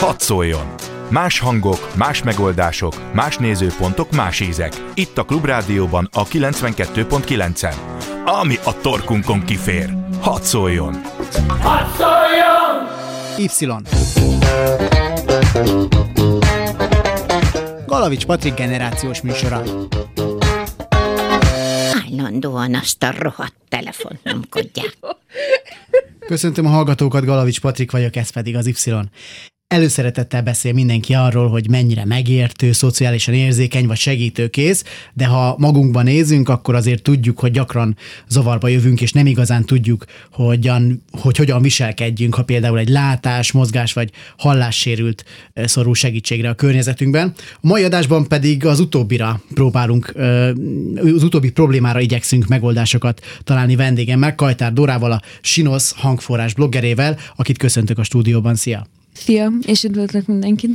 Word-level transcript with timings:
Hadd 0.00 0.18
szóljon! 0.18 0.74
Más 1.08 1.38
hangok, 1.38 1.96
más 1.96 2.22
megoldások, 2.22 3.12
más 3.12 3.36
nézőpontok, 3.36 4.10
más 4.10 4.40
ízek. 4.40 4.72
Itt 4.94 5.18
a 5.18 5.24
Klubrádióban 5.24 6.08
a 6.12 6.24
92.9-en. 6.24 7.74
Ami 8.24 8.54
a 8.64 8.80
torkunkon 8.80 9.44
kifér. 9.44 9.94
Hadd 10.20 10.42
szóljon! 10.42 11.00
Hadd 11.48 11.86
szóljon! 11.96 12.86
Y. 13.38 13.48
Galavics 17.86 18.26
Patrik 18.26 18.54
generációs 18.54 19.20
műsora. 19.20 19.62
Állandóan 22.06 22.74
azt 22.74 23.02
a 23.02 23.12
rohadt 23.18 23.54
telefont 23.68 24.22
nyomkodják. 24.22 24.98
Köszöntöm 26.26 26.66
a 26.66 26.68
hallgatókat, 26.68 27.24
Galavics 27.24 27.60
Patrik 27.60 27.90
vagyok, 27.90 28.16
ez 28.16 28.30
pedig 28.30 28.56
az 28.56 28.66
Y. 28.66 28.74
Előszeretettel 29.70 30.42
beszél 30.42 30.72
mindenki 30.72 31.14
arról, 31.14 31.48
hogy 31.48 31.68
mennyire 31.68 32.04
megértő, 32.04 32.72
szociálisan 32.72 33.34
érzékeny 33.34 33.86
vagy 33.86 33.96
segítőkész, 33.96 34.84
de 35.12 35.26
ha 35.26 35.54
magunkban 35.58 36.04
nézünk, 36.04 36.48
akkor 36.48 36.74
azért 36.74 37.02
tudjuk, 37.02 37.38
hogy 37.38 37.50
gyakran 37.50 37.96
zavarba 38.28 38.68
jövünk, 38.68 39.00
és 39.00 39.12
nem 39.12 39.26
igazán 39.26 39.64
tudjuk, 39.64 40.04
hogyan, 40.32 41.02
hogy 41.12 41.36
hogyan 41.36 41.62
viselkedjünk, 41.62 42.34
ha 42.34 42.42
például 42.42 42.78
egy 42.78 42.88
látás, 42.88 43.52
mozgás 43.52 43.92
vagy 43.92 44.10
hallássérült 44.38 45.24
eh, 45.52 45.66
szorul 45.66 45.94
segítségre 45.94 46.48
a 46.48 46.54
környezetünkben. 46.54 47.34
A 47.54 47.66
mai 47.66 47.84
adásban 47.84 48.28
pedig 48.28 48.66
az 48.66 48.80
utóbbira 48.80 49.42
próbálunk, 49.54 50.12
eh, 50.16 50.48
az 51.14 51.22
utóbbi 51.22 51.50
problémára 51.50 52.00
igyekszünk 52.00 52.46
megoldásokat 52.46 53.20
találni 53.44 53.76
vendégemmel, 53.76 54.34
Kajtár 54.34 54.72
Dorával, 54.72 55.12
a 55.12 55.22
Sinosz 55.40 55.94
hangforrás 55.96 56.54
bloggerével, 56.54 57.18
akit 57.36 57.58
köszöntök 57.58 57.98
a 57.98 58.02
stúdióban. 58.02 58.54
Szia! 58.54 58.86
Szia, 59.12 59.52
és 59.66 59.84
üdvözlök 59.84 60.26
mindenkit. 60.26 60.70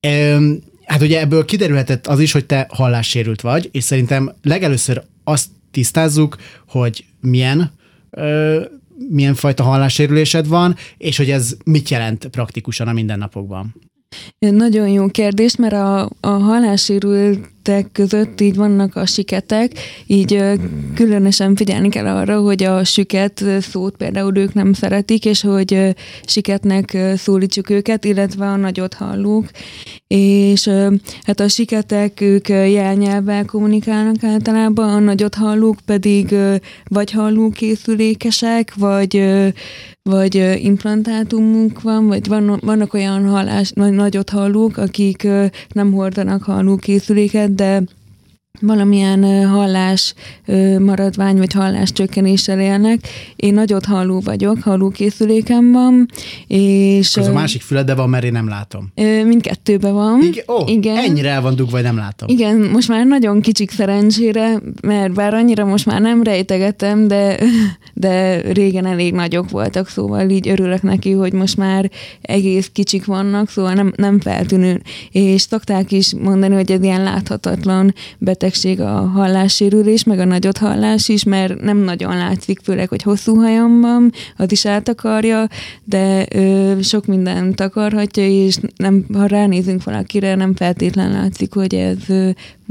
Öm, 0.00 0.62
hát 0.84 1.02
ugye 1.02 1.20
ebből 1.20 1.44
kiderülhetett 1.44 2.06
az 2.06 2.20
is, 2.20 2.32
hogy 2.32 2.46
te 2.46 2.66
hallássérült 2.70 3.40
vagy, 3.40 3.68
és 3.72 3.84
szerintem 3.84 4.32
legelőször 4.42 5.02
azt 5.24 5.48
tisztázzuk, 5.70 6.36
hogy 6.68 7.04
milyen 7.20 7.72
ö, 8.10 8.62
milyen 9.08 9.34
fajta 9.34 9.62
hallássérülésed 9.62 10.48
van, 10.48 10.76
és 10.98 11.16
hogy 11.16 11.30
ez 11.30 11.56
mit 11.64 11.88
jelent 11.88 12.26
praktikusan 12.26 12.88
a 12.88 12.92
mindennapokban. 12.92 13.74
Nagyon 14.38 14.88
jó 14.88 15.06
kérdés, 15.06 15.56
mert 15.56 15.72
a, 15.72 16.10
a 16.20 16.28
hallássérültek 17.64 17.92
között 17.92 18.40
így 18.40 18.56
vannak 18.56 18.96
a 18.96 19.06
siketek, 19.06 19.72
így 20.06 20.42
különösen 20.94 21.56
figyelni 21.56 21.88
kell 21.88 22.06
arra, 22.06 22.40
hogy 22.40 22.62
a 22.62 22.84
süket 22.84 23.44
szót 23.60 23.96
például 23.96 24.36
ők 24.36 24.54
nem 24.54 24.72
szeretik, 24.72 25.24
és 25.24 25.40
hogy 25.40 25.94
siketnek 26.24 26.96
szólítsuk 27.16 27.70
őket, 27.70 28.04
illetve 28.04 28.46
a 28.46 28.56
nagyot 28.56 28.94
hallók. 28.94 29.50
És 30.06 30.70
hát 31.22 31.40
a 31.40 31.48
siketek, 31.48 32.20
ők 32.20 32.48
jelnyelvvel 32.48 33.44
kommunikálnak 33.44 34.24
általában, 34.24 34.88
a 34.88 34.98
nagyot 34.98 35.34
hallók 35.34 35.76
pedig 35.84 36.34
vagy 36.84 37.10
hallókészülékesek, 37.10 38.74
vagy 38.74 39.24
vagy 40.02 40.34
implantátumunk 40.58 41.82
van, 41.82 42.06
vagy 42.06 42.28
van, 42.28 42.58
vannak 42.62 42.94
olyan 42.94 43.28
hallás, 43.28 43.70
nagy, 43.70 43.92
nagyot 43.92 44.30
hallók, 44.30 44.76
akik 44.76 45.28
nem 45.68 45.92
hordanak 45.92 46.42
hallókészüléket, 46.42 47.54
de 47.54 47.82
valamilyen 48.60 49.48
hallás 49.48 50.14
maradvány 50.78 51.36
vagy 51.36 51.52
hallás 51.52 51.92
csökkenéssel 51.92 52.60
élnek. 52.60 53.08
Én 53.36 53.54
nagyot 53.54 53.84
halló 53.84 54.20
vagyok, 54.20 54.62
hallókészülékem 54.62 55.72
van, 55.72 56.08
és... 56.46 57.16
Az 57.16 57.26
a 57.26 57.32
másik 57.32 57.62
fülede 57.62 57.94
van, 57.94 58.08
mert 58.08 58.24
én 58.24 58.32
nem 58.32 58.48
látom. 58.48 58.92
Mindkettőben 59.26 59.92
van. 59.92 60.22
Igen, 60.22 60.44
ó, 60.48 60.62
igen. 60.66 60.96
ennyire 60.96 61.28
el 61.28 61.40
van 61.40 61.56
dugva, 61.56 61.70
vagy 61.72 61.82
nem 61.82 61.96
látom. 61.96 62.28
Igen, 62.28 62.56
most 62.56 62.88
már 62.88 63.06
nagyon 63.06 63.40
kicsik 63.40 63.70
szerencsére, 63.70 64.60
mert 64.82 65.12
bár 65.12 65.34
annyira 65.34 65.64
most 65.64 65.86
már 65.86 66.00
nem 66.00 66.22
rejtegetem, 66.22 67.08
de, 67.08 67.38
de 67.94 68.40
régen 68.52 68.86
elég 68.86 69.12
nagyok 69.12 69.50
voltak, 69.50 69.88
szóval 69.88 70.30
így 70.30 70.48
örülök 70.48 70.82
neki, 70.82 71.12
hogy 71.12 71.32
most 71.32 71.56
már 71.56 71.90
egész 72.22 72.70
kicsik 72.72 73.04
vannak, 73.04 73.48
szóval 73.48 73.72
nem, 73.72 73.92
nem 73.96 74.20
feltűnő. 74.20 74.82
És 75.10 75.40
szokták 75.40 75.92
is 75.92 76.14
mondani, 76.14 76.54
hogy 76.54 76.70
ez 76.70 76.82
ilyen 76.82 77.02
láthatatlan 77.02 77.94
beteg 78.18 78.41
betegség 78.42 78.80
a 78.80 79.06
hallássérülés, 79.06 80.04
meg 80.04 80.18
a 80.18 80.24
nagyot 80.24 80.58
hallás 80.58 81.08
is, 81.08 81.24
mert 81.24 81.60
nem 81.60 81.76
nagyon 81.76 82.16
látszik, 82.16 82.60
főleg, 82.62 82.88
hogy 82.88 83.02
hosszú 83.02 83.36
hajam 83.36 83.80
van, 83.80 84.12
az 84.36 84.52
is 84.52 84.66
átakarja, 84.66 85.48
de 85.84 86.26
ö, 86.30 86.78
sok 86.82 87.06
mindent 87.06 87.56
takarhatja, 87.56 88.26
és 88.26 88.58
nem, 88.76 89.06
ha 89.12 89.26
ránézünk 89.26 89.84
valakire, 89.84 90.34
nem 90.34 90.54
feltétlen 90.54 91.12
látszik, 91.12 91.54
hogy 91.54 91.74
ez, 91.74 91.98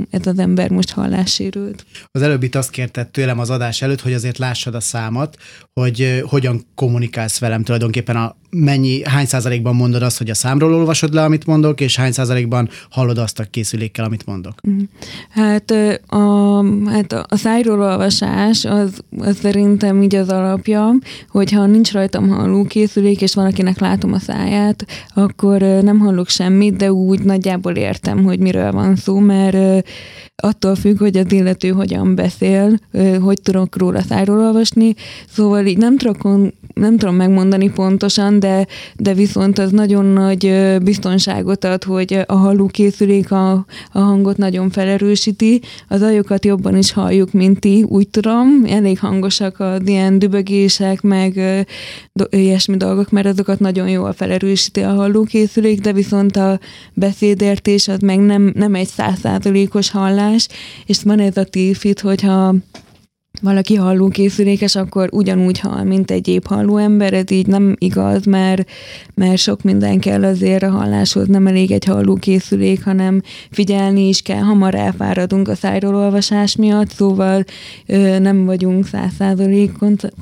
ez 0.10 0.28
az 0.28 0.40
ember 0.40 0.70
most 0.70 0.92
hallássérült. 0.92 1.86
Az 2.12 2.22
előbbit 2.22 2.56
azt 2.56 2.70
kérted 2.70 3.08
tőlem 3.08 3.40
az 3.40 3.50
adás 3.50 3.82
előtt, 3.82 4.02
hogy 4.02 4.14
azért 4.14 4.38
lássad 4.38 4.76
a 4.76 4.80
számat, 4.80 5.38
hogy 5.74 6.24
hogyan 6.26 6.66
kommunikálsz 6.76 7.40
velem 7.40 7.64
tulajdonképpen 7.64 8.16
a 8.16 8.36
mennyi, 8.52 9.04
hány 9.04 9.26
százalékban 9.26 9.76
mondod 9.76 10.02
azt, 10.02 10.18
hogy 10.18 10.30
a 10.30 10.34
számról 10.34 10.74
olvasod 10.74 11.14
le, 11.14 11.24
amit 11.24 11.46
mondok, 11.46 11.82
és 11.82 11.96
hány 11.96 12.12
százalékban 12.12 12.70
hallod 12.90 13.18
azt 13.18 13.40
a 13.40 13.44
készülékkel, 13.44 14.06
amit 14.06 14.26
mondok? 14.26 14.62
Mhm. 14.62 14.84
Hát 15.68 16.02
a, 16.08 16.64
hát 16.86 17.14
a 17.14 17.36
szájról 17.36 17.82
olvasás 17.82 18.66
az, 18.66 19.00
az 19.18 19.38
szerintem 19.38 20.02
így 20.02 20.16
az 20.16 20.30
alapja, 20.30 20.94
hogyha 21.30 21.66
nincs 21.66 21.92
rajtam 21.92 22.30
halló 22.30 22.64
készülék, 22.64 23.22
és 23.22 23.34
valakinek 23.34 23.80
látom 23.80 24.14
a 24.14 24.20
száját, 24.20 24.86
akkor 25.14 25.62
nem 25.62 26.00
hallok 26.00 26.30
semmit, 26.30 26.76
de 26.76 26.92
úgy 26.92 27.24
nagyjából 27.24 27.76
értem, 27.76 28.24
hogy 28.24 28.40
miről 28.40 28.72
van 28.72 28.96
szó, 28.96 29.20
mert 29.20 29.88
attól 30.36 30.76
függ, 30.76 31.00
hogy 31.00 31.18
az 31.18 31.32
illető 31.32 31.70
hogyan 31.70 32.16
beszél, 32.16 32.80
hogy 33.22 33.42
tudok 33.42 33.78
róla 33.78 34.02
szájról 34.02 34.40
olvasni, 34.40 34.94
szóval 35.30 35.66
így 35.66 35.78
nem 35.78 35.98
tudok, 35.98 36.22
nem 36.74 36.98
tudom 36.98 37.16
megmondani 37.16 37.70
pontosan, 37.70 38.40
de, 38.40 38.68
de 38.96 39.14
viszont 39.14 39.60
az 39.60 39.72
nagyon 39.72 40.06
nagy 40.06 40.76
biztonságot 40.84 41.64
ad, 41.64 41.84
hogy 41.84 42.24
a 42.26 42.36
hallókészülék 42.36 43.32
a, 43.32 43.52
a 43.92 44.00
hangot 44.00 44.38
nagyon 44.38 44.70
felerősíti, 44.70 45.62
az 45.88 46.02
ajokat 46.02 46.46
jobban 46.46 46.78
is 46.78 46.92
halljuk, 46.92 47.32
mint 47.32 47.60
ti, 47.60 47.86
úgy 47.88 48.08
tudom, 48.08 48.66
elég 48.68 49.00
hangosak 49.00 49.60
az 49.60 49.82
ilyen 49.86 50.20
dübögések, 50.20 51.02
meg 51.02 51.34
do, 52.14 52.24
ilyesmi 52.30 52.78
dolgok, 52.78 53.10
mert 53.10 53.28
azokat 53.28 53.60
nagyon 53.60 53.90
jól 53.90 54.14
felerősíti 54.14 54.80
a 54.80 54.94
hallókészülék, 54.94 55.82
de 55.82 55.94
viszont 55.94 56.36
a 56.36 56.60
beszédértés 56.94 57.88
az 57.88 58.00
meg 58.00 58.20
nem, 58.20 58.52
nem 58.56 58.76
egy 58.76 58.88
százszázalékos 58.88 59.92
hallás, 59.92 60.48
és 60.86 61.04
van 61.04 61.20
ez 61.20 61.38
a 61.38 61.44
téfit, 61.44 62.00
hogyha 62.00 62.56
valaki 63.42 63.76
hallókészülékes, 63.76 64.76
akkor 64.76 65.10
ugyanúgy 65.12 65.60
hall, 65.60 65.84
mint 65.84 66.12
egy 66.12 66.28
épp 66.28 66.46
halló 66.46 66.78
ember, 66.78 67.14
ez 67.14 67.32
így 67.32 67.48
nem 67.48 67.76
igaz, 67.78 68.26
mert, 68.26 68.70
mert 69.14 69.38
sok 69.38 69.62
minden 69.62 70.00
kell 70.00 70.24
azért 70.24 70.64
a 70.64 70.70
halláshoz, 70.70 71.28
nem 71.28 71.48
elég 71.48 71.72
egy 71.72 71.86
hallókészülék, 71.86 72.84
hanem 72.84 73.22
figyelni 73.52 74.08
is 74.08 74.22
kell, 74.22 74.42
hamar 74.42 74.76
elfáradunk 74.76 75.48
a 75.48 75.56
szájról 75.56 75.96
olvasás 75.96 76.56
miatt, 76.56 76.90
szóval 76.90 77.44
ö, 77.86 78.20
nem 78.20 78.46
vagyunk 78.46 78.88
száz 78.88 79.12
százalék 79.18 79.72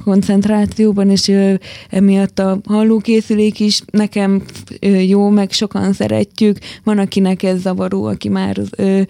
koncentrációban, 0.04 1.10
és 1.10 1.28
ö, 1.28 1.54
emiatt 1.90 2.40
a 2.40 2.60
hallókészülék 2.66 3.60
is 3.60 3.82
nekem 3.92 4.44
ö, 4.80 4.88
jó, 4.88 5.30
meg 5.30 5.52
sokan 5.52 5.94
szeretjük, 5.94 6.58
van 6.84 6.98
akinek 6.98 7.44
ez 7.44 7.62
zavaró, 7.62 8.04
aki 8.04 8.30
már 8.30 8.58
ö, 8.78 9.02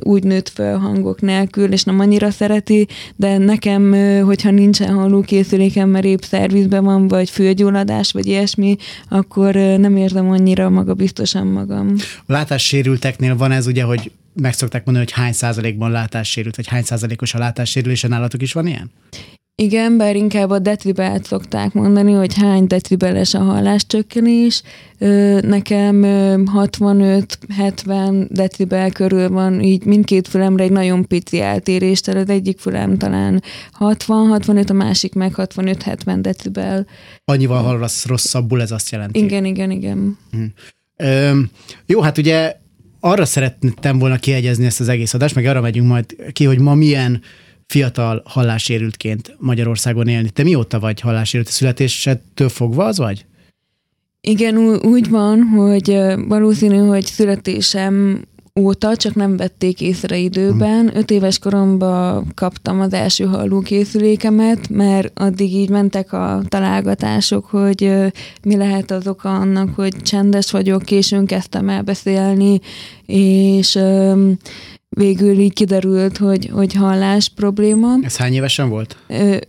úgy 0.00 0.22
nőtt 0.22 0.48
fel 0.48 0.78
hangok 0.78 1.20
nélkül, 1.20 1.72
és 1.72 1.84
nem 1.84 2.00
annyira 2.00 2.30
szereti, 2.30 2.86
de 3.16 3.38
nekem, 3.38 3.92
hogyha 4.24 4.50
nincsen 4.50 4.94
hallókészülékem, 4.94 5.88
mert 5.88 6.04
épp 6.04 6.20
szervizben 6.20 6.84
van, 6.84 7.08
vagy 7.08 7.30
fülgyulladás, 7.30 8.12
vagy 8.12 8.26
ilyesmi, 8.26 8.76
akkor 9.08 9.54
nem 9.54 9.96
érzem 9.96 10.30
annyira 10.30 10.70
magabiztosan 10.70 11.46
magam. 11.46 11.94
A 12.26 12.32
látássérülteknél 12.32 13.36
van 13.36 13.52
ez 13.52 13.66
ugye, 13.66 13.82
hogy 13.82 14.10
meg 14.34 14.52
szokták 14.52 14.84
mondani, 14.84 15.06
hogy 15.06 15.22
hány 15.22 15.32
százalékban 15.32 15.90
látássérült, 15.90 16.56
vagy 16.56 16.66
hány 16.66 16.82
százalékos 16.82 17.34
a 17.34 17.38
látássérülés, 17.38 18.02
nálatok 18.02 18.42
is 18.42 18.52
van 18.52 18.66
ilyen? 18.66 18.90
Igen, 19.54 19.96
bár 19.96 20.16
inkább 20.16 20.50
a 20.50 20.58
decibelt 20.58 21.24
szokták 21.24 21.72
mondani, 21.72 22.12
hogy 22.12 22.34
hány 22.34 22.66
decibeles 22.66 23.34
a 23.34 23.38
halláscsökkenés. 23.38 24.62
Nekem 25.40 26.02
65-70 26.04 28.26
decibel 28.30 28.90
körül 28.90 29.28
van, 29.28 29.62
így 29.62 29.84
mindkét 29.84 30.28
fülemre 30.28 30.64
egy 30.64 30.70
nagyon 30.70 31.06
pici 31.06 31.40
eltérés, 31.40 32.00
tehát 32.00 32.22
az 32.22 32.28
egyik 32.28 32.58
fülem 32.58 32.98
talán 32.98 33.42
60-65, 33.78 34.70
a 34.70 34.72
másik 34.72 35.14
meg 35.14 35.32
65-70 35.36 36.18
decibel. 36.20 36.86
Annyival 37.24 37.62
hallasz 37.62 38.06
rosszabbul, 38.06 38.60
ez 38.60 38.70
azt 38.70 38.90
jelenti? 38.90 39.24
Igen, 39.24 39.44
igen, 39.44 39.70
igen. 39.70 40.18
Hm. 40.30 40.44
Ö, 40.96 41.40
jó, 41.86 42.00
hát 42.00 42.18
ugye 42.18 42.56
arra 43.00 43.24
szerettem 43.24 43.98
volna 43.98 44.16
kiegyezni 44.16 44.64
ezt 44.64 44.80
az 44.80 44.88
egész 44.88 45.14
adást, 45.14 45.34
meg 45.34 45.46
arra 45.46 45.60
megyünk 45.60 45.88
majd 45.88 46.16
ki, 46.32 46.44
hogy 46.44 46.58
ma 46.58 46.74
milyen 46.74 47.20
fiatal 47.70 48.22
hallássérültként 48.24 49.36
Magyarországon 49.38 50.08
élni. 50.08 50.30
Te 50.30 50.42
mióta 50.42 50.80
vagy 50.80 51.00
hallássérült? 51.00 51.48
A 51.48 51.52
születésedtől 51.52 52.48
fogva 52.48 52.84
az 52.84 52.98
vagy? 52.98 53.26
Igen, 54.20 54.56
úgy 54.76 55.08
van, 55.08 55.42
hogy 55.42 55.98
valószínű, 56.28 56.76
hogy 56.76 57.04
születésem 57.04 58.24
óta, 58.60 58.96
csak 58.96 59.14
nem 59.14 59.36
vették 59.36 59.80
észre 59.80 60.16
időben. 60.16 60.96
Öt 60.96 61.10
éves 61.10 61.38
koromban 61.38 62.32
kaptam 62.34 62.80
az 62.80 62.92
első 62.92 63.24
hallókészülékemet, 63.24 64.68
mert 64.68 65.20
addig 65.20 65.54
így 65.54 65.68
mentek 65.68 66.12
a 66.12 66.42
találgatások, 66.48 67.44
hogy 67.44 67.92
mi 68.42 68.56
lehet 68.56 68.90
az 68.90 69.06
oka 69.06 69.34
annak, 69.34 69.74
hogy 69.74 69.96
csendes 69.96 70.50
vagyok, 70.50 70.82
későn 70.82 71.26
kezdtem 71.26 71.68
el 71.68 71.82
beszélni, 71.82 72.60
és 73.06 73.78
végül 74.96 75.38
így 75.38 75.52
kiderült, 75.52 76.16
hogy, 76.16 76.50
hogy 76.52 76.74
hallás 76.74 77.28
probléma. 77.28 77.94
Ez 78.02 78.16
hány 78.16 78.32
évesen 78.32 78.68
volt? 78.68 78.96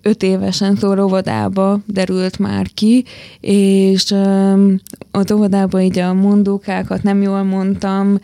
Öt 0.01 0.23
évesen, 0.23 0.75
szóval 0.75 0.99
óvodába 0.99 1.79
derült 1.85 2.39
már 2.39 2.67
ki, 2.73 3.05
és 3.39 4.13
az 5.11 5.31
óvodában 5.31 5.81
így 5.81 5.99
a 5.99 6.13
mondókákat 6.13 7.03
nem 7.03 7.21
jól 7.21 7.43
mondtam, 7.43 8.19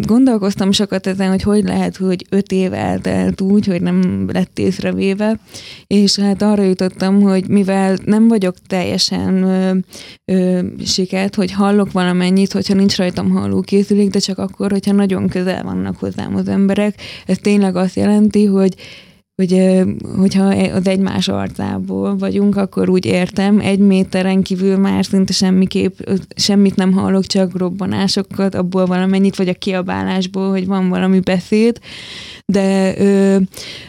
gondolkoztam 0.00 0.72
sokat 0.72 1.06
ezen, 1.06 1.28
hogy 1.28 1.42
hogy 1.42 1.64
lehet, 1.64 1.96
hogy 1.96 2.26
öt 2.30 2.52
év 2.52 2.72
eltelt 2.72 3.40
úgy, 3.40 3.66
hogy 3.66 3.82
nem 3.82 4.28
lett 4.32 4.58
észrevéve, 4.58 5.38
és 5.86 6.18
hát 6.18 6.42
arra 6.42 6.62
jutottam, 6.62 7.20
hogy 7.20 7.48
mivel 7.48 7.96
nem 8.04 8.28
vagyok 8.28 8.54
teljesen 8.66 9.42
ö, 9.42 9.72
ö, 10.24 10.60
siket, 10.84 11.34
hogy 11.34 11.52
hallok 11.52 11.92
valamennyit, 11.92 12.52
hogyha 12.52 12.74
nincs 12.74 12.96
rajtam 12.96 13.30
hallókészülék, 13.30 14.10
de 14.10 14.18
csak 14.18 14.38
akkor, 14.38 14.70
hogyha 14.70 14.92
nagyon 14.92 15.28
közel 15.28 15.62
vannak 15.62 15.96
hozzám 15.96 16.36
az 16.36 16.48
emberek, 16.48 16.94
ez 17.26 17.38
tényleg 17.38 17.76
azt 17.76 17.96
jelenti, 17.96 18.44
hogy 18.44 18.74
hogy 19.38 19.82
hogyha 20.16 20.44
az 20.74 20.86
egymás 20.86 21.28
arcából 21.28 22.16
vagyunk, 22.16 22.56
akkor 22.56 22.88
úgy 22.88 23.04
értem, 23.04 23.60
egy 23.60 23.78
méteren 23.78 24.42
kívül 24.42 24.76
már 24.76 25.04
szinte 25.04 25.32
semmiképp, 25.32 25.98
semmit 26.36 26.76
nem 26.76 26.92
hallok, 26.92 27.26
csak 27.26 27.58
robbanásokat, 27.58 28.54
abból 28.54 28.86
valamennyit, 28.86 29.36
vagy 29.36 29.48
a 29.48 29.54
kiabálásból, 29.54 30.50
hogy 30.50 30.66
van 30.66 30.88
valami 30.88 31.20
beszéd, 31.20 31.78
de 32.52 32.94
ö, 32.98 33.36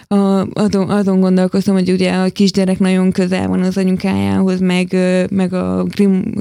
a, 0.08 0.48
azon, 0.54 0.90
azon 0.90 1.20
gondolkoztam, 1.20 1.74
hogy 1.74 1.92
ugye 1.92 2.12
a 2.12 2.30
kisgyerek 2.30 2.80
nagyon 2.80 3.12
közel 3.12 3.48
van 3.48 3.62
az 3.62 3.78
anyukájához, 3.78 4.60
meg, 4.60 4.96
meg 5.30 5.54
a 5.54 5.84
grim, 5.84 6.34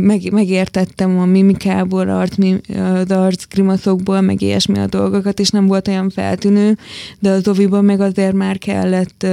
meg, 0.00 0.32
megértettem 0.32 1.18
a 1.18 1.24
mimikából, 1.24 2.08
arc, 2.08 2.34
az 2.76 3.10
arc 3.10 3.48
grimaszokból, 3.48 4.20
meg 4.20 4.42
ilyesmi 4.42 4.78
a 4.78 4.86
dolgokat, 4.86 5.40
és 5.40 5.50
nem 5.50 5.66
volt 5.66 5.88
olyan 5.88 6.10
feltűnő, 6.10 6.76
de 7.18 7.30
az 7.30 7.48
oviban 7.48 7.84
meg 7.84 8.00
azért 8.00 8.34
már 8.34 8.58
kellett 8.58 9.26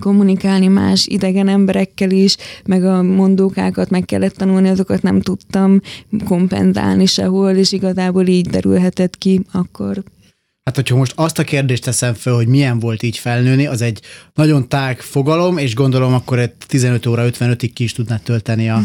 kommunikálni 0.00 0.66
más 0.66 1.06
idegen 1.06 1.48
emberekkel 1.48 2.10
is, 2.10 2.36
meg 2.64 2.84
a 2.84 3.02
mondókákat 3.02 3.90
meg 3.90 4.04
kellett 4.04 4.36
tanulni, 4.36 4.68
azokat 4.68 5.02
nem 5.02 5.20
tudtam 5.20 5.80
kompenzálni 6.24 7.06
sehol, 7.06 7.50
és 7.50 7.72
igazából 7.72 8.26
így 8.26 8.46
derülhetett 8.46 9.18
ki 9.18 9.40
akkor 9.52 10.02
Hát, 10.64 10.74
hogyha 10.74 10.96
most 10.96 11.12
azt 11.16 11.38
a 11.38 11.44
kérdést 11.44 11.82
teszem 11.82 12.14
fel, 12.14 12.34
hogy 12.34 12.46
milyen 12.46 12.78
volt 12.78 13.02
így 13.02 13.18
felnőni, 13.18 13.66
az 13.66 13.80
egy 13.80 14.00
nagyon 14.34 14.68
tág 14.68 15.00
fogalom, 15.00 15.58
és 15.58 15.74
gondolom 15.74 16.14
akkor 16.14 16.38
egy 16.38 16.52
15 16.66 17.06
óra 17.06 17.24
55-ig 17.26 17.70
ki 17.74 17.84
is 17.84 17.92
tudnád 17.92 18.22
tölteni 18.22 18.70
a, 18.70 18.80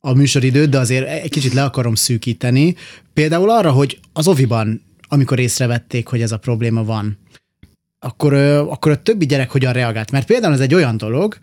a 0.00 0.12
műsoridőt, 0.12 0.68
de 0.68 0.78
azért 0.78 1.08
egy 1.08 1.30
kicsit 1.30 1.52
le 1.52 1.64
akarom 1.64 1.94
szűkíteni. 1.94 2.74
Például 3.12 3.50
arra, 3.50 3.70
hogy 3.70 3.98
az 4.12 4.28
oviban, 4.28 4.82
amikor 5.08 5.38
észrevették, 5.38 6.06
hogy 6.06 6.22
ez 6.22 6.32
a 6.32 6.38
probléma 6.38 6.84
van, 6.84 7.18
akkor, 7.98 8.34
akkor 8.34 8.92
a 8.92 9.02
többi 9.02 9.26
gyerek 9.26 9.50
hogyan 9.50 9.72
reagált? 9.72 10.10
Mert 10.10 10.26
például 10.26 10.54
ez 10.54 10.60
egy 10.60 10.74
olyan 10.74 10.96
dolog, 10.96 11.38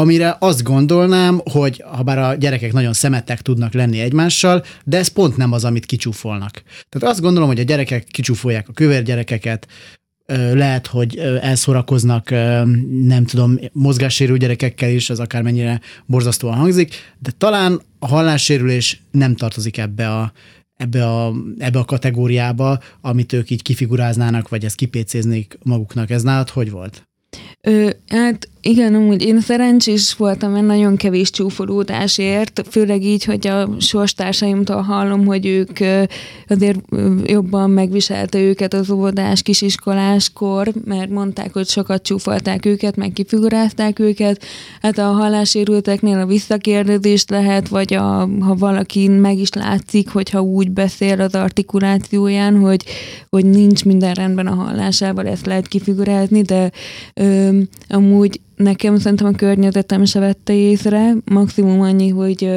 amire 0.00 0.36
azt 0.38 0.62
gondolnám, 0.62 1.40
hogy 1.50 1.84
ha 1.92 2.02
bár 2.02 2.18
a 2.18 2.34
gyerekek 2.34 2.72
nagyon 2.72 2.92
szemetek 2.92 3.40
tudnak 3.42 3.72
lenni 3.72 4.00
egymással, 4.00 4.64
de 4.84 4.98
ez 4.98 5.08
pont 5.08 5.36
nem 5.36 5.52
az, 5.52 5.64
amit 5.64 5.86
kicsúfolnak. 5.86 6.62
Tehát 6.88 7.08
azt 7.14 7.20
gondolom, 7.20 7.48
hogy 7.48 7.60
a 7.60 7.62
gyerekek 7.62 8.04
kicsúfolják 8.04 8.68
a 8.68 8.72
kövér 8.72 9.02
gyerekeket, 9.02 9.66
lehet, 10.52 10.86
hogy 10.86 11.18
elszorakoznak, 11.40 12.30
nem 13.04 13.24
tudom, 13.24 13.58
mozgássérű 13.72 14.36
gyerekekkel 14.36 14.90
is, 14.90 15.10
az 15.10 15.20
akármennyire 15.20 15.80
borzasztóan 16.06 16.54
hangzik, 16.54 16.94
de 17.18 17.30
talán 17.38 17.80
a 17.98 18.06
hallássérülés 18.06 19.02
nem 19.10 19.36
tartozik 19.36 19.78
ebbe 19.78 20.10
a, 20.10 20.32
ebbe 20.76 21.06
a, 21.06 21.32
ebbe 21.58 21.78
a 21.78 21.84
kategóriába, 21.84 22.78
amit 23.00 23.32
ők 23.32 23.50
így 23.50 23.62
kifiguráznának, 23.62 24.48
vagy 24.48 24.64
ezt 24.64 24.76
kipécéznék 24.76 25.58
maguknak. 25.62 26.10
Ez 26.10 26.22
nálad 26.22 26.48
hogy 26.48 26.70
volt? 26.70 27.08
Ö, 27.60 27.90
hát 28.08 28.48
igen, 28.66 28.94
amúgy 28.94 29.22
én 29.22 29.40
szerencsés 29.40 30.14
voltam, 30.14 30.52
mert 30.52 30.66
nagyon 30.66 30.96
kevés 30.96 31.30
csúfolódásért, 31.30 32.62
főleg 32.70 33.02
így, 33.02 33.24
hogy 33.24 33.46
a 33.46 33.68
sorstársaimtól 33.78 34.82
hallom, 34.82 35.26
hogy 35.26 35.46
ők 35.46 35.78
azért 36.48 36.78
jobban 37.24 37.70
megviselte 37.70 38.38
őket 38.38 38.74
az 38.74 38.90
óvodás 38.90 39.42
kisiskoláskor, 39.42 40.72
mert 40.84 41.10
mondták, 41.10 41.52
hogy 41.52 41.68
sokat 41.68 42.02
csúfolták 42.02 42.64
őket, 42.64 42.96
meg 42.96 43.12
kifigurázták 43.12 43.98
őket. 43.98 44.44
Hát 44.82 44.98
a 44.98 45.02
hallásérülteknél 45.12 46.18
a 46.18 46.26
visszakérdezést 46.26 47.30
lehet, 47.30 47.68
vagy 47.68 47.94
a, 47.94 48.28
ha 48.40 48.54
valaki 48.54 49.08
meg 49.08 49.38
is 49.38 49.52
látszik, 49.52 50.08
hogyha 50.08 50.40
úgy 50.40 50.70
beszél 50.70 51.20
az 51.20 51.34
artikulációján, 51.34 52.58
hogy, 52.58 52.84
hogy 53.30 53.44
nincs 53.44 53.84
minden 53.84 54.14
rendben 54.14 54.46
a 54.46 54.54
hallásával, 54.54 55.26
ezt 55.26 55.46
lehet 55.46 55.68
kifigurázni, 55.68 56.42
de 56.42 56.70
ö, 57.14 57.58
amúgy 57.88 58.40
nekem 58.56 58.98
szerintem 58.98 59.26
a 59.26 59.36
környezetem 59.36 60.04
se 60.04 60.18
vette 60.18 60.54
észre, 60.54 61.14
maximum 61.24 61.80
annyi, 61.80 62.08
hogy, 62.08 62.50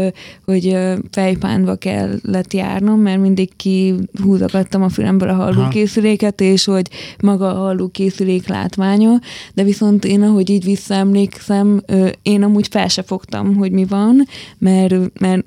hogy 0.45 0.77
fejpánba 1.11 1.75
kellett 1.75 2.53
járnom, 2.53 2.99
mert 2.99 3.21
mindig 3.21 3.55
kihúzogattam 3.55 4.83
a 4.83 4.89
fülemből 4.89 5.29
a 5.29 5.33
hallókészüléket, 5.33 6.41
és 6.41 6.65
hogy 6.65 6.89
maga 7.23 7.49
a 7.49 7.57
hallókészülék 7.57 8.47
látványa, 8.47 9.19
de 9.53 9.63
viszont 9.63 10.05
én, 10.05 10.21
ahogy 10.21 10.49
így 10.49 10.63
visszaemlékszem, 10.63 11.81
én 12.21 12.43
amúgy 12.43 12.67
fel 12.67 12.87
se 12.87 13.01
fogtam, 13.01 13.55
hogy 13.55 13.71
mi 13.71 13.85
van, 13.85 14.27
mert, 14.57 15.19
mert 15.19 15.45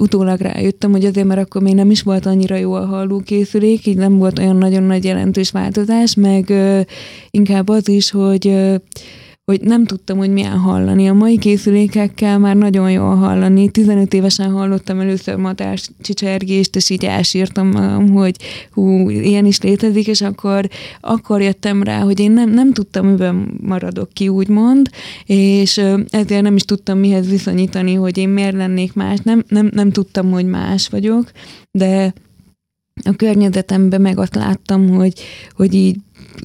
utólag 0.00 0.40
rájöttem, 0.40 0.90
hogy 0.90 1.04
azért, 1.04 1.26
mert 1.26 1.40
akkor 1.40 1.62
még 1.62 1.74
nem 1.74 1.90
is 1.90 2.02
volt 2.02 2.26
annyira 2.26 2.56
jó 2.56 2.72
a 2.72 2.86
hallókészülék, 2.86 3.86
így 3.86 3.96
nem 3.96 4.18
volt 4.18 4.38
olyan 4.38 4.56
nagyon 4.56 4.82
nagy 4.82 5.04
jelentős 5.04 5.50
változás, 5.50 6.14
meg 6.14 6.50
ö, 6.50 6.80
inkább 7.30 7.68
az 7.68 7.88
is, 7.88 8.10
hogy 8.10 8.46
ö, 8.46 8.74
hogy 9.44 9.60
nem 9.60 9.84
tudtam, 9.84 10.18
hogy 10.18 10.30
milyen 10.30 10.58
hallani. 10.58 11.08
A 11.08 11.12
mai 11.12 11.38
készülékekkel 11.38 12.38
már 12.38 12.56
nagyon 12.56 12.90
jól 12.90 13.14
hallani. 13.14 13.70
15 13.70 14.14
évesen 14.14 14.50
hallottam 14.50 15.00
először 15.00 15.36
matás 15.36 15.90
csicsergést, 16.00 16.76
és 16.76 16.90
így 16.90 17.04
elsírtam 17.04 17.68
magam, 17.68 18.10
hogy 18.10 18.36
hú, 18.70 19.10
ilyen 19.10 19.44
is 19.44 19.60
létezik, 19.60 20.06
és 20.06 20.20
akkor, 20.20 20.68
akkor 21.00 21.40
jöttem 21.40 21.82
rá, 21.82 22.00
hogy 22.00 22.20
én 22.20 22.32
nem, 22.32 22.50
nem 22.50 22.72
tudtam, 22.72 23.06
miben 23.06 23.58
maradok 23.60 24.12
ki, 24.12 24.28
úgymond, 24.28 24.88
és 25.26 25.76
ezért 26.10 26.42
nem 26.42 26.56
is 26.56 26.64
tudtam 26.64 26.98
mihez 26.98 27.28
viszonyítani, 27.28 27.94
hogy 27.94 28.18
én 28.18 28.28
miért 28.28 28.56
lennék 28.56 28.92
más. 28.94 29.18
Nem, 29.22 29.44
nem, 29.48 29.70
nem 29.74 29.90
tudtam, 29.90 30.30
hogy 30.30 30.46
más 30.46 30.88
vagyok, 30.88 31.30
de 31.70 32.12
a 33.04 33.12
környezetemben 33.16 34.00
meg 34.00 34.18
azt 34.18 34.34
láttam, 34.34 34.88
hogy, 34.88 35.20
hogy 35.52 35.74
így 35.74 35.96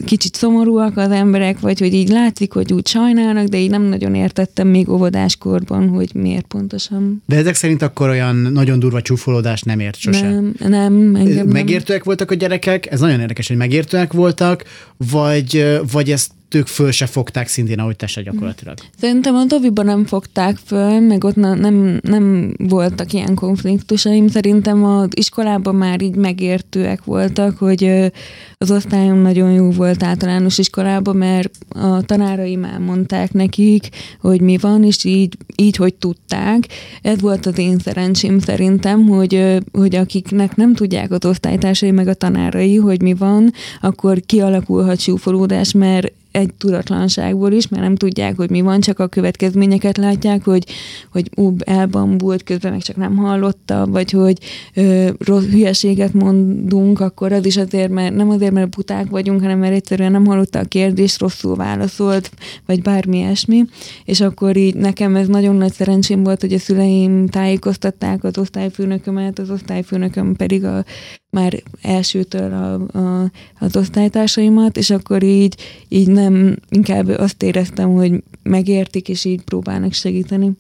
kicsit 0.05 0.35
szomorúak 0.35 0.97
az 0.97 1.11
emberek, 1.11 1.59
vagy 1.59 1.79
hogy 1.79 1.93
így 1.93 2.09
látszik, 2.09 2.53
hogy 2.53 2.73
úgy 2.73 2.87
sajnálnak, 2.87 3.47
de 3.47 3.57
így 3.57 3.69
nem 3.69 3.81
nagyon 3.81 4.15
értettem 4.15 4.67
még 4.67 4.89
óvodáskorban, 4.89 5.87
hogy 5.87 6.09
miért 6.13 6.45
pontosan. 6.45 7.23
De 7.25 7.35
ezek 7.35 7.55
szerint 7.55 7.81
akkor 7.81 8.09
olyan 8.09 8.35
nagyon 8.35 8.79
durva 8.79 9.01
csúfolódást 9.01 9.65
nem 9.65 9.79
ért 9.79 9.97
sose? 9.97 10.29
Nem, 10.29 10.53
nem. 10.67 11.15
Engem 11.15 11.47
Megértőek 11.47 11.99
nem. 11.99 12.01
voltak 12.05 12.31
a 12.31 12.35
gyerekek? 12.35 12.91
Ez 12.91 12.99
nagyon 12.99 13.19
érdekes, 13.19 13.47
hogy 13.47 13.57
megértőek 13.57 14.13
voltak, 14.13 14.63
vagy, 14.97 15.79
vagy 15.91 16.11
ezt 16.11 16.31
ők 16.55 16.67
föl 16.67 16.91
se 16.91 17.05
fogták 17.05 17.47
szintén, 17.47 17.79
ahogy 17.79 17.95
te 17.95 18.07
se 18.07 18.21
gyakorlatilag. 18.21 18.77
Szerintem 18.99 19.35
a 19.35 19.43
Doviban 19.45 19.85
nem 19.85 20.05
fogták 20.05 20.57
föl, 20.65 20.99
meg 20.99 21.23
ott 21.23 21.35
nem, 21.35 21.99
nem 22.01 22.53
voltak 22.57 23.13
ilyen 23.13 23.33
konfliktusaim. 23.33 24.27
Szerintem 24.27 24.85
az 24.85 25.07
iskolában 25.09 25.75
már 25.75 26.01
így 26.01 26.15
megértőek 26.15 27.03
voltak, 27.03 27.57
hogy 27.57 28.11
az 28.61 28.71
osztályom 28.71 29.17
nagyon 29.17 29.51
jó 29.51 29.71
volt 29.71 30.03
általános 30.03 30.57
iskolában, 30.57 31.15
mert 31.15 31.51
a 31.69 32.01
tanáraim 32.01 32.63
elmondták 32.63 33.33
nekik, 33.33 33.89
hogy 34.21 34.41
mi 34.41 34.57
van, 34.57 34.83
és 34.83 35.03
így, 35.03 35.37
így 35.55 35.75
hogy 35.75 35.93
tudták. 35.93 36.67
Ez 37.01 37.21
volt 37.21 37.45
az 37.45 37.57
én 37.57 37.79
szerencsém 37.79 38.39
szerintem, 38.39 39.07
hogy, 39.07 39.57
hogy 39.71 39.95
akiknek 39.95 40.55
nem 40.55 40.73
tudják 40.73 41.11
az 41.11 41.25
osztálytársai 41.25 41.91
meg 41.91 42.07
a 42.07 42.13
tanárai, 42.13 42.75
hogy 42.75 43.01
mi 43.01 43.13
van, 43.13 43.53
akkor 43.81 44.19
kialakulhat 44.25 44.99
súfolódás, 44.99 45.71
mert 45.71 46.11
egy 46.31 46.53
tudatlanságból 46.53 47.51
is, 47.51 47.67
mert 47.67 47.83
nem 47.83 47.95
tudják, 47.95 48.35
hogy 48.35 48.49
mi 48.49 48.61
van, 48.61 48.79
csak 48.79 48.99
a 48.99 49.07
következményeket 49.07 49.97
látják, 49.97 50.43
hogy, 50.43 50.63
hogy 51.11 51.29
ú, 51.35 51.55
elbambult, 51.59 52.43
közben 52.43 52.71
meg 52.71 52.81
csak 52.81 52.95
nem 52.95 53.15
hallotta, 53.15 53.87
vagy 53.87 54.11
hogy 54.11 54.37
ö, 54.73 55.09
rossz 55.25 55.45
hülyeséget 55.45 56.13
mondunk, 56.13 56.99
akkor 56.99 57.31
az 57.31 57.45
is 57.45 57.57
azért, 57.57 57.91
mert 57.91 58.15
nem 58.15 58.29
azért 58.29 58.48
azért, 58.49 58.53
mert 58.53 58.75
buták 58.75 59.09
vagyunk, 59.09 59.41
hanem 59.41 59.59
mert 59.59 59.73
egyszerűen 59.73 60.11
nem 60.11 60.25
hallotta 60.25 60.59
a 60.59 60.63
kérdést, 60.63 61.19
rosszul 61.19 61.55
válaszolt, 61.55 62.31
vagy 62.65 62.81
bármi 62.81 63.17
ilyesmi. 63.17 63.65
És 64.05 64.21
akkor 64.21 64.57
így 64.57 64.75
nekem 64.75 65.15
ez 65.15 65.27
nagyon 65.27 65.55
nagy 65.55 65.73
szerencsém 65.73 66.23
volt, 66.23 66.41
hogy 66.41 66.53
a 66.53 66.59
szüleim 66.59 67.27
tájékoztatták 67.27 68.23
az 68.23 68.37
osztályfőnökömet, 68.37 69.39
az 69.39 69.49
osztályfőnököm 69.49 70.35
pedig 70.35 70.63
a 70.63 70.83
már 71.31 71.63
elsőtől 71.81 72.53
a, 72.53 72.97
a, 72.97 73.31
az 73.59 73.75
osztálytársaimat, 73.75 74.77
és 74.77 74.89
akkor 74.89 75.23
így, 75.23 75.55
így 75.87 76.07
nem, 76.07 76.55
inkább 76.69 77.07
azt 77.07 77.43
éreztem, 77.43 77.93
hogy 77.93 78.23
megértik, 78.43 79.09
és 79.09 79.25
így 79.25 79.41
próbálnak 79.41 79.93
segíteni. 79.93 80.51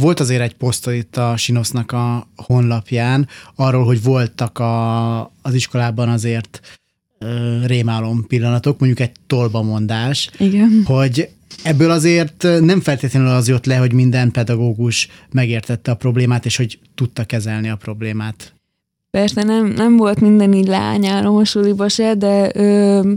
Volt 0.00 0.20
azért 0.20 0.42
egy 0.42 0.54
poszt 0.54 0.86
itt 0.86 1.16
a 1.16 1.36
Sinosznak 1.36 1.92
a 1.92 2.26
honlapján 2.36 3.28
arról, 3.54 3.84
hogy 3.84 4.02
voltak 4.02 4.58
a, 4.58 5.20
az 5.20 5.54
iskolában 5.54 6.08
azért 6.08 6.80
rémálom 7.64 8.26
pillanatok, 8.26 8.78
mondjuk 8.78 9.00
egy 9.00 9.12
tolbamondás, 9.26 10.30
Igen. 10.38 10.82
hogy 10.84 11.28
ebből 11.62 11.90
azért 11.90 12.46
nem 12.60 12.80
feltétlenül 12.80 13.28
az 13.28 13.48
jött 13.48 13.66
le, 13.66 13.76
hogy 13.76 13.92
minden 13.92 14.30
pedagógus 14.30 15.08
megértette 15.30 15.90
a 15.90 15.94
problémát, 15.96 16.44
és 16.44 16.56
hogy 16.56 16.78
tudta 16.94 17.24
kezelni 17.24 17.68
a 17.68 17.76
problémát. 17.76 18.52
Persze 19.10 19.42
nem, 19.42 19.66
nem 19.66 19.96
volt 19.96 20.20
minden 20.20 20.52
így 20.52 20.66
lányálom 20.66 21.36
a 21.36 21.44
suliba 21.44 21.88
se, 21.88 22.14
de 22.14 22.50
ö, 22.54 23.12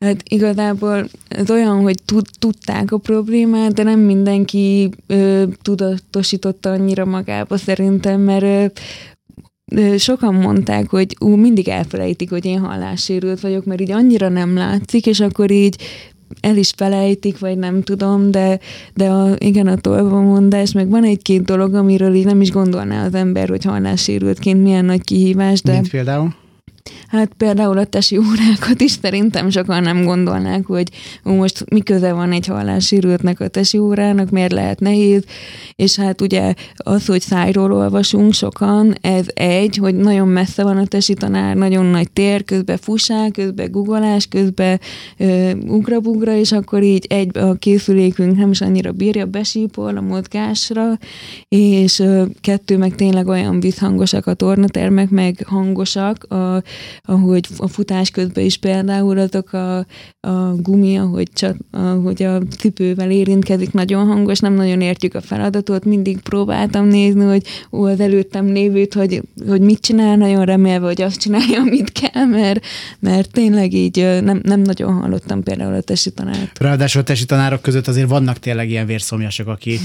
hát 0.00 0.22
igazából 0.28 1.08
ez 1.28 1.50
olyan, 1.50 1.80
hogy 1.80 2.02
tud, 2.04 2.26
tudták 2.38 2.92
a 2.92 2.98
problémát, 2.98 3.72
de 3.72 3.82
nem 3.82 4.00
mindenki 4.00 4.90
ö, 5.06 5.44
tudatosította 5.62 6.70
annyira 6.70 7.04
magába 7.04 7.56
szerintem, 7.56 8.20
mert 8.20 8.42
ö, 8.42 8.64
sokan 9.98 10.34
mondták, 10.34 10.90
hogy 10.90 11.16
ú, 11.20 11.28
mindig 11.28 11.68
elfelejtik, 11.68 12.30
hogy 12.30 12.44
én 12.44 12.58
hallássérült 12.58 13.40
vagyok, 13.40 13.64
mert 13.64 13.80
így 13.80 13.90
annyira 13.90 14.28
nem 14.28 14.54
látszik, 14.54 15.06
és 15.06 15.20
akkor 15.20 15.50
így 15.50 15.76
el 16.40 16.56
is 16.56 16.72
felejtik, 16.76 17.38
vagy 17.38 17.58
nem 17.58 17.82
tudom, 17.82 18.30
de, 18.30 18.58
de 18.94 19.08
a, 19.08 19.34
igen, 19.38 19.66
a 19.66 19.76
tolvamondás, 19.76 20.72
meg 20.72 20.88
van 20.88 21.04
egy-két 21.04 21.42
dolog, 21.42 21.74
amiről 21.74 22.14
így 22.14 22.24
nem 22.24 22.40
is 22.40 22.50
gondolná 22.50 23.04
az 23.04 23.14
ember, 23.14 23.48
hogy 23.48 23.64
hallássérültként 23.64 24.62
milyen 24.62 24.84
nagy 24.84 25.02
kihívás, 25.02 25.62
de... 25.62 25.72
Mint 25.72 25.90
például? 25.90 26.34
Hát 27.08 27.32
például 27.36 27.78
a 27.78 27.84
tesi 27.84 28.16
órákat 28.16 28.80
is 28.80 28.90
szerintem 29.02 29.50
sokan 29.50 29.82
nem 29.82 30.04
gondolnák, 30.04 30.66
hogy 30.66 30.88
most 31.22 31.64
mi 31.70 31.80
köze 31.80 32.12
van 32.12 32.32
egy 32.32 32.46
hallássérültnek 32.46 33.40
a 33.40 33.48
tesi 33.48 33.78
órának, 33.78 34.30
miért 34.30 34.52
lehet 34.52 34.80
nehéz, 34.80 35.24
és 35.76 35.96
hát 35.96 36.20
ugye 36.20 36.54
az, 36.76 37.06
hogy 37.06 37.20
szájról 37.20 37.72
olvasunk 37.72 38.32
sokan, 38.32 38.94
ez 39.00 39.26
egy, 39.34 39.76
hogy 39.76 39.94
nagyon 39.94 40.28
messze 40.28 40.62
van 40.62 40.76
a 40.76 40.86
tesi 40.86 41.14
tanár, 41.14 41.56
nagyon 41.56 41.84
nagy 41.84 42.10
tér, 42.10 42.44
közben 42.44 42.78
fusál, 42.78 43.30
közben 43.30 43.70
guggolás, 43.70 44.26
közben 44.26 44.80
ö, 45.16 45.50
ugrabugra, 45.66 46.34
és 46.34 46.52
akkor 46.52 46.82
így 46.82 47.06
egy 47.08 47.38
a 47.38 47.54
készülékünk 47.54 48.36
nem 48.36 48.50
is 48.50 48.60
annyira 48.60 48.92
bírja, 48.92 49.26
besípol 49.26 49.96
a 49.96 50.00
mozgásra, 50.00 50.98
és 51.48 51.98
ö, 51.98 52.24
kettő 52.40 52.78
meg 52.78 52.94
tényleg 52.94 53.26
olyan 53.26 53.60
visszhangosak 53.60 54.26
a 54.26 54.34
tornatermek, 54.34 55.10
meg 55.10 55.44
hangosak, 55.46 56.24
a, 56.24 56.62
ahogy 57.04 57.48
a 57.56 57.68
futás 57.68 58.10
közben 58.10 58.44
is 58.44 58.56
például 58.56 59.18
azok 59.18 59.52
a, 59.52 59.76
a 60.20 60.54
gumi, 60.56 60.96
ahogy, 60.96 61.28
csak, 61.34 61.56
ahogy 61.70 62.22
a 62.22 62.42
cipővel 62.58 63.10
érintkezik, 63.10 63.72
nagyon 63.72 64.06
hangos, 64.06 64.38
nem 64.38 64.54
nagyon 64.54 64.80
értjük 64.80 65.14
a 65.14 65.20
feladatot, 65.20 65.84
mindig 65.84 66.20
próbáltam 66.20 66.86
nézni, 66.86 67.24
hogy 67.24 67.42
ó, 67.72 67.84
az 67.84 68.00
előttem 68.00 68.46
lévőt, 68.46 68.94
hogy, 68.94 69.22
hogy 69.48 69.60
mit 69.60 69.80
csinál, 69.80 70.16
nagyon 70.16 70.44
remélve, 70.44 70.86
hogy 70.86 71.02
azt 71.02 71.20
csinálja, 71.20 71.60
amit 71.60 71.92
kell, 71.92 72.24
mert, 72.26 72.64
mert 73.00 73.30
tényleg 73.30 73.72
így 73.72 73.96
nem, 74.22 74.40
nem 74.42 74.60
nagyon 74.60 74.92
hallottam 74.92 75.42
például 75.42 75.74
a 75.74 75.80
tesi 75.80 76.10
tanárt. 76.10 76.58
Ráadásul 76.58 77.00
a 77.00 77.04
tesi 77.04 77.24
tanárok 77.24 77.62
között 77.62 77.88
azért 77.88 78.08
vannak 78.08 78.38
tényleg 78.38 78.70
ilyen 78.70 78.86
vérszomjasok, 78.86 79.48
akik, 79.48 79.80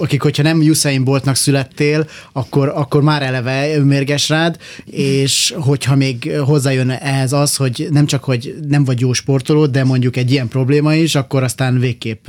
akik 0.00 0.22
hogyha 0.22 0.42
nem 0.42 0.58
Usain 0.58 1.04
Boltnak 1.04 1.34
születtél, 1.34 2.06
akkor, 2.32 2.68
akkor 2.68 3.02
már 3.02 3.22
eleve 3.22 3.84
mérges 3.84 4.28
rád, 4.28 4.56
és 4.90 5.54
hogyha 5.56 5.96
még 5.96 6.27
hozzájön 6.44 6.90
ehhez 6.90 7.32
az, 7.32 7.56
hogy 7.56 7.88
nem 7.90 8.06
csak, 8.06 8.24
hogy 8.24 8.54
nem 8.68 8.84
vagy 8.84 9.00
jó 9.00 9.12
sportoló, 9.12 9.66
de 9.66 9.84
mondjuk 9.84 10.16
egy 10.16 10.30
ilyen 10.30 10.48
probléma 10.48 10.94
is, 10.94 11.14
akkor 11.14 11.42
aztán 11.42 11.78
végképp 11.78 12.26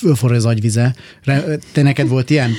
fölforr 0.00 0.32
az 0.32 0.44
agyvize. 0.44 0.94
Te 1.72 1.82
neked 1.82 2.08
volt 2.08 2.30
ilyen? 2.30 2.50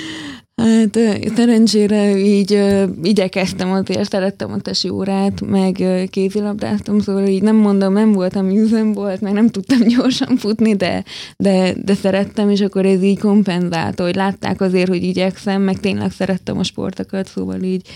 Hát 0.60 1.00
szerencsére 1.36 2.18
így 2.18 2.54
uh, 2.54 2.84
igyekeztem 3.02 3.72
azért, 3.72 4.10
szerettem 4.10 4.52
a 4.52 4.60
tesi 4.60 4.90
órát, 4.90 5.42
meg 5.42 5.76
uh, 5.80 6.04
kézilabdáztam, 6.04 7.00
szóval 7.00 7.28
így 7.28 7.42
nem 7.42 7.56
mondom, 7.56 7.94
nem 7.94 8.12
voltam 8.12 8.50
üzem 8.50 8.94
volt, 8.94 9.22
meg 9.22 9.34
nem 9.34 9.50
tudtam 9.50 9.80
gyorsan 9.98 10.38
futni, 10.38 10.76
de, 10.76 11.04
de, 11.38 11.74
de 11.84 11.94
szerettem, 11.94 12.50
és 12.50 12.62
akkor 12.62 12.86
ez 12.86 13.04
így 13.04 13.20
kompenzálta, 13.20 14.04
hogy 14.04 14.16
látták 14.16 14.62
azért, 14.62 14.88
hogy 14.88 15.04
igyekszem, 15.04 15.62
meg 15.62 15.80
tényleg 15.80 16.12
szerettem 16.12 16.58
a 16.58 16.64
sportokat, 16.64 17.28
szóval 17.28 17.62
így 17.62 17.88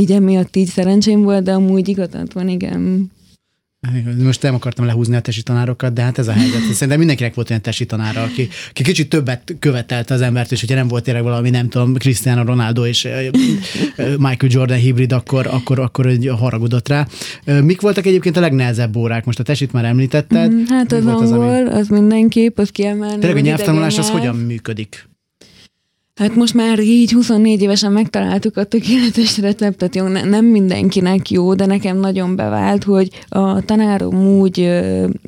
így 0.00 0.12
emiatt 0.12 0.56
így 0.56 0.68
szerencsém 0.68 1.22
volt, 1.22 1.44
de 1.44 1.52
amúgy 1.52 1.88
igazad 1.88 2.32
van, 2.32 2.48
igen. 2.48 3.10
Most 4.22 4.42
nem 4.42 4.54
akartam 4.54 4.84
lehúzni 4.84 5.16
a 5.16 5.20
tesi 5.20 5.42
tanárokat, 5.42 5.92
de 5.92 6.02
hát 6.02 6.18
ez 6.18 6.28
a 6.28 6.32
helyzet. 6.32 6.60
Szerintem 6.72 6.98
mindenkinek 6.98 7.34
volt 7.34 7.50
olyan 7.50 7.62
tesi 7.62 7.86
tanára, 7.86 8.22
aki, 8.22 8.48
aki 8.70 8.82
kicsit 8.82 9.08
többet 9.08 9.56
követelte 9.58 10.14
az 10.14 10.20
embert, 10.20 10.52
és 10.52 10.60
hogyha 10.60 10.76
nem 10.76 10.88
volt 10.88 11.04
tényleg 11.04 11.22
valami, 11.22 11.50
nem 11.50 11.68
tudom, 11.68 11.94
Cristiano 11.94 12.44
Ronaldo 12.44 12.86
és 12.86 13.08
Michael 13.96 14.36
Jordan 14.52 14.78
hibrid, 14.78 15.12
akkor, 15.12 15.46
akkor, 15.46 15.78
akkor 15.78 16.18
haragudott 16.38 16.88
rá. 16.88 17.06
Mik 17.62 17.80
voltak 17.80 18.06
egyébként 18.06 18.36
a 18.36 18.40
legnehezebb 18.40 18.96
órák? 18.96 19.24
Most 19.24 19.38
a 19.38 19.42
tesit 19.42 19.72
már 19.72 19.84
említetted. 19.84 20.52
Mm, 20.52 20.64
hát 20.68 20.92
az 20.92 21.06
angol, 21.06 21.22
az, 21.22 21.30
ami... 21.30 21.68
az 21.68 21.88
mindenképp, 21.88 22.58
az 22.58 22.70
kiemelni. 22.70 23.18
Tényleg 23.18 23.42
a 23.42 23.46
nyelvtanulás 23.46 23.98
az 23.98 24.10
hogyan 24.10 24.36
működik? 24.36 25.08
Hát 26.16 26.34
most 26.34 26.54
már 26.54 26.80
így 26.80 27.12
24 27.12 27.62
évesen 27.62 27.92
megtaláltuk 27.92 28.56
a 28.56 28.64
tökéletes 28.64 29.38
receptet, 29.38 29.94
jó, 29.94 30.06
ne, 30.06 30.22
nem 30.24 30.44
mindenkinek 30.44 31.30
jó, 31.30 31.54
de 31.54 31.66
nekem 31.66 31.96
nagyon 31.96 32.36
bevált, 32.36 32.84
hogy 32.84 33.10
a 33.28 33.64
tanárom 33.64 34.26
úgy, 34.26 34.80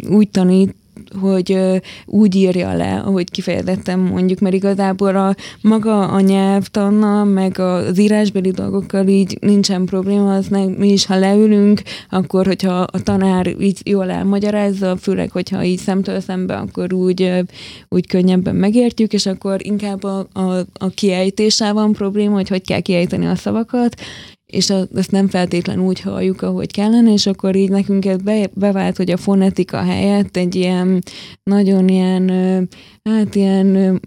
úgy 0.08 0.28
tanít, 0.28 0.74
hogy 1.20 1.80
úgy 2.06 2.34
írja 2.34 2.72
le, 2.72 2.94
ahogy 2.94 3.30
kifejezettem 3.30 4.00
mondjuk, 4.00 4.38
mert 4.38 4.54
igazából 4.54 5.16
a 5.16 5.34
maga 5.60 6.08
a 6.08 6.20
nyelvtanna, 6.20 7.24
meg 7.24 7.58
az 7.58 7.98
írásbeli 7.98 8.50
dolgokkal 8.50 9.06
így 9.06 9.38
nincsen 9.40 9.84
probléma, 9.84 10.34
az 10.34 10.48
meg 10.48 10.78
mi 10.78 10.88
is, 10.88 11.06
ha 11.06 11.18
leülünk, 11.18 11.82
akkor, 12.10 12.46
hogyha 12.46 12.80
a 12.80 13.02
tanár 13.02 13.46
így 13.60 13.80
jól 13.84 14.10
elmagyarázza, 14.10 14.96
főleg, 14.96 15.30
hogyha 15.30 15.64
így 15.64 15.78
szemtől 15.78 16.20
szembe, 16.20 16.56
akkor 16.56 16.92
úgy, 16.92 17.32
úgy 17.88 18.06
könnyebben 18.06 18.56
megértjük, 18.56 19.12
és 19.12 19.26
akkor 19.26 19.66
inkább 19.66 20.04
a, 20.04 20.26
a, 20.32 20.58
a 20.72 20.88
kiejtéssel 20.94 21.72
van 21.72 21.92
probléma, 21.92 22.34
hogy 22.34 22.48
hogy 22.48 22.66
kell 22.66 22.80
kiejteni 22.80 23.26
a 23.26 23.34
szavakat, 23.34 23.94
és 24.52 24.70
azt 24.94 25.10
nem 25.10 25.28
feltétlenül 25.28 25.84
úgy 25.84 26.00
halljuk, 26.00 26.42
ahogy 26.42 26.72
kellene, 26.72 27.12
és 27.12 27.26
akkor 27.26 27.56
így 27.56 27.70
nekünk 27.70 28.04
ez 28.04 28.22
be, 28.22 28.50
bevált, 28.54 28.96
hogy 28.96 29.10
a 29.10 29.16
fonetika 29.16 29.82
helyett 29.82 30.36
egy 30.36 30.54
ilyen 30.54 31.02
nagyon 31.42 31.88
ilyen, 31.88 32.28
hát 33.04 33.34
ilyen 33.34 34.00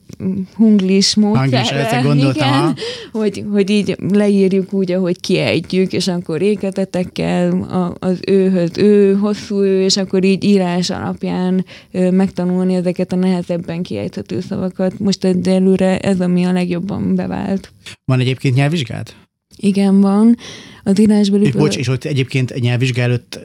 hunglis 0.56 1.16
módszerrel, 1.16 2.04
gondoltam, 2.04 2.74
hogy, 3.12 3.44
hogy 3.52 3.70
így 3.70 3.96
leírjuk 4.14 4.74
úgy, 4.74 4.92
ahogy 4.92 5.20
kiejtjük, 5.20 5.94
és 5.94 6.08
akkor 6.08 6.42
éketetekkel 6.42 7.68
az 8.00 8.20
őhöz 8.28 8.78
ő, 8.78 9.16
hosszú 9.16 9.62
ő, 9.62 9.84
és 9.84 9.98
akkor 9.98 10.24
így 10.24 10.44
írás 10.44 10.90
alapján 10.90 11.66
megtanulni 11.92 12.74
ezeket 12.74 13.12
a 13.12 13.16
nehezebben 13.16 13.82
kiejthető 13.82 14.40
szavakat. 14.40 15.00
Most 15.00 15.24
egyelőre 15.24 16.00
ez, 16.00 16.22
ami 16.22 16.44
a 16.44 16.52
legjobban 16.52 17.16
bevált. 17.16 17.74
Van 18.06 18.20
egyébként 18.20 18.56
nyelvvizsgád? 18.56 19.14
Igen, 19.56 20.02
van. 20.02 20.38
Az 20.84 21.00
írásbeli... 21.00 21.46
És 21.46 21.52
bocs, 21.52 21.78
és 21.78 21.88
ott 21.88 22.04
egyébként 22.04 22.60
nyelvvizsgá 22.60 23.04
előtt 23.04 23.40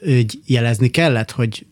jelezni 0.47 0.89
kellett, 0.89 1.31
hogy 1.31 1.67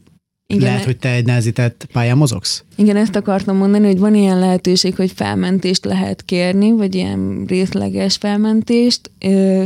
igen. 0.46 0.62
Lehet, 0.62 0.84
hogy 0.84 0.96
te 0.96 1.10
egy 1.10 1.24
nehezített 1.24 1.86
pályán 1.92 2.16
mozogsz? 2.16 2.64
Igen, 2.76 2.96
ezt 2.96 3.16
akartam 3.16 3.56
mondani, 3.56 3.86
hogy 3.86 3.98
van 3.98 4.14
ilyen 4.14 4.38
lehetőség, 4.38 4.96
hogy 4.96 5.12
felmentést 5.12 5.84
lehet 5.84 6.24
kérni, 6.24 6.72
vagy 6.72 6.94
ilyen 6.94 7.44
részleges 7.46 8.16
felmentést, 8.16 9.10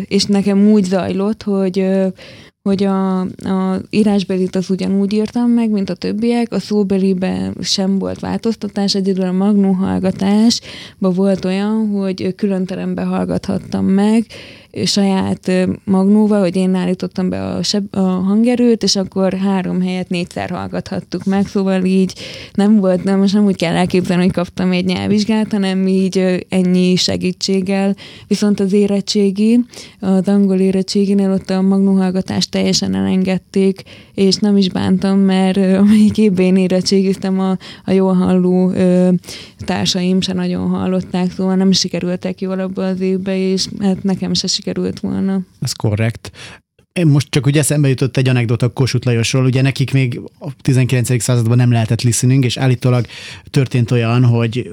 és 0.04 0.24
nekem 0.24 0.70
úgy 0.70 0.84
zajlott, 0.84 1.42
hogy 1.42 1.86
hogy 2.68 2.84
a, 2.84 3.20
a 3.20 3.80
írásbelit 3.90 4.56
az 4.56 4.70
ugyanúgy 4.70 5.12
írtam 5.12 5.50
meg, 5.50 5.70
mint 5.70 5.90
a 5.90 5.94
többiek, 5.94 6.52
a 6.52 6.58
szóbeliben 6.58 7.56
sem 7.60 7.98
volt 7.98 8.20
változtatás, 8.20 8.94
egyedül 8.94 9.24
a 9.24 9.32
magnó 9.32 9.72
hallgatásban 9.72 11.12
volt 11.12 11.44
olyan, 11.44 11.88
hogy 11.88 12.34
külön 12.34 12.64
terembe 12.64 13.02
hallgathattam 13.02 13.84
meg, 13.84 14.26
saját 14.84 15.52
magnóval, 15.84 16.40
hogy 16.40 16.56
én 16.56 16.74
állítottam 16.74 17.28
be 17.28 17.46
a, 17.46 17.62
seb, 17.62 17.96
a 17.96 18.00
hangerőt, 18.00 18.82
és 18.82 18.96
akkor 18.96 19.32
három 19.32 19.80
helyet 19.80 20.08
négyszer 20.08 20.50
hallgathattuk 20.50 21.24
meg, 21.24 21.46
szóval 21.46 21.84
így 21.84 22.12
nem 22.52 22.76
volt, 22.76 23.04
nem, 23.04 23.18
most 23.18 23.34
nem 23.34 23.44
úgy 23.44 23.56
kell 23.56 23.74
elképzelni, 23.74 24.22
hogy 24.22 24.32
kaptam 24.32 24.72
egy 24.72 24.84
nyelvvizsgát, 24.84 25.52
hanem 25.52 25.86
így 25.86 26.46
ennyi 26.48 26.96
segítséggel. 26.96 27.96
Viszont 28.26 28.60
az 28.60 28.72
érettségi, 28.72 29.60
az 30.00 30.28
angol 30.28 30.58
érettséginél 30.58 31.32
ott 31.32 31.50
a 31.50 31.62
magnóhallgatást 31.62 32.50
teljesen 32.50 32.94
elengedték, 32.94 33.82
és 34.14 34.36
nem 34.36 34.56
is 34.56 34.68
bántam, 34.68 35.18
mert 35.18 35.56
amelyik 35.56 36.18
évben 36.18 36.56
érettségiztem, 36.56 37.40
a, 37.40 37.56
a 37.84 37.90
jól 37.92 38.14
halló 38.14 38.72
társaim 39.64 40.20
se 40.20 40.32
nagyon 40.32 40.68
hallották, 40.68 41.30
szóval 41.30 41.54
nem 41.54 41.72
sikerültek 41.72 42.40
jól 42.40 42.60
abban 42.60 42.84
az 42.84 43.00
évben, 43.00 43.34
és 43.34 43.66
hát 43.80 44.02
nekem 44.02 44.34
se 44.34 44.46
sikerült 44.46 44.67
volna. 45.00 45.40
Ez 45.60 45.72
korrekt. 45.72 46.30
Most 47.04 47.26
csak 47.30 47.46
ugye 47.46 47.60
eszembe 47.60 47.88
jutott 47.88 48.16
egy 48.16 48.28
anekdota 48.28 48.68
Kossuth 48.68 49.06
Lajosról, 49.06 49.44
ugye 49.44 49.62
nekik 49.62 49.92
még 49.92 50.20
a 50.38 50.48
19. 50.60 51.22
században 51.22 51.56
nem 51.56 51.72
lehetett 51.72 52.02
listening, 52.02 52.44
és 52.44 52.56
állítólag 52.56 53.06
történt 53.50 53.90
olyan, 53.90 54.24
hogy 54.24 54.70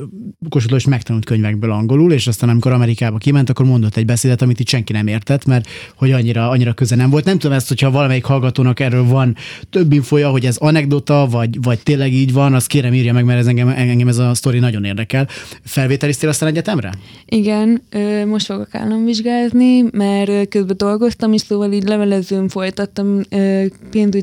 Kossuth 0.49 0.71
Lajos 0.71 0.87
megtanult 0.87 1.25
könyvekből 1.25 1.71
angolul, 1.71 2.11
és 2.11 2.27
aztán 2.27 2.49
amikor 2.49 2.71
Amerikába 2.71 3.17
kiment, 3.17 3.49
akkor 3.49 3.65
mondott 3.65 3.95
egy 3.95 4.05
beszédet, 4.05 4.41
amit 4.41 4.59
itt 4.59 4.67
senki 4.67 4.93
nem 4.93 5.07
értett, 5.07 5.45
mert 5.45 5.67
hogy 5.95 6.11
annyira, 6.11 6.49
annyira 6.49 6.73
köze 6.73 6.95
nem 6.95 7.09
volt. 7.09 7.25
Nem 7.25 7.37
tudom 7.39 7.55
ezt, 7.55 7.67
hogyha 7.67 7.91
valamelyik 7.91 8.23
hallgatónak 8.23 8.79
erről 8.79 9.05
van 9.05 9.35
több 9.69 9.91
infoja, 9.91 10.29
hogy 10.29 10.45
ez 10.45 10.57
anekdota, 10.57 11.27
vagy, 11.31 11.61
vagy 11.61 11.79
tényleg 11.83 12.13
így 12.13 12.33
van, 12.33 12.53
azt 12.53 12.67
kérem 12.67 12.93
írja 12.93 13.13
meg, 13.13 13.25
mert 13.25 13.39
ez 13.39 13.47
engem, 13.47 13.67
engem 13.67 14.07
ez 14.07 14.17
a 14.17 14.33
sztori 14.33 14.59
nagyon 14.59 14.83
érdekel. 14.83 15.27
Felvételiztél 15.63 16.29
aztán 16.29 16.49
egyetemre? 16.49 16.93
Igen, 17.25 17.81
most 18.27 18.45
fogok 18.45 18.75
államvizsgázni, 18.75 19.81
mert 19.91 20.47
közben 20.49 20.77
dolgoztam, 20.77 21.33
és 21.33 21.41
szóval 21.41 21.71
így 21.71 21.83
levele 21.83 22.14
levelezőn 22.15 22.47
folytattam, 22.47 23.21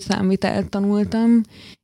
számvitelt 0.09 0.69
tanultam, 0.69 1.41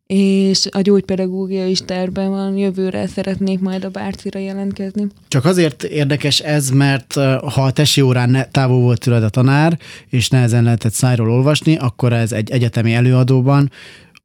és 0.06 0.66
a 0.70 0.80
gyógypedagógia 0.80 1.66
is 1.66 1.80
terben 1.84 2.30
van, 2.30 2.56
jövőre 2.56 3.06
szeretnék 3.06 3.60
majd 3.60 3.84
a 3.84 3.88
bárcira 3.88 4.38
jelentkezni. 4.38 5.06
Csak 5.28 5.44
azért 5.44 5.82
érdekes 5.82 6.40
ez, 6.40 6.70
mert 6.70 7.12
ha 7.54 7.62
a 7.62 7.70
tesi 7.70 8.00
órán 8.00 8.46
távol 8.50 8.80
volt 8.80 9.00
tőled 9.00 9.22
a 9.22 9.28
tanár, 9.28 9.78
és 10.08 10.28
nehezen 10.28 10.64
lehetett 10.64 10.92
szájról 10.92 11.30
olvasni, 11.30 11.76
akkor 11.76 12.12
ez 12.12 12.32
egy 12.32 12.50
egyetemi 12.50 12.94
előadóban 12.94 13.70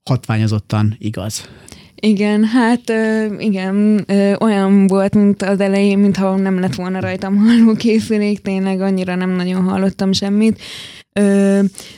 hatványozottan 0.03 0.95
igaz. 0.99 1.49
Igen, 1.95 2.43
hát 2.43 2.91
igen, 3.37 4.05
olyan 4.39 4.87
volt, 4.87 5.15
mint 5.15 5.41
az 5.41 5.59
elején, 5.59 5.99
mintha 5.99 6.35
nem 6.35 6.59
lett 6.59 6.75
volna 6.75 6.99
rajtam 6.99 7.37
hallókészülék, 7.37 8.41
tényleg 8.41 8.81
annyira 8.81 9.15
nem 9.15 9.29
nagyon 9.29 9.63
hallottam 9.63 10.11
semmit. 10.11 10.61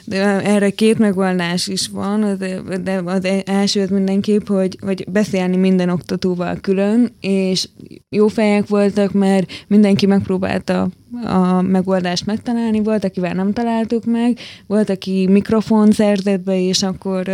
De 0.06 0.42
erre 0.44 0.70
két 0.70 0.98
megoldás 0.98 1.68
is 1.68 1.88
van, 1.88 2.38
de 2.84 3.02
az 3.06 3.28
első 3.46 3.82
az 3.82 3.90
mindenképp, 3.90 4.48
hogy, 4.48 4.78
hogy 4.82 5.06
beszélni 5.12 5.56
minden 5.56 5.90
oktatóval 5.90 6.58
külön, 6.62 7.16
és 7.20 7.70
jó 8.10 8.28
fejek 8.28 8.68
voltak, 8.68 9.12
mert 9.12 9.52
mindenki 9.68 10.06
megpróbálta 10.06 10.90
a 11.24 11.62
megoldást 11.62 12.26
megtalálni, 12.26 12.84
volt, 12.84 13.04
akivel 13.04 13.34
nem 13.34 13.54
találtuk 13.54 14.06
meg, 14.06 14.38
volt, 14.68 14.90
aki 14.90 15.28
mikrofon 15.30 15.92
szerzett 15.92 16.44
be, 16.44 16.60
és 16.60 16.84
akkor 16.84 17.30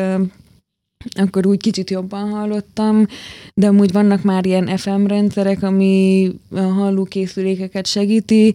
akkor 1.10 1.48
úgy 1.48 1.60
kicsit 1.60 1.90
jobban 1.90 2.30
hallottam, 2.30 3.06
de 3.54 3.68
amúgy 3.68 3.92
vannak 3.92 4.24
már 4.24 4.46
ilyen 4.46 4.78
FM 4.78 5.06
rendszerek, 5.06 5.64
ami 5.64 6.30
a 6.50 6.60
hallókészülékeket 6.60 7.86
segíti, 7.86 8.54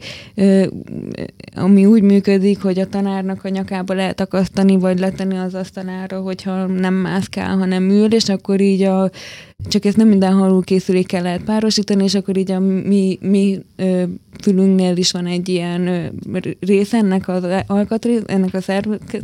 ami 1.55 1.87
úgy 1.87 2.03
működik, 2.03 2.62
hogy 2.62 2.79
a 2.79 2.88
tanárnak 2.88 3.45
a 3.45 3.49
nyakába 3.49 3.95
lehet 3.95 4.21
akasztani, 4.21 4.79
vagy 4.79 4.99
letenni 4.99 5.37
az 5.37 5.55
asztalára, 5.55 6.21
hogyha 6.21 6.67
nem 6.67 6.95
mászkál, 6.95 7.57
hanem 7.57 7.91
ül, 7.91 8.12
és 8.12 8.29
akkor 8.29 8.61
így 8.61 8.83
a 8.83 9.11
csak 9.69 9.85
ezt 9.85 9.97
nem 9.97 10.09
minden 10.09 10.33
hallókészülékkel 10.33 11.23
lehet 11.23 11.43
párosítani, 11.43 12.05
és 12.05 12.15
akkor 12.15 12.37
így 12.37 12.51
a 12.51 12.59
mi, 12.61 13.19
mi 13.21 13.59
ö, 13.77 14.03
fülünknél 14.43 14.97
is 14.97 15.11
van 15.11 15.27
egy 15.27 15.49
ilyen 15.49 15.87
ö, 15.87 16.39
rész 16.61 16.93
ennek 16.93 17.29
az 17.29 17.45
alkatrész, 17.67 18.23
ennek 18.27 18.55
a 18.55 18.61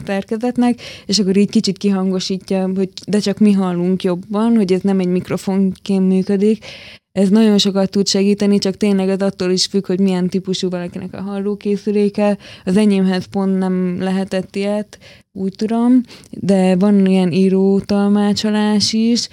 szerkezetnek, 0.04 0.80
és 1.06 1.18
akkor 1.18 1.36
így 1.36 1.50
kicsit 1.50 1.78
kihangosítja, 1.78 2.70
hogy 2.76 2.88
de 3.06 3.18
csak 3.18 3.38
mi 3.38 3.52
hallunk 3.52 4.02
jobban, 4.02 4.56
hogy 4.56 4.72
ez 4.72 4.80
nem 4.80 4.98
egy 4.98 5.08
mikrofonként 5.08 6.08
működik, 6.08 6.64
ez 7.12 7.28
nagyon 7.28 7.58
sokat 7.58 7.90
tud 7.90 8.08
segíteni, 8.08 8.58
csak 8.58 8.76
tényleg 8.76 9.08
ez 9.08 9.20
attól 9.20 9.50
is 9.50 9.66
függ, 9.66 9.86
hogy 9.86 10.00
milyen 10.00 10.28
típusú 10.28 10.68
valakinek 10.68 11.14
a 11.14 11.20
hallókészüléke. 11.20 12.38
Az 12.64 12.76
enyémhez 12.76 13.24
pont 13.24 13.58
nem 13.58 13.96
lehetett 14.00 14.56
ilyet, 14.56 14.98
úgy 15.34 15.54
tudom, 15.56 16.00
de 16.30 16.76
van 16.76 17.06
ilyen 17.06 17.32
író 17.32 17.80
talmácsolás 17.80 18.92
is. 18.92 19.28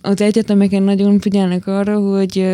Az 0.00 0.20
egyetemeken 0.20 0.82
nagyon 0.82 1.20
figyelnek 1.20 1.66
arra, 1.66 1.98
hogy, 1.98 2.46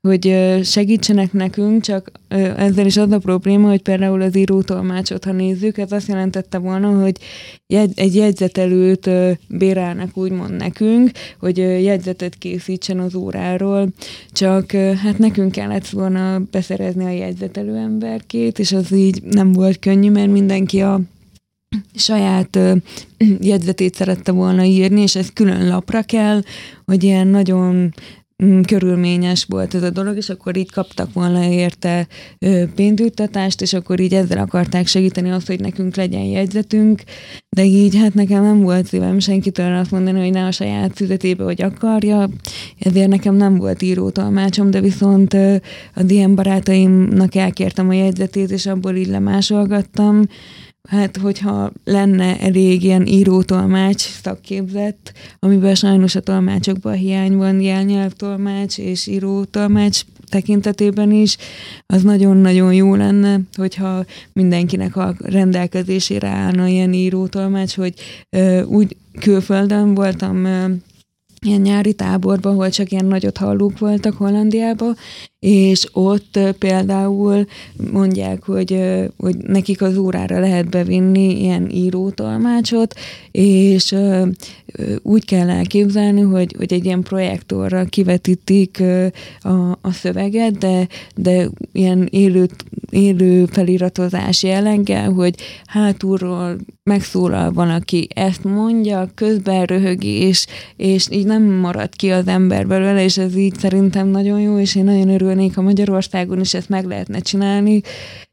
hogy 0.00 0.34
segítsenek 0.62 1.32
nekünk, 1.32 1.82
csak 1.82 2.12
ezzel 2.56 2.86
is 2.86 2.96
az 2.96 3.10
a 3.10 3.18
probléma, 3.18 3.68
hogy 3.68 3.82
például 3.82 4.22
az 4.22 4.36
író 4.36 4.62
tolmácsot, 4.62 5.24
ha 5.24 5.32
nézzük, 5.32 5.78
ez 5.78 5.92
azt 5.92 6.08
jelentette 6.08 6.58
volna, 6.58 7.00
hogy 7.00 7.16
egy 7.94 8.14
jegyzetelőt 8.14 9.10
bérelnek 9.48 10.16
úgymond 10.16 10.56
nekünk, 10.56 11.10
hogy 11.40 11.58
jegyzetet 11.58 12.34
készítsen 12.38 12.98
az 12.98 13.14
óráról, 13.14 13.88
csak 14.32 14.72
hát 14.72 15.18
nekünk 15.18 15.52
kellett 15.52 15.88
volna 15.88 16.42
beszerezni 16.50 17.04
a 17.04 17.10
jegyzetelő 17.10 17.76
emberkét, 17.76 18.58
és 18.58 18.72
az 18.72 18.92
így 18.92 19.22
nem 19.22 19.52
volt 19.52 19.78
könnyű, 19.78 20.10
mert 20.10 20.30
mindenki 20.30 20.80
a 20.80 21.00
saját 21.94 22.56
ö, 22.56 22.74
jegyzetét 23.40 23.94
szerette 23.94 24.32
volna 24.32 24.64
írni, 24.64 25.00
és 25.00 25.16
ez 25.16 25.32
külön 25.32 25.68
lapra 25.68 26.02
kell, 26.02 26.42
hogy 26.84 27.04
ilyen 27.04 27.26
nagyon 27.26 27.94
mm, 28.44 28.60
körülményes 28.60 29.44
volt 29.48 29.74
ez 29.74 29.82
a 29.82 29.90
dolog, 29.90 30.16
és 30.16 30.28
akkor 30.28 30.56
így 30.56 30.72
kaptak 30.72 31.12
volna 31.12 31.44
érte 31.44 32.06
pénzüttatást, 32.74 33.60
és 33.60 33.72
akkor 33.72 34.00
így 34.00 34.14
ezzel 34.14 34.38
akarták 34.38 34.86
segíteni 34.86 35.30
azt, 35.30 35.46
hogy 35.46 35.60
nekünk 35.60 35.96
legyen 35.96 36.22
jegyzetünk, 36.22 37.02
de 37.48 37.64
így 37.64 37.96
hát 37.96 38.14
nekem 38.14 38.42
nem 38.42 38.60
volt 38.60 38.86
szívem 38.86 39.18
senkitől 39.18 39.76
azt 39.76 39.90
mondani, 39.90 40.20
hogy 40.20 40.32
ne 40.32 40.44
a 40.44 40.50
saját 40.50 40.92
füzetébe, 40.94 41.44
hogy 41.44 41.62
akarja, 41.62 42.28
ezért 42.78 43.08
nekem 43.08 43.34
nem 43.34 43.56
volt 43.56 43.82
írótolmácsom, 43.82 44.70
de 44.70 44.80
viszont 44.80 45.34
a 45.94 46.02
DM 46.02 46.34
barátaimnak 46.34 47.34
elkértem 47.34 47.88
a 47.88 47.92
jegyzetét, 47.92 48.50
és 48.50 48.66
abból 48.66 48.94
így 48.94 49.08
lemásolgattam, 49.08 50.24
hát 50.88 51.16
hogyha 51.16 51.72
lenne 51.84 52.38
elég 52.40 52.82
ilyen 52.82 53.06
író-tolmács 53.06 54.00
szakképzett, 54.22 55.12
amiben 55.38 55.74
sajnos 55.74 56.14
a 56.14 56.20
tolmácsokban 56.20 56.94
hiány 56.94 57.36
van, 57.36 57.60
jelnyelvtolmács 57.60 58.78
és 58.78 59.06
író-tolmács 59.06 60.00
tekintetében 60.28 61.12
is, 61.12 61.36
az 61.86 62.02
nagyon-nagyon 62.02 62.74
jó 62.74 62.94
lenne, 62.94 63.40
hogyha 63.56 64.04
mindenkinek 64.32 64.96
a 64.96 65.14
rendelkezésére 65.18 66.28
állna 66.28 66.66
ilyen 66.66 66.92
író-tolmács, 66.92 67.74
hogy 67.74 67.94
ö, 68.30 68.62
úgy 68.62 68.96
külföldön 69.20 69.94
voltam 69.94 70.44
ö, 70.44 70.64
ilyen 71.40 71.60
nyári 71.60 71.94
táborban, 71.94 72.52
ahol 72.52 72.70
csak 72.70 72.90
ilyen 72.90 73.06
nagyot 73.06 73.36
hallók 73.36 73.78
voltak 73.78 74.16
Hollandiában, 74.16 74.96
és 75.40 75.86
ott 75.92 76.38
például 76.58 77.46
mondják, 77.92 78.44
hogy, 78.44 78.80
hogy 79.16 79.36
nekik 79.36 79.82
az 79.82 79.96
órára 79.96 80.40
lehet 80.40 80.70
bevinni 80.70 81.40
ilyen 81.42 81.70
írótolmácsot, 81.70 82.94
és 83.30 83.94
úgy 85.02 85.24
kell 85.24 85.50
elképzelni, 85.50 86.20
hogy, 86.20 86.54
hogy 86.56 86.72
egy 86.72 86.84
ilyen 86.84 87.02
projektorra 87.02 87.84
kivetítik 87.84 88.82
a, 89.40 89.70
a 89.70 89.92
szöveget, 89.92 90.58
de, 90.58 90.88
de 91.14 91.48
ilyen 91.72 92.08
élő, 92.10 92.48
élő 92.90 93.46
feliratozás 93.46 94.42
jelleggel, 94.42 95.12
hogy 95.12 95.34
hátulról 95.66 96.56
megszólal 96.82 97.52
van, 97.52 97.70
aki 97.70 98.08
ezt 98.14 98.44
mondja, 98.44 99.10
közben 99.14 99.64
röhögés, 99.64 100.46
és 100.76 101.06
így 101.10 101.26
nem 101.26 101.42
marad 101.42 101.96
ki 101.96 102.10
az 102.10 102.26
ember 102.26 102.66
belőle, 102.66 103.04
és 103.04 103.18
ez 103.18 103.36
így 103.36 103.58
szerintem 103.58 104.08
nagyon 104.08 104.40
jó, 104.40 104.58
és 104.58 104.74
én 104.74 104.84
nagyon 104.84 105.08
örülök 105.08 105.27
örülnék, 105.28 105.54
ha 105.54 105.62
Magyarországon 105.62 106.40
is 106.40 106.54
ezt 106.54 106.68
meg 106.68 106.84
lehetne 106.84 107.18
csinálni, 107.18 107.80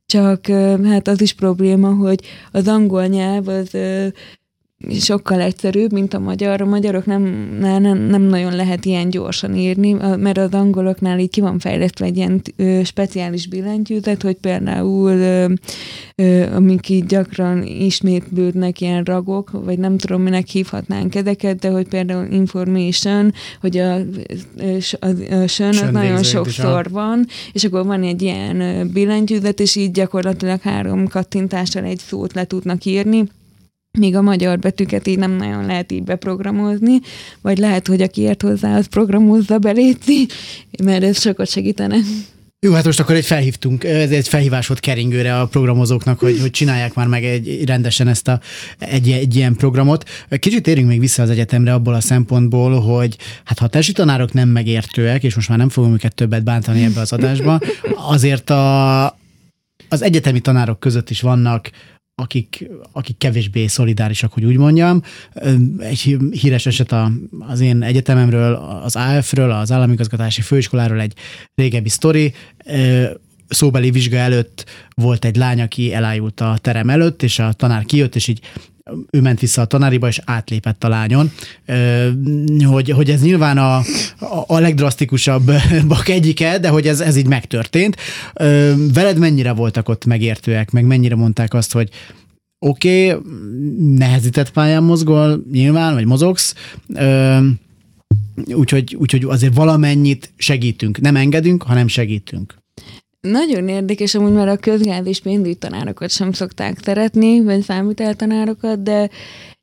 csak 0.06 0.46
hát 0.84 1.08
az 1.08 1.22
is 1.22 1.34
probléma, 1.34 1.94
hogy 1.94 2.20
az 2.52 2.68
angol 2.68 3.06
nyelv 3.06 3.48
az 3.48 3.78
sokkal 5.00 5.42
egyszerűbb, 5.42 5.92
mint 5.92 6.14
a 6.14 6.20
magyar. 6.20 6.62
A 6.62 6.66
magyarok 6.66 7.06
nem, 7.06 7.24
nem, 7.60 7.98
nem 7.98 8.22
nagyon 8.22 8.56
lehet 8.56 8.86
ilyen 8.86 9.10
gyorsan 9.10 9.56
írni, 9.56 9.94
mert 10.18 10.38
az 10.38 10.54
angoloknál 10.54 11.20
így 11.20 11.30
ki 11.30 11.42
van 11.42 11.60
fejlesztve 11.60 12.06
egy 12.06 12.18
ilyen 12.18 12.42
speciális 12.84 13.48
billentyűzet, 13.48 14.22
hogy 14.22 14.36
például 14.36 15.50
amik 16.54 16.90
így 16.90 17.06
gyakran 17.06 17.64
ismétlődnek 17.64 18.82
ilyen 18.82 19.04
ragok, 19.04 19.52
vagy 19.52 19.80
nem 19.80 19.98
tudom, 19.98 20.22
minek 20.22 20.48
hívhatnánk 20.48 21.16
ezeket, 21.16 21.60
de 21.60 21.70
hogy 21.70 21.88
például 21.88 22.28
information, 22.32 23.34
hogy 23.62 23.78
a, 23.78 23.94
a, 23.94 24.02
a, 25.00 25.36
a 25.36 25.48
sön 25.48 25.70
az 25.70 25.90
nagyon 25.92 26.24
sokszor 26.24 26.90
van, 26.90 27.26
és 27.52 27.64
akkor 27.64 27.86
van 27.86 28.04
egy 28.04 28.22
ilyen 28.22 28.90
billentyűzet, 28.94 29.60
és 29.60 29.76
így 29.76 29.92
gyakorlatilag 29.92 30.62
három 30.62 31.08
kattintással 31.08 31.84
egy 31.84 32.00
szót 32.00 32.34
le 32.34 32.44
tudnak 32.46 32.86
írni 32.86 33.24
míg 33.98 34.16
a 34.16 34.22
magyar 34.22 34.60
betűket 34.60 35.08
így 35.08 35.18
nem 35.18 35.32
nagyon 35.32 35.66
lehet 35.66 35.92
így 35.92 36.04
beprogramozni, 36.04 37.00
vagy 37.42 37.58
lehet, 37.58 37.88
hogy 37.88 38.02
aki 38.02 38.22
ért 38.22 38.42
hozzá, 38.42 38.78
az 38.78 38.88
programozza 38.88 39.58
beléci, 39.58 40.28
mert 40.84 41.04
ez 41.04 41.22
sokat 41.22 41.50
segítene. 41.50 41.98
Jó, 42.66 42.74
hát 42.74 42.86
most 42.86 43.00
akkor 43.00 43.16
egy 43.16 43.26
felhívtunk, 43.26 43.84
ez 43.84 44.12
egy 44.12 44.28
felhívás 44.28 44.68
volt 44.68 44.80
keringőre 44.80 45.40
a 45.40 45.46
programozóknak, 45.46 46.20
hogy, 46.20 46.40
hogy 46.40 46.52
csinálják 46.52 46.94
már 46.94 47.08
meg 47.08 47.24
egy, 47.24 47.66
rendesen 47.66 48.08
ezt 48.08 48.28
a, 48.28 48.40
egy, 48.80 49.12
egy 49.12 49.36
ilyen 49.36 49.56
programot. 49.56 50.10
Kicsit 50.30 50.64
térjünk 50.64 50.90
még 50.90 51.00
vissza 51.00 51.24
az 51.24 51.30
egyetemre 51.30 51.74
abból 51.74 51.94
a 51.94 52.02
szempontból, 52.02 52.80
hogy 52.80 53.18
hát 53.44 53.60
ha 53.60 53.68
tesi 53.68 53.92
tanárok 53.92 54.34
nem 54.34 54.50
megértőek, 54.50 55.24
és 55.24 55.36
most 55.36 55.50
már 55.50 55.58
nem 55.58 55.70
fogom 55.70 55.94
őket 55.94 56.16
többet 56.16 56.44
bántani 56.44 56.84
ebbe 56.84 57.00
az 57.00 57.14
adásba, 57.14 57.60
azért 57.96 58.50
a, 58.50 59.06
az 59.90 60.02
egyetemi 60.02 60.40
tanárok 60.40 60.80
között 60.80 61.10
is 61.10 61.22
vannak 61.22 61.70
akik, 62.16 62.70
akik 62.92 63.18
kevésbé 63.18 63.68
szolidárisak, 63.68 64.34
hogy 64.34 64.46
úgy 64.46 64.58
mondjam. 64.58 65.02
Egy 65.80 66.18
híres 66.32 66.66
eset 66.66 66.92
a, 66.92 67.12
az 67.40 67.60
én 67.60 67.84
egyetememről, 67.84 68.54
az 68.84 68.96
AF-ről, 68.96 69.52
az 69.52 69.72
Államigazgatási 69.72 70.42
Főiskoláról 70.42 71.02
egy 71.02 71.14
régebbi 71.56 71.90
sztori. 71.90 72.34
Szóbeli 73.48 73.92
vizsga 73.92 74.18
előtt 74.18 74.66
volt 74.96 75.26
egy 75.26 75.36
lány, 75.36 75.62
aki 75.62 75.94
elájult 75.94 76.42
a 76.42 76.58
terem 76.62 76.90
előtt, 76.90 77.24
és 77.24 77.40
a 77.40 77.54
tanár 77.54 77.86
kijött, 77.86 78.16
és 78.16 78.28
így 78.28 78.40
ő 79.10 79.22
ment 79.22 79.40
vissza 79.40 79.62
a 79.62 79.66
tanáriba, 79.66 80.08
és 80.08 80.22
átlépett 80.26 80.84
a 80.84 80.88
lányon. 80.88 81.32
Hogy, 82.66 82.90
hogy 82.90 83.10
ez 83.10 83.22
nyilván 83.22 83.58
a, 83.58 83.82
a 84.48 84.60
legdrasztikusabbak 84.60 86.08
egyike, 86.18 86.60
de 86.60 86.70
hogy 86.70 86.88
ez, 86.88 87.00
ez 87.00 87.16
így 87.16 87.28
megtörtént. 87.28 87.96
Veled 88.94 89.18
mennyire 89.18 89.52
voltak 89.52 89.90
ott 89.90 90.06
megértőek, 90.06 90.72
meg 90.72 90.86
mennyire 90.86 91.16
mondták 91.16 91.54
azt, 91.54 91.72
hogy 91.72 91.90
oké, 92.60 93.14
okay, 93.14 93.32
nehezített 93.98 94.52
pályán 94.52 94.84
mozgol, 94.84 95.44
nyilván, 95.52 95.94
vagy 95.94 96.06
mozogsz, 96.06 96.56
úgyhogy, 98.46 98.96
úgyhogy 98.96 99.24
azért 99.24 99.56
valamennyit 99.56 100.34
segítünk. 100.38 101.00
Nem 101.00 101.16
engedünk, 101.16 101.64
hanem 101.64 101.88
segítünk. 101.88 102.56
Nagyon 103.32 103.68
érdekes, 103.68 104.16
amúgy 104.16 104.34
már 104.34 104.48
a 104.48 104.58
közgáz 104.58 105.06
és 105.06 105.22
tanárokat 105.60 106.10
sem 106.10 106.32
szokták 106.32 106.78
szeretni, 106.84 107.44
vagy 107.44 107.62
számíteltanárokat, 107.62 108.84
de 108.84 109.10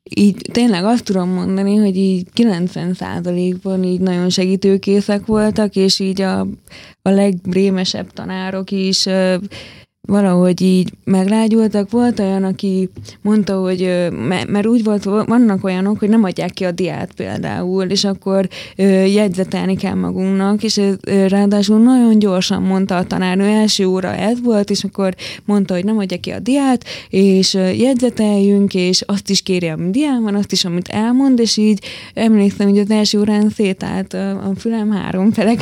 így 0.09 0.49
tényleg 0.51 0.83
azt 0.83 1.03
tudom 1.03 1.29
mondani, 1.29 1.75
hogy 1.75 1.97
így 1.97 2.27
90%-ban 2.35 3.83
így 3.83 3.99
nagyon 3.99 4.29
segítőkészek 4.29 5.25
voltak, 5.25 5.75
és 5.75 5.99
így 5.99 6.21
a, 6.21 6.39
a 7.01 7.09
legbrémesebb 7.09 8.11
tanárok 8.11 8.71
is 8.71 9.05
valahogy 10.07 10.61
így 10.61 10.89
meglágyultak. 11.03 11.91
Volt 11.91 12.19
olyan, 12.19 12.43
aki 12.43 12.89
mondta, 13.21 13.61
hogy 13.61 14.09
mert 14.47 14.65
úgy 14.65 14.83
volt, 14.83 15.03
vannak 15.03 15.63
olyanok, 15.63 15.99
hogy 15.99 16.09
nem 16.09 16.23
adják 16.23 16.51
ki 16.51 16.63
a 16.63 16.71
diát 16.71 17.13
például, 17.13 17.83
és 17.83 18.03
akkor 18.03 18.47
jegyzetelni 19.05 19.75
kell 19.75 19.93
magunknak, 19.93 20.63
és 20.63 20.81
ráadásul 21.27 21.79
nagyon 21.79 22.19
gyorsan 22.19 22.61
mondta 22.61 22.97
a 22.97 23.03
tanárnő, 23.03 23.43
első 23.43 23.85
óra 23.85 24.15
ez 24.15 24.41
volt, 24.41 24.69
és 24.69 24.83
akkor 24.83 25.15
mondta, 25.45 25.73
hogy 25.73 25.85
nem 25.85 25.97
adja 25.97 26.17
ki 26.19 26.29
a 26.29 26.39
diát, 26.39 26.85
és 27.09 27.53
jegyzeteljünk, 27.53 28.73
és 28.73 29.01
azt 29.01 29.29
is 29.29 29.41
kéri, 29.41 29.67
ami 29.67 29.89
dián 29.89 30.23
van, 30.23 30.35
azt 30.35 30.51
is, 30.51 30.65
amit 30.65 30.87
elmond, 30.87 31.39
és 31.39 31.57
így 31.57 31.83
emlékszem, 32.13 32.69
hogy 32.69 32.79
az 32.79 32.89
első 32.91 33.19
órán 33.19 33.49
szétállt 33.49 34.13
a 34.13 34.51
fülem 34.57 34.91
három 34.91 35.31
fele 35.31 35.53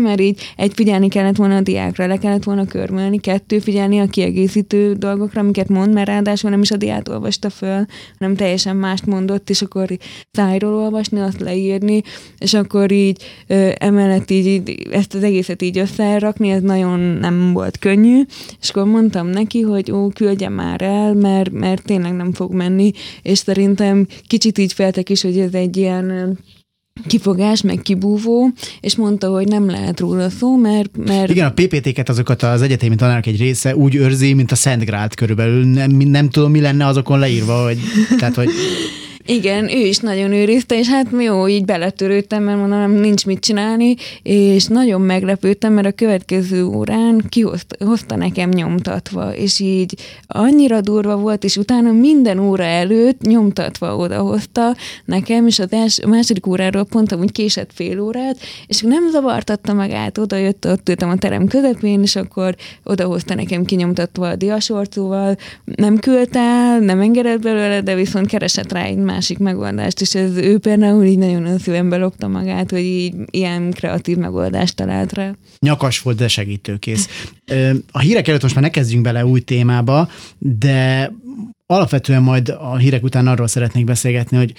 mert 0.00 0.20
így 0.20 0.40
egy 0.56 0.72
figyelni 0.74 1.08
kellett 1.08 1.36
volna 1.36 1.56
a 1.56 1.60
diákra, 1.60 2.06
le 2.06 2.18
kellett 2.18 2.44
volna 2.44 2.64
körmölni, 2.64 3.18
kettő 3.18 3.58
figyelni 3.58 3.87
figyelni 3.88 3.98
a 3.98 4.10
kiegészítő 4.10 4.92
dolgokra, 4.92 5.40
amiket 5.40 5.68
mond, 5.68 5.92
mert 5.92 6.08
ráadásul 6.08 6.50
nem 6.50 6.62
is 6.62 6.70
a 6.70 6.76
diát 6.76 7.08
olvasta 7.08 7.50
föl, 7.50 7.84
hanem 8.18 8.36
teljesen 8.36 8.76
mást 8.76 9.06
mondott, 9.06 9.50
és 9.50 9.62
akkor 9.62 9.88
szájról 10.30 10.74
olvasni, 10.74 11.20
azt 11.20 11.40
leírni, 11.40 12.02
és 12.38 12.54
akkor 12.54 12.92
így 12.92 13.22
emellett 13.74 14.30
így, 14.30 14.46
így 14.46 14.86
ezt 14.90 15.14
az 15.14 15.22
egészet 15.22 15.62
így 15.62 15.78
összerakni, 15.78 16.50
ez 16.50 16.62
nagyon 16.62 17.00
nem 17.00 17.52
volt 17.52 17.78
könnyű, 17.78 18.22
és 18.60 18.68
akkor 18.68 18.84
mondtam 18.84 19.26
neki, 19.26 19.60
hogy 19.60 19.90
ó, 19.90 20.08
küldje 20.08 20.48
már 20.48 20.82
el, 20.82 21.14
mert, 21.14 21.50
mert 21.50 21.84
tényleg 21.84 22.12
nem 22.12 22.32
fog 22.32 22.52
menni, 22.52 22.90
és 23.22 23.38
szerintem 23.38 24.06
kicsit 24.26 24.58
így 24.58 24.72
féltek 24.72 25.10
is, 25.10 25.22
hogy 25.22 25.38
ez 25.38 25.54
egy 25.54 25.76
ilyen 25.76 26.38
kifogás, 27.06 27.62
meg 27.62 27.80
kibúvó, 27.82 28.50
és 28.80 28.96
mondta, 28.96 29.28
hogy 29.28 29.48
nem 29.48 29.66
lehet 29.66 30.00
róla 30.00 30.30
szó, 30.30 30.56
mert... 30.56 30.96
mert... 30.96 31.30
Igen, 31.30 31.46
a 31.46 31.52
PPT-ket 31.52 32.08
azokat 32.08 32.42
az 32.42 32.62
egyetemi 32.62 32.94
tanárok 32.94 33.26
egy 33.26 33.38
része 33.38 33.76
úgy 33.76 33.94
őrzi, 33.94 34.32
mint 34.32 34.52
a 34.52 34.54
Szent 34.54 35.14
körülbelül. 35.14 35.64
Nem, 35.64 35.90
nem 35.90 36.28
tudom, 36.28 36.50
mi 36.50 36.60
lenne 36.60 36.86
azokon 36.86 37.18
leírva, 37.18 37.64
hogy... 37.64 37.78
Tehát, 38.18 38.34
hogy 38.34 38.48
igen, 39.28 39.64
ő 39.64 39.86
is 39.86 39.98
nagyon 39.98 40.32
őrizte, 40.32 40.78
és 40.78 40.88
hát 40.88 41.06
jó, 41.18 41.48
így 41.48 41.64
beletörődtem, 41.64 42.42
mert 42.42 42.58
mondom, 42.58 42.90
nincs 42.90 43.26
mit 43.26 43.40
csinálni, 43.40 43.94
és 44.22 44.66
nagyon 44.66 45.00
meglepődtem, 45.00 45.72
mert 45.72 45.86
a 45.86 45.92
következő 45.92 46.64
órán 46.64 47.24
kihozta 47.28 48.16
nekem 48.16 48.48
nyomtatva, 48.48 49.34
és 49.34 49.60
így 49.60 49.94
annyira 50.26 50.80
durva 50.80 51.16
volt, 51.16 51.44
és 51.44 51.56
utána 51.56 51.92
minden 51.92 52.38
óra 52.38 52.62
előtt 52.62 53.20
nyomtatva 53.20 53.96
odahozta 53.96 54.76
nekem, 55.04 55.46
és 55.46 55.58
az 55.58 55.72
els, 55.72 55.98
a 55.98 56.08
második 56.08 56.46
óráról 56.46 56.84
pont 56.84 57.12
amúgy 57.12 57.32
késett 57.32 57.70
fél 57.74 58.00
órát, 58.00 58.36
és 58.66 58.80
nem 58.80 59.10
zavartatta 59.10 59.72
magát, 59.72 60.18
oda 60.18 60.36
jött, 60.36 60.66
ott 60.66 60.88
ültem 60.88 61.10
a 61.10 61.16
terem 61.16 61.46
közepén, 61.46 62.02
és 62.02 62.16
akkor 62.16 62.54
odahozta 62.84 63.34
nekem 63.34 63.64
kinyomtatva 63.64 64.28
a 64.28 64.36
diasorcóval, 64.36 65.36
nem 65.64 65.98
küldte 65.98 66.78
nem 66.78 67.00
engedett 67.00 67.40
belőle, 67.40 67.80
de 67.80 67.94
viszont 67.94 68.26
keresett 68.26 68.72
rá 68.72 68.82
egy 68.82 68.96
más 68.96 69.16
másik 69.18 69.38
megoldást, 69.38 70.00
és 70.00 70.14
ez 70.14 70.36
ő 70.36 70.58
például 70.58 71.04
így 71.04 71.18
nagyon 71.18 71.46
önszívembe 71.46 71.96
lopta 71.96 72.28
magát, 72.28 72.70
hogy 72.70 72.80
így 72.80 73.14
ilyen 73.30 73.70
kreatív 73.70 74.16
megoldást 74.16 74.76
talált 74.76 75.12
rá. 75.12 75.34
Nyakas 75.58 76.00
volt, 76.00 76.16
de 76.16 76.28
segítőkész. 76.28 77.08
A 77.90 77.98
hírek 77.98 78.28
előtt 78.28 78.42
most 78.42 78.54
már 78.54 78.64
ne 78.64 78.70
kezdjünk 78.70 79.04
bele 79.04 79.26
új 79.26 79.40
témába, 79.40 80.08
de 80.38 81.12
alapvetően 81.66 82.22
majd 82.22 82.48
a 82.48 82.76
hírek 82.76 83.02
után 83.02 83.26
arról 83.26 83.46
szeretnék 83.46 83.84
beszélgetni, 83.84 84.36
hogy 84.36 84.52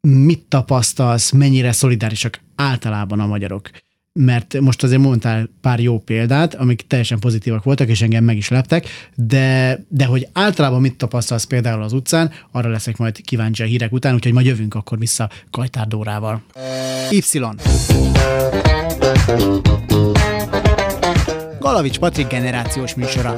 mit 0.00 0.44
tapasztalsz, 0.48 1.30
mennyire 1.30 1.72
szolidárisak 1.72 2.40
általában 2.54 3.20
a 3.20 3.26
magyarok 3.26 3.70
mert 4.12 4.60
most 4.60 4.82
azért 4.82 5.00
mondtál 5.00 5.48
pár 5.60 5.80
jó 5.80 5.98
példát, 5.98 6.54
amik 6.54 6.86
teljesen 6.86 7.18
pozitívak 7.18 7.64
voltak, 7.64 7.88
és 7.88 8.02
engem 8.02 8.24
meg 8.24 8.36
is 8.36 8.48
leptek, 8.48 8.86
de, 9.14 9.78
de 9.88 10.04
hogy 10.04 10.28
általában 10.32 10.80
mit 10.80 10.96
tapasztalsz 10.96 11.44
például 11.44 11.82
az 11.82 11.92
utcán, 11.92 12.30
arra 12.50 12.70
leszek 12.70 12.96
majd 12.96 13.20
kíváncsi 13.20 13.62
a 13.62 13.66
hírek 13.66 13.92
után, 13.92 14.14
úgyhogy 14.14 14.32
majd 14.32 14.46
jövünk 14.46 14.74
akkor 14.74 14.98
vissza 14.98 15.30
Kajtár 15.50 15.86
Dórával. 15.86 16.42
Y. 17.10 17.20
Galavics 21.60 21.98
Patrik 21.98 22.26
generációs 22.26 22.94
műsora. 22.94 23.36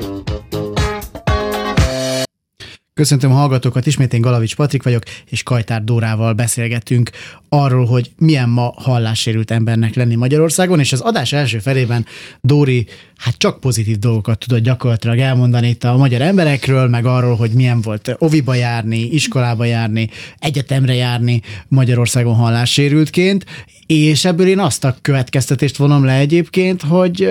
Köszöntöm 3.00 3.30
a 3.30 3.34
hallgatókat, 3.34 3.86
ismét 3.86 4.12
én 4.12 4.20
Galavics 4.20 4.56
Patrik 4.56 4.82
vagyok, 4.82 5.02
és 5.26 5.42
Kajtár 5.42 5.84
Dórával 5.84 6.32
beszélgetünk 6.32 7.10
arról, 7.48 7.86
hogy 7.86 8.10
milyen 8.18 8.48
ma 8.48 8.74
hallássérült 8.76 9.50
embernek 9.50 9.94
lenni 9.94 10.14
Magyarországon, 10.14 10.80
és 10.80 10.92
az 10.92 11.00
adás 11.00 11.32
első 11.32 11.58
felében 11.58 12.06
Dóri 12.40 12.86
hát 13.24 13.38
csak 13.38 13.60
pozitív 13.60 13.98
dolgokat 13.98 14.38
tudott 14.38 14.62
gyakorlatilag 14.62 15.18
elmondani 15.18 15.68
itt 15.68 15.84
a 15.84 15.96
magyar 15.96 16.20
emberekről, 16.20 16.88
meg 16.88 17.06
arról, 17.06 17.36
hogy 17.36 17.50
milyen 17.50 17.80
volt 17.80 18.16
oviba 18.18 18.54
járni, 18.54 19.00
iskolába 19.00 19.64
járni, 19.64 20.08
egyetemre 20.38 20.94
járni 20.94 21.40
Magyarországon 21.68 22.34
hallássérültként, 22.34 23.44
és 23.86 24.24
ebből 24.24 24.46
én 24.46 24.58
azt 24.58 24.84
a 24.84 24.96
következtetést 25.00 25.76
vonom 25.76 26.04
le 26.04 26.14
egyébként, 26.14 26.82
hogy, 26.82 27.28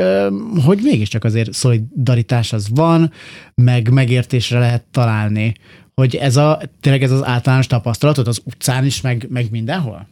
hogy 0.65 0.79
mégiscsak 0.83 1.23
azért 1.23 1.53
szolidaritás 1.53 2.53
az 2.53 2.67
van, 2.69 3.11
meg 3.55 3.89
megértésre 3.89 4.59
lehet 4.59 4.83
találni. 4.91 5.53
Hogy 5.95 6.15
ez 6.15 6.35
a, 6.35 6.61
tényleg 6.81 7.03
ez 7.03 7.11
az 7.11 7.25
általános 7.25 7.67
tapasztalatod 7.67 8.27
az 8.27 8.41
utcán 8.43 8.85
is, 8.85 9.01
meg, 9.01 9.27
meg 9.29 9.47
mindenhol? 9.51 10.07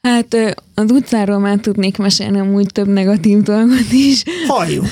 Hát 0.00 0.56
az 0.74 0.90
utcáról 0.90 1.38
már 1.38 1.58
tudnék 1.58 1.96
mesélni 1.96 2.38
amúgy 2.38 2.66
több 2.72 2.88
negatív 2.88 3.42
dolgot 3.42 3.92
is. 3.92 4.22
Halljuk! 4.46 4.86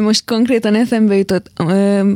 Most 0.00 0.24
konkrétan 0.24 0.74
eszembe 0.74 1.16
jutott 1.16 1.50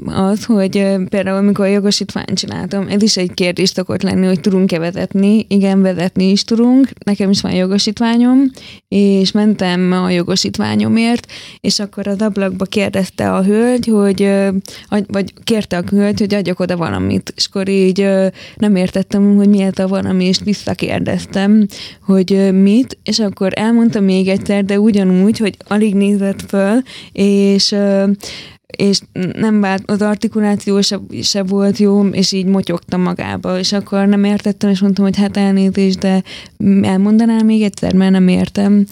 az, 0.07 0.45
hogy 0.45 0.87
például 1.09 1.37
amikor 1.37 1.65
a 1.65 1.69
jogosítványt 1.69 2.39
csináltam, 2.39 2.89
ez 2.89 3.03
is 3.03 3.17
egy 3.17 3.35
kérdés 3.35 3.69
szokott 3.69 4.03
lenni, 4.03 4.27
hogy 4.27 4.41
tudunk-e 4.41 4.79
vezetni. 4.79 5.47
Igen, 5.49 5.83
vezetni 5.83 6.31
is 6.31 6.45
tudunk. 6.45 6.89
Nekem 7.05 7.31
is 7.31 7.41
van 7.41 7.53
jogosítványom, 7.53 8.51
és 8.89 9.33
mentem 9.33 9.93
a 9.93 10.11
jogosítványomért, 10.11 11.33
és 11.61 11.79
akkor 11.79 12.07
az 12.07 12.21
ablakba 12.21 12.65
kérdezte 12.65 13.33
a 13.33 13.45
hölgy, 13.45 13.87
hogy 13.87 14.31
vagy 15.07 15.35
kérte 15.45 15.77
a 15.77 15.85
hölgy, 15.91 16.19
hogy 16.19 16.35
adjak 16.35 16.61
oda 16.61 16.77
valamit. 16.77 17.33
És 17.37 17.47
akkor 17.47 17.69
így 17.69 18.09
nem 18.57 18.77
értettem, 18.77 19.37
hogy 19.37 19.49
miért 19.49 19.79
a 19.79 19.89
valami, 19.89 20.25
és 20.25 20.39
visszakérdeztem, 21.47 21.67
hogy 22.01 22.63
mit, 22.63 22.99
és 23.05 23.19
akkor 23.19 23.53
elmondta 23.55 24.01
még 24.01 24.29
egyszer, 24.29 24.65
de 24.65 24.81
ugyanúgy, 24.81 25.39
hogy 25.39 25.57
alig 25.67 25.95
nézett 25.95 26.43
föl, 26.49 26.83
és 27.13 27.75
és 28.77 29.01
nem 29.33 29.61
vált, 29.61 29.83
az 29.91 30.03
artikuláció 30.03 30.81
se, 30.81 31.01
se 31.23 31.43
volt 31.43 31.79
jó, 31.79 32.07
és 32.07 32.33
így 32.33 32.47
motyogtam 32.47 33.01
magába, 33.01 33.59
és 33.59 33.73
akkor 33.73 34.07
nem 34.07 34.25
értettem, 34.25 34.71
és 34.71 34.81
mondtam, 34.81 35.05
hogy 35.05 35.17
hát 35.17 35.37
elnézést, 35.37 35.99
de 35.99 36.23
elmondanám 36.83 37.47
még 37.47 37.63
egyszer, 37.63 37.95
mert 37.95 38.11
nem 38.11 38.29
értem. 38.29 38.87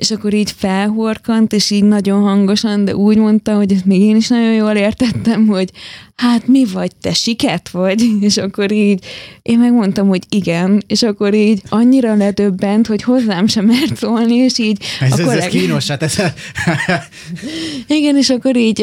És 0.00 0.10
akkor 0.10 0.34
így 0.34 0.52
felhorkant, 0.56 1.52
és 1.52 1.70
így 1.70 1.84
nagyon 1.84 2.22
hangosan, 2.22 2.84
de 2.84 2.96
úgy 2.96 3.16
mondta, 3.16 3.54
hogy 3.54 3.72
ezt 3.72 3.84
még 3.84 4.00
én 4.00 4.16
is 4.16 4.28
nagyon 4.28 4.52
jól 4.52 4.72
értettem, 4.72 5.46
hogy 5.46 5.70
hát 6.16 6.46
mi 6.46 6.64
vagy, 6.72 6.90
te 7.00 7.12
siket 7.12 7.68
vagy? 7.68 8.02
És 8.20 8.36
akkor 8.36 8.72
így 8.72 9.04
én 9.42 9.58
megmondtam, 9.58 10.08
hogy 10.08 10.22
igen, 10.28 10.82
és 10.86 11.02
akkor 11.02 11.34
így 11.34 11.62
annyira 11.68 12.14
ledöbbent, 12.14 12.86
hogy 12.86 13.02
hozzám 13.02 13.46
sem 13.46 13.64
mert 13.64 13.96
szólni, 13.96 14.34
és 14.34 14.58
így... 14.58 14.82
Ez, 15.00 15.18
a 15.18 15.22
kolleg... 15.22 15.44
ez 15.44 15.46
kínos, 15.46 15.88
hát 15.88 16.02
ez... 16.02 16.16
igen, 17.98 18.16
és 18.16 18.30
akkor 18.30 18.56
így 18.56 18.82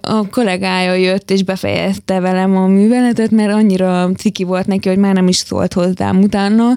a 0.00 0.28
kollégája 0.30 0.94
jött, 0.94 1.30
és 1.30 1.42
befejezte 1.42 2.20
velem 2.20 2.56
a 2.56 2.66
műveletet, 2.66 3.30
mert 3.30 3.52
annyira 3.52 4.10
ciki 4.16 4.44
volt 4.44 4.66
neki, 4.66 4.88
hogy 4.88 4.98
már 4.98 5.14
nem 5.14 5.28
is 5.28 5.36
szólt 5.36 5.72
hozzám 5.72 6.18
utána, 6.18 6.76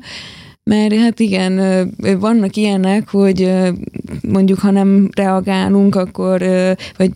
mert 0.68 0.94
hát 0.94 1.20
igen, 1.20 1.62
vannak 2.20 2.56
ilyenek, 2.56 3.10
hogy 3.10 3.52
mondjuk 4.28 4.60
ha 4.60 4.72
nem 4.72 5.10
reagálunk, 5.16 5.96
akkor 5.96 6.44
vagy 6.98 7.12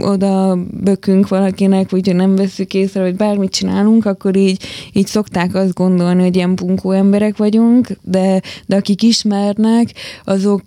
oda 0.00 0.58
bökünk 0.70 1.28
valakinek, 1.28 1.90
vagy 1.90 2.14
nem 2.14 2.36
veszük 2.36 2.74
észre, 2.74 3.00
vagy 3.00 3.16
bármit 3.16 3.50
csinálunk, 3.50 4.06
akkor 4.06 4.36
így, 4.36 4.62
így 4.92 5.06
szokták 5.06 5.54
azt 5.54 5.74
gondolni, 5.74 6.22
hogy 6.22 6.36
ilyen 6.36 6.54
bunkó 6.54 6.90
emberek 6.90 7.36
vagyunk, 7.36 7.86
de, 8.02 8.40
de 8.66 8.76
akik 8.76 9.02
ismernek, 9.02 9.88
azok, 10.24 10.62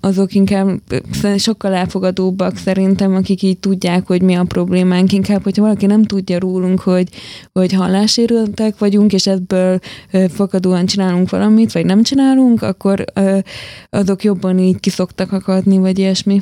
azok 0.00 0.34
inkább 0.34 0.68
sokkal 1.36 1.72
elfogadóbbak 1.72 2.56
szerintem, 2.56 3.14
akik 3.14 3.42
így 3.42 3.58
tudják, 3.58 4.06
hogy 4.06 4.22
mi 4.22 4.34
a 4.34 4.44
problémánk. 4.44 5.12
Inkább, 5.12 5.42
hogyha 5.42 5.62
valaki 5.62 5.86
nem 5.86 6.02
tudja 6.02 6.38
rólunk, 6.38 6.80
hogy, 6.80 7.08
hogy 7.52 7.72
hallássérültek 7.72 8.78
vagyunk, 8.78 9.12
és 9.12 9.26
ebből 9.26 9.78
fakadóan 10.28 10.86
csinálunk 10.86 11.30
valamit, 11.30 11.50
valamit, 11.52 11.72
vagy 11.72 11.84
nem 11.84 12.02
csinálunk, 12.02 12.62
akkor 12.62 13.04
ö, 13.14 13.38
azok 13.90 14.24
jobban 14.24 14.58
így 14.58 14.80
kiszoktak 14.80 15.32
akadni, 15.32 15.78
vagy 15.78 15.98
ilyesmi. 15.98 16.40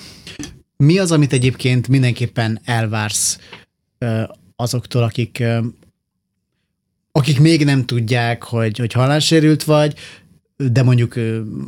Mi 0.76 0.98
az, 0.98 1.12
amit 1.12 1.32
egyébként 1.32 1.88
mindenképpen 1.88 2.60
elvársz 2.64 3.38
ö, 3.98 4.22
azoktól, 4.56 5.02
akik 5.02 5.38
ö, 5.40 5.58
akik 7.12 7.40
még 7.40 7.64
nem 7.64 7.86
tudják, 7.86 8.42
hogy, 8.42 8.78
hogy 8.78 8.92
hallássérült 8.92 9.64
vagy, 9.64 9.94
de 10.56 10.82
mondjuk 10.82 11.14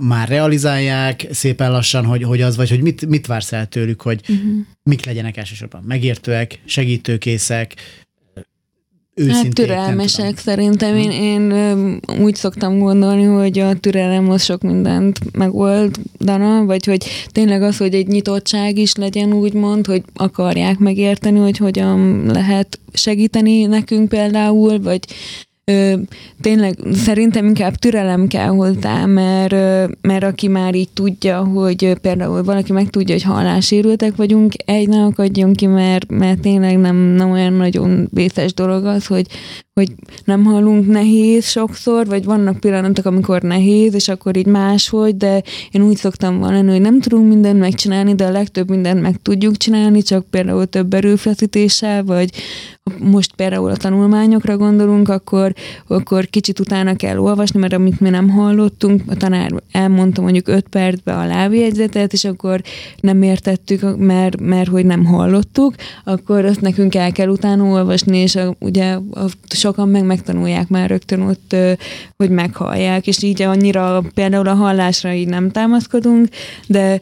már 0.00 0.28
realizálják 0.28 1.26
szépen 1.30 1.70
lassan, 1.70 2.04
hogy, 2.04 2.22
hogy 2.22 2.40
az 2.40 2.56
vagy, 2.56 2.70
hogy 2.70 2.82
mit, 2.82 3.06
mit 3.06 3.26
vársz 3.26 3.52
el 3.52 3.66
tőlük, 3.66 4.02
hogy 4.02 4.20
uh-huh. 4.28 4.66
mik 4.82 5.04
legyenek 5.04 5.36
elsősorban 5.36 5.82
megértőek, 5.86 6.60
segítőkészek, 6.64 7.74
őszinték. 9.14 9.42
Hát 9.42 9.54
türelmesek 9.54 10.38
szerintem. 10.38 10.96
Én, 10.96 11.10
én 11.10 11.52
úgy 12.20 12.34
szoktam 12.34 12.78
gondolni, 12.78 13.24
hogy 13.24 13.58
a 13.58 13.78
türelem 13.78 14.30
az 14.30 14.42
sok 14.42 14.62
mindent 14.62 15.18
megoldana, 15.36 16.64
vagy 16.64 16.84
hogy 16.84 17.06
tényleg 17.32 17.62
az, 17.62 17.76
hogy 17.76 17.94
egy 17.94 18.06
nyitottság 18.06 18.78
is 18.78 18.94
legyen 18.94 19.32
úgymond, 19.32 19.86
hogy 19.86 20.02
akarják 20.14 20.78
megérteni, 20.78 21.38
hogy 21.38 21.56
hogyan 21.56 22.26
lehet 22.26 22.78
segíteni 22.92 23.64
nekünk 23.64 24.08
például, 24.08 24.80
vagy 24.80 25.00
ö, 25.64 25.94
tényleg 26.40 26.78
szerintem 26.92 27.46
inkább 27.46 27.74
türelem 27.74 28.26
kell 28.26 28.48
hozzá, 28.48 29.04
mert, 29.06 29.52
mert 30.00 30.24
aki 30.24 30.48
már 30.48 30.74
így 30.74 30.88
tudja, 30.88 31.44
hogy 31.44 31.96
például 32.00 32.42
valaki 32.42 32.72
meg 32.72 32.90
tudja, 32.90 33.14
hogy 33.14 33.22
hallássérültek 33.22 34.16
vagyunk, 34.16 34.52
egy 34.64 34.88
ne 34.88 35.04
akadjon 35.04 35.52
ki, 35.52 35.66
mert, 35.66 36.10
mert 36.10 36.40
tényleg 36.40 36.78
nem, 36.78 36.96
nem 36.96 37.30
olyan 37.30 37.52
nagyon 37.52 38.08
vészes 38.12 38.54
dolog 38.54 38.84
az, 38.84 39.06
hogy, 39.06 39.26
hogy 39.74 39.92
nem 40.24 40.44
hallunk 40.44 40.86
nehéz 40.86 41.44
sokszor, 41.44 42.06
vagy 42.06 42.24
vannak 42.24 42.60
pillanatok, 42.60 43.04
amikor 43.04 43.42
nehéz, 43.42 43.94
és 43.94 44.08
akkor 44.08 44.36
így 44.36 44.46
máshogy, 44.46 45.16
de 45.16 45.42
én 45.70 45.82
úgy 45.82 45.96
szoktam 45.96 46.38
valani, 46.38 46.70
hogy 46.70 46.80
nem 46.80 47.00
tudunk 47.00 47.28
mindent 47.28 47.58
megcsinálni, 47.58 48.14
de 48.14 48.24
a 48.24 48.30
legtöbb 48.30 48.70
mindent 48.70 49.00
meg 49.02 49.16
tudjuk 49.22 49.56
csinálni, 49.56 50.02
csak 50.02 50.26
például 50.30 50.66
több 50.66 50.94
erőfeszítéssel, 50.94 52.04
vagy 52.04 52.30
most 52.98 53.34
például 53.34 53.70
a 53.70 53.76
tanulmányokra 53.76 54.56
gondolunk, 54.56 55.08
akkor, 55.08 55.52
akkor 55.86 56.26
kicsit 56.26 56.60
utána 56.60 56.96
kell 56.96 57.18
olvasni, 57.18 57.60
mert 57.60 57.72
amit 57.72 58.00
mi 58.00 58.08
nem 58.08 58.28
hallottunk, 58.28 59.02
a 59.06 59.14
tanár 59.14 59.50
elmondta 59.72 60.22
mondjuk 60.22 60.48
öt 60.48 60.68
percbe 60.68 61.14
a 61.14 61.26
lábjegyzetet, 61.26 62.12
és 62.12 62.24
akkor 62.24 62.60
nem 63.00 63.22
értettük, 63.22 63.96
mert, 63.96 64.40
mert 64.40 64.68
hogy 64.68 64.86
nem 64.86 65.04
hallottuk, 65.04 65.74
akkor 66.04 66.44
azt 66.44 66.60
nekünk 66.60 66.94
el 66.94 67.12
kell 67.12 67.28
utána 67.28 67.64
olvasni, 67.64 68.18
és 68.18 68.36
a, 68.36 68.54
ugye 68.58 68.98
a 69.10 69.26
sokan 69.48 69.88
meg 69.88 70.04
megtanulják 70.04 70.68
már 70.68 70.88
rögtön 70.88 71.20
ott, 71.20 71.56
hogy 72.16 72.30
meghallják, 72.30 73.06
és 73.06 73.22
így 73.22 73.42
annyira 73.42 74.02
például 74.14 74.48
a 74.48 74.54
hallásra 74.54 75.12
így 75.12 75.28
nem 75.28 75.50
támaszkodunk, 75.50 76.28
de 76.66 77.00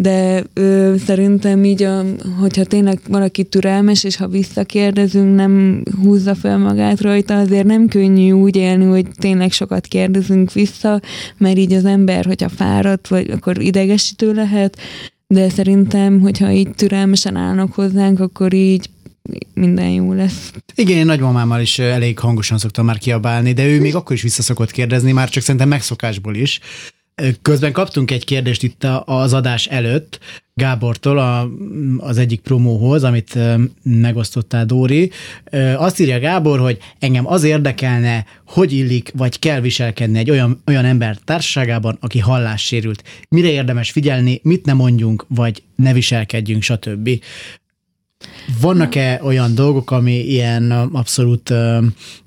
de 0.00 0.44
ö, 0.52 0.94
szerintem 1.06 1.64
így, 1.64 1.82
a, 1.82 2.04
hogyha 2.40 2.64
tényleg 2.64 3.00
valaki 3.08 3.44
türelmes, 3.44 4.04
és 4.04 4.16
ha 4.16 4.28
visszakérdezünk, 4.28 5.34
nem 5.34 5.82
húzza 6.02 6.34
fel 6.34 6.58
magát 6.58 7.00
rajta, 7.00 7.38
azért 7.38 7.66
nem 7.66 7.88
könnyű 7.88 8.30
úgy 8.30 8.56
élni, 8.56 8.84
hogy 8.84 9.06
tényleg 9.16 9.52
sokat 9.52 9.86
kérdezünk 9.86 10.52
vissza, 10.52 11.00
mert 11.36 11.58
így 11.58 11.72
az 11.72 11.84
ember, 11.84 12.24
hogyha 12.24 12.48
fáradt, 12.48 13.08
vagy 13.08 13.30
akkor 13.30 13.62
idegesítő 13.62 14.32
lehet, 14.32 14.78
de 15.26 15.48
szerintem, 15.48 16.20
hogyha 16.20 16.50
így 16.50 16.70
türelmesen 16.70 17.36
állnak 17.36 17.72
hozzánk, 17.72 18.20
akkor 18.20 18.52
így 18.52 18.90
minden 19.54 19.90
jó 19.90 20.12
lesz. 20.12 20.52
Igen, 20.74 20.96
én 20.96 21.06
nagymamámmal 21.06 21.60
is 21.60 21.78
elég 21.78 22.18
hangosan 22.18 22.58
szoktam 22.58 22.84
már 22.84 22.98
kiabálni, 22.98 23.52
de 23.52 23.66
ő 23.66 23.80
még 23.80 23.94
akkor 23.94 24.16
is 24.16 24.22
vissza 24.22 24.42
szokott 24.42 24.70
kérdezni, 24.70 25.12
már 25.12 25.28
csak 25.28 25.42
szerintem 25.42 25.68
megszokásból 25.68 26.34
is. 26.34 26.60
Közben 27.42 27.72
kaptunk 27.72 28.10
egy 28.10 28.24
kérdést 28.24 28.62
itt 28.62 28.86
az 29.04 29.32
adás 29.32 29.66
előtt 29.66 30.18
Gábortól 30.54 31.18
a, 31.18 31.50
az 31.98 32.18
egyik 32.18 32.40
promóhoz, 32.40 33.04
amit 33.04 33.38
megosztottál, 33.82 34.64
Dóri. 34.64 35.10
Azt 35.76 36.00
írja 36.00 36.18
Gábor, 36.18 36.58
hogy 36.58 36.78
engem 36.98 37.26
az 37.26 37.44
érdekelne, 37.44 38.24
hogy 38.46 38.72
illik 38.72 39.12
vagy 39.16 39.38
kell 39.38 39.60
viselkedni 39.60 40.18
egy 40.18 40.30
olyan, 40.30 40.62
olyan 40.66 40.84
ember 40.84 41.18
társaságában, 41.24 41.96
aki 42.00 42.18
hallássérült. 42.18 43.04
Mire 43.28 43.48
érdemes 43.48 43.90
figyelni, 43.90 44.40
mit 44.42 44.64
ne 44.64 44.72
mondjunk, 44.72 45.24
vagy 45.28 45.62
ne 45.76 45.92
viselkedjünk, 45.92 46.62
stb. 46.62 47.10
Vannak-e 48.60 49.20
olyan 49.22 49.54
dolgok, 49.54 49.90
ami 49.90 50.12
ilyen 50.12 50.70
abszolút, 50.70 51.52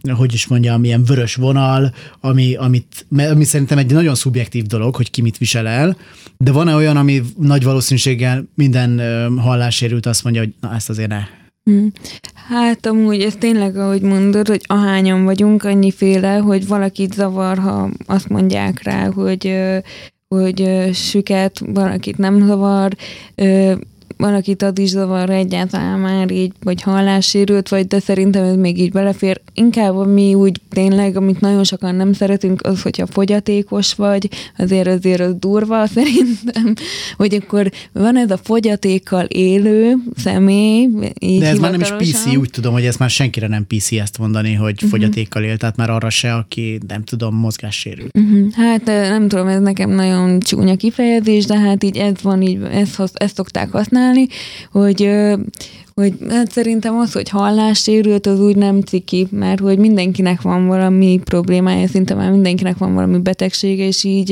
hogy 0.10 0.34
is 0.34 0.48
mondjam, 0.48 0.84
ilyen 0.84 1.04
vörös 1.04 1.36
vonal, 1.36 1.94
ami, 2.20 2.56
amit, 2.56 3.06
ami 3.10 3.44
szerintem 3.44 3.78
egy 3.78 3.92
nagyon 3.92 4.16
szubjektív 4.16 4.66
dolog, 4.66 4.96
hogy 4.96 5.12
ki 5.12 5.22
mit 5.22 5.38
visel 5.38 5.68
el, 5.68 5.98
de 6.38 6.52
van-e 6.52 6.76
olyan, 6.76 6.98
ami 6.98 7.22
nagy 7.38 7.64
valószínűséggel 7.64 8.50
minden 8.56 9.00
hallássérült 9.38 10.06
azt 10.06 10.24
mondja, 10.24 10.42
hogy 10.42 10.54
na 10.62 10.74
ezt 10.76 10.90
azért 10.90 11.10
ne, 11.10 11.24
hmm. 11.64 11.92
Hát 12.48 12.86
amúgy 12.86 13.22
ez 13.22 13.36
tényleg, 13.40 13.78
ahogy 13.78 14.02
mondod, 14.02 14.48
hogy 14.48 14.62
ahányan 14.66 15.24
vagyunk, 15.24 15.64
annyiféle, 15.64 16.38
hogy 16.38 16.68
valakit 16.68 17.14
zavar, 17.14 17.58
ha 17.58 17.90
azt 18.06 18.30
mondják 18.30 18.84
rá, 18.84 19.12
hogy 19.12 19.54
hogy 20.36 20.90
süket, 20.94 21.62
valakit 21.66 22.18
nem 22.18 22.46
zavar, 22.46 22.96
valakit 24.22 24.62
ad 24.62 24.80
is 24.80 24.90
zavarra 24.90 25.34
egyáltalán 25.34 26.00
már 26.00 26.32
így, 26.32 26.52
vagy 26.64 26.82
hallássérült, 26.82 27.70
vagy 27.70 27.88
de 27.88 28.00
szerintem 28.00 28.44
ez 28.44 28.56
még 28.56 28.80
így 28.80 28.92
belefér. 28.92 29.42
Inkább 29.54 29.96
ami 29.96 30.34
úgy 30.34 30.60
tényleg, 30.70 31.18
amit 31.18 31.40
nagyon 31.40 31.64
sokan 31.64 31.96
nem 31.96 32.14
szeretünk, 32.14 32.62
az, 32.62 32.82
hogyha 32.82 33.08
fogyatékos 33.08 33.94
vagy, 33.94 34.30
azért 34.58 34.88
azért 34.88 35.20
az 35.20 35.36
durva 35.40 35.86
szerintem, 35.96 36.74
hogy 37.18 37.34
akkor 37.34 37.72
van 37.92 38.18
ez 38.18 38.32
a 38.32 38.38
fogyatékkal 38.44 39.26
élő 39.26 39.94
személy, 40.18 40.90
így 41.20 41.40
De 41.40 41.48
ez 41.48 41.60
már 41.60 41.72
nem 41.72 41.96
is. 42.00 42.12
PC, 42.12 42.36
úgy 42.36 42.50
tudom, 42.50 42.74
hogy 42.74 42.86
ez 42.86 42.96
már 42.96 43.10
senkire 43.10 43.48
nem 43.48 43.68
PC 43.68 43.92
ezt 43.92 44.18
mondani, 44.18 44.54
hogy 44.54 44.76
Mhm. 44.82 44.90
fogyatékkal 44.90 45.44
él, 45.44 45.58
tehát 45.58 45.76
már 45.76 45.90
arra 45.90 46.10
se, 46.10 46.34
aki 46.34 46.80
nem 46.88 47.04
tudom, 47.04 47.36
mozgássérült. 47.36 48.14
Mhm. 48.14 48.48
Hát 48.52 48.86
nem 48.86 49.28
tudom, 49.28 49.48
ez 49.48 49.62
nekem 49.62 49.90
nagyon 49.90 50.40
csúnya 50.40 50.76
kifejezés, 50.76 51.46
de 51.46 51.58
hát 51.60 51.84
így 51.84 51.98
ez 51.98 52.14
van, 52.22 52.42
így 52.42 52.60
ezt, 52.72 53.02
ezt 53.14 53.36
szokták 53.36 53.72
használni, 53.72 54.11
hogy 54.72 55.04
ö, 55.04 55.34
hogy 55.96 56.14
hát 56.30 56.52
szerintem 56.52 56.98
az, 56.98 57.12
hogy 57.14 57.30
hallássérült, 57.30 58.26
az 58.26 58.40
úgy 58.40 58.56
nem 58.56 58.82
ciki, 58.82 59.28
mert 59.32 59.60
hogy 59.60 59.78
mindenkinek 59.78 60.42
van 60.42 60.68
valami 60.68 61.20
problémája, 61.24 61.88
szinte 61.88 62.14
már 62.14 62.32
mindenkinek 62.32 62.78
van 62.78 62.94
valami 62.94 63.18
betegsége, 63.18 63.86
és 63.86 64.04
így 64.04 64.32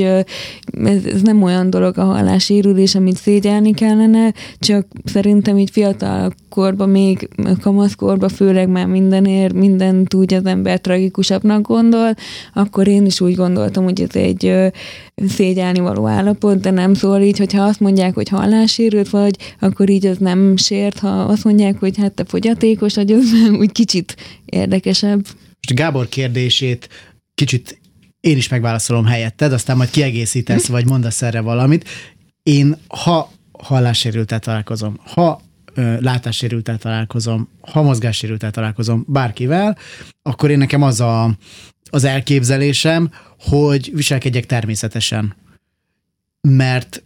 ez, 0.83 1.05
ez 1.05 1.21
nem 1.21 1.43
olyan 1.43 1.69
dolog 1.69 1.97
a 1.97 2.03
hallássérülés, 2.03 2.95
amit 2.95 3.17
szégyelni 3.17 3.73
kellene, 3.73 4.33
csak 4.59 4.87
szerintem 5.05 5.57
így 5.57 5.69
fiatal 5.69 6.33
korban, 6.49 6.89
még 6.89 7.29
kamaszkorban, 7.61 8.29
főleg 8.29 8.69
már 8.69 8.85
mindenért, 8.85 9.53
mindent 9.53 10.13
úgy 10.13 10.33
az 10.33 10.45
ember 10.45 10.79
tragikusabbnak 10.79 11.67
gondol, 11.67 12.13
akkor 12.53 12.87
én 12.87 13.05
is 13.05 13.21
úgy 13.21 13.35
gondoltam, 13.35 13.83
hogy 13.83 14.01
ez 14.01 14.15
egy 14.15 14.71
szégyelni 15.27 15.79
való 15.79 16.07
állapot, 16.07 16.59
de 16.59 16.71
nem 16.71 16.93
szól 16.93 17.21
így, 17.21 17.37
hogyha 17.37 17.63
azt 17.63 17.79
mondják, 17.79 18.13
hogy 18.13 18.29
hallássérült 18.29 19.09
vagy, 19.09 19.35
akkor 19.59 19.89
így 19.89 20.05
az 20.05 20.17
nem 20.17 20.57
sért, 20.57 20.99
ha 20.99 21.09
azt 21.09 21.43
mondják, 21.43 21.79
hogy 21.79 21.97
hát 21.97 22.11
te 22.11 22.23
fogyatékos 22.25 22.95
vagy, 22.95 23.11
az 23.11 23.33
úgy 23.59 23.71
kicsit 23.71 24.15
érdekesebb. 24.45 25.21
Most 25.23 25.73
Gábor 25.73 26.09
kérdését 26.09 26.89
kicsit 27.35 27.79
én 28.19 28.37
is 28.37 28.47
megválaszolom 28.49 29.05
helyetted, 29.05 29.53
aztán 29.53 29.77
majd 29.77 29.89
kiegészítesz, 29.89 30.67
vagy 30.67 30.85
mondasz 30.85 31.21
erre 31.21 31.39
valamit. 31.39 31.89
Én, 32.43 32.77
ha 32.87 33.31
hallássérültel 33.51 34.39
találkozom, 34.39 34.99
ha 35.13 35.41
ö, 35.73 35.95
látássérültel 35.99 36.77
találkozom, 36.77 37.49
ha 37.61 37.81
mozgássérültel 37.81 38.51
találkozom 38.51 39.05
bárkivel, 39.07 39.77
akkor 40.21 40.49
én 40.51 40.57
nekem 40.57 40.81
az 40.81 40.99
a, 40.99 41.37
az 41.89 42.03
elképzelésem, 42.03 43.11
hogy 43.39 43.91
viselkedjek 43.93 44.45
természetesen. 44.45 45.35
Mert 46.41 47.03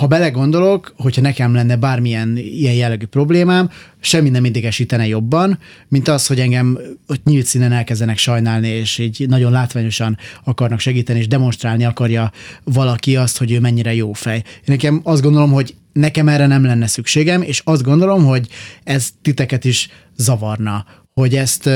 ha 0.00 0.06
belegondolok, 0.06 0.94
hogyha 0.96 1.20
nekem 1.20 1.54
lenne 1.54 1.76
bármilyen 1.76 2.36
ilyen 2.36 2.74
jellegű 2.74 3.06
problémám, 3.06 3.70
semmi 4.00 4.28
nem 4.28 4.44
idegesítene 4.44 5.06
jobban, 5.06 5.58
mint 5.88 6.08
az, 6.08 6.26
hogy 6.26 6.40
engem 6.40 6.78
ott 7.06 7.24
nyílt 7.24 7.46
színen 7.46 7.72
elkezdenek 7.72 8.18
sajnálni, 8.18 8.68
és 8.68 8.98
így 8.98 9.28
nagyon 9.28 9.52
látványosan 9.52 10.18
akarnak 10.44 10.80
segíteni, 10.80 11.18
és 11.18 11.26
demonstrálni 11.26 11.84
akarja 11.84 12.32
valaki 12.64 13.16
azt, 13.16 13.38
hogy 13.38 13.52
ő 13.52 13.60
mennyire 13.60 13.94
jó 13.94 14.12
fej. 14.12 14.36
Én 14.36 14.62
nekem 14.64 15.00
azt 15.04 15.22
gondolom, 15.22 15.52
hogy 15.52 15.74
nekem 15.92 16.28
erre 16.28 16.46
nem 16.46 16.64
lenne 16.64 16.86
szükségem, 16.86 17.42
és 17.42 17.62
azt 17.64 17.82
gondolom, 17.82 18.24
hogy 18.24 18.48
ez 18.84 19.10
titeket 19.22 19.64
is 19.64 19.88
zavarna, 20.16 20.84
hogy 21.14 21.34
ezt, 21.34 21.66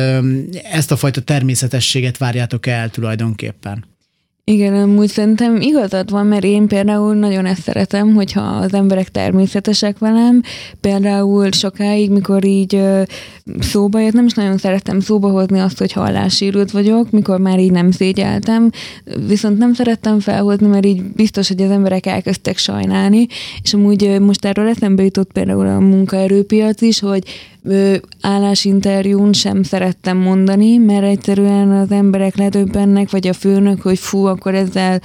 ezt 0.73 0.93
a 0.93 0.97
fajta 0.97 1.21
természetességet 1.21 2.19
várjátok 2.19 2.67
el 2.67 2.91
tulajdonképpen. 2.91 3.85
Igen, 4.49 4.75
amúgy 4.75 5.09
szerintem 5.09 5.61
igazad 5.61 6.11
van, 6.11 6.27
mert 6.27 6.45
én 6.45 6.67
például 6.67 7.15
nagyon 7.15 7.47
ezt 7.47 7.63
szeretem, 7.63 8.15
hogyha 8.15 8.41
az 8.41 8.75
emberek 8.75 9.09
természetesek 9.09 9.99
velem. 9.99 10.43
Például 10.81 11.53
sokáig, 11.53 12.11
mikor 12.11 12.45
így 12.45 12.83
szóba 13.61 14.01
jött, 14.01 14.13
nem 14.13 14.27
is 14.27 14.33
nagyon 14.33 14.59
szerettem 14.59 15.01
szóba 15.01 15.31
hozni 15.31 15.59
azt, 15.59 15.79
hogy 15.79 15.93
hallássérült 15.93 16.71
vagyok, 16.71 17.11
mikor 17.11 17.41
már 17.41 17.59
így 17.59 17.71
nem 17.71 17.91
szégyeltem, 17.91 18.71
viszont 19.27 19.59
nem 19.59 19.75
szerettem 19.75 20.21
felhozni, 20.21 20.67
mert 20.67 20.87
így 20.87 21.03
biztos, 21.03 21.49
hogy 21.49 21.63
az 21.63 21.71
emberek 21.71 22.07
elkezdtek 22.07 22.59
sajnálni, 22.59 23.27
és 23.63 23.75
amúgy 23.75 24.21
most 24.21 24.45
erről 24.45 24.69
eszembe 24.69 25.03
jutott 25.03 25.33
például 25.33 25.67
a 25.67 25.81
munkaerőpiac 25.81 26.81
is, 26.81 27.01
hogy 27.01 27.23
állásinterjún 28.21 29.33
sem 29.33 29.63
szerettem 29.63 30.17
mondani, 30.17 30.77
mert 30.77 31.05
egyszerűen 31.05 31.71
az 31.71 31.91
emberek 31.91 32.37
ledöbbennek, 32.37 33.11
vagy 33.11 33.29
a 33.29 33.33
főnök, 33.33 33.81
hogy 33.81 33.99
fú, 33.99 34.25
akkor 34.25 34.55
ezzel 34.55 35.01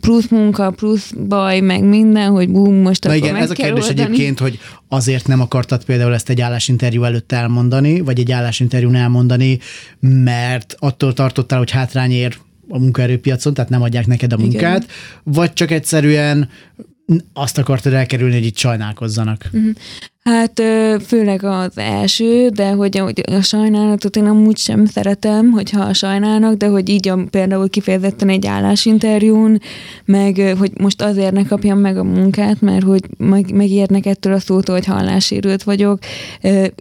plusz 0.00 0.28
munka, 0.28 0.70
plusz 0.70 1.12
baj, 1.28 1.60
meg 1.60 1.82
minden, 1.84 2.30
hogy 2.30 2.48
bú, 2.48 2.70
most 2.70 3.04
Na 3.04 3.10
akkor 3.10 3.22
igen, 3.22 3.36
ez 3.36 3.50
a 3.50 3.54
kérdés 3.54 3.88
oldani. 3.88 4.00
egyébként, 4.00 4.38
hogy 4.38 4.58
azért 4.88 5.26
nem 5.26 5.40
akartad 5.40 5.84
például 5.84 6.14
ezt 6.14 6.28
egy 6.28 6.40
állásinterjú 6.40 7.02
előtt 7.02 7.32
elmondani, 7.32 8.00
vagy 8.00 8.18
egy 8.18 8.32
állásinterjún 8.32 8.94
elmondani, 8.94 9.58
mert 10.00 10.76
attól 10.78 11.12
tartottál, 11.12 11.58
hogy 11.58 11.70
hátrány 11.70 12.10
ér 12.10 12.36
a 12.68 12.78
munkaerőpiacon, 12.78 13.54
tehát 13.54 13.70
nem 13.70 13.82
adják 13.82 14.06
neked 14.06 14.32
a 14.32 14.36
Igen. 14.36 14.48
munkát, 14.48 14.86
vagy 15.22 15.52
csak 15.52 15.70
egyszerűen 15.70 16.48
azt 17.32 17.58
akartad 17.58 17.92
elkerülni, 17.92 18.34
hogy 18.34 18.46
itt 18.46 18.56
sajnálkozzanak. 18.56 19.48
Mhm. 19.52 19.68
Hát 20.30 20.62
főleg 21.06 21.44
az 21.44 21.78
első, 21.78 22.48
de 22.48 22.70
hogy 22.70 23.02
a, 23.26 23.40
sajnálatot 23.40 24.16
én 24.16 24.26
amúgy 24.26 24.56
sem 24.56 24.84
szeretem, 24.84 25.50
hogyha 25.50 25.92
sajnálnak, 25.92 26.54
de 26.54 26.66
hogy 26.66 26.88
így 26.88 27.08
a, 27.08 27.18
például 27.30 27.68
kifejezetten 27.68 28.28
egy 28.28 28.46
állásinterjún, 28.46 29.58
meg 30.04 30.54
hogy 30.58 30.70
most 30.80 31.02
azért 31.02 31.32
ne 31.32 31.44
kapjam 31.44 31.78
meg 31.78 31.96
a 31.96 32.04
munkát, 32.04 32.60
mert 32.60 32.82
hogy 32.82 33.02
meg, 33.16 33.54
megérnek 33.54 34.06
ettől 34.06 34.32
a 34.32 34.38
szótól, 34.38 34.74
hogy 34.74 34.86
hallássérült 34.86 35.62
vagyok. 35.62 35.98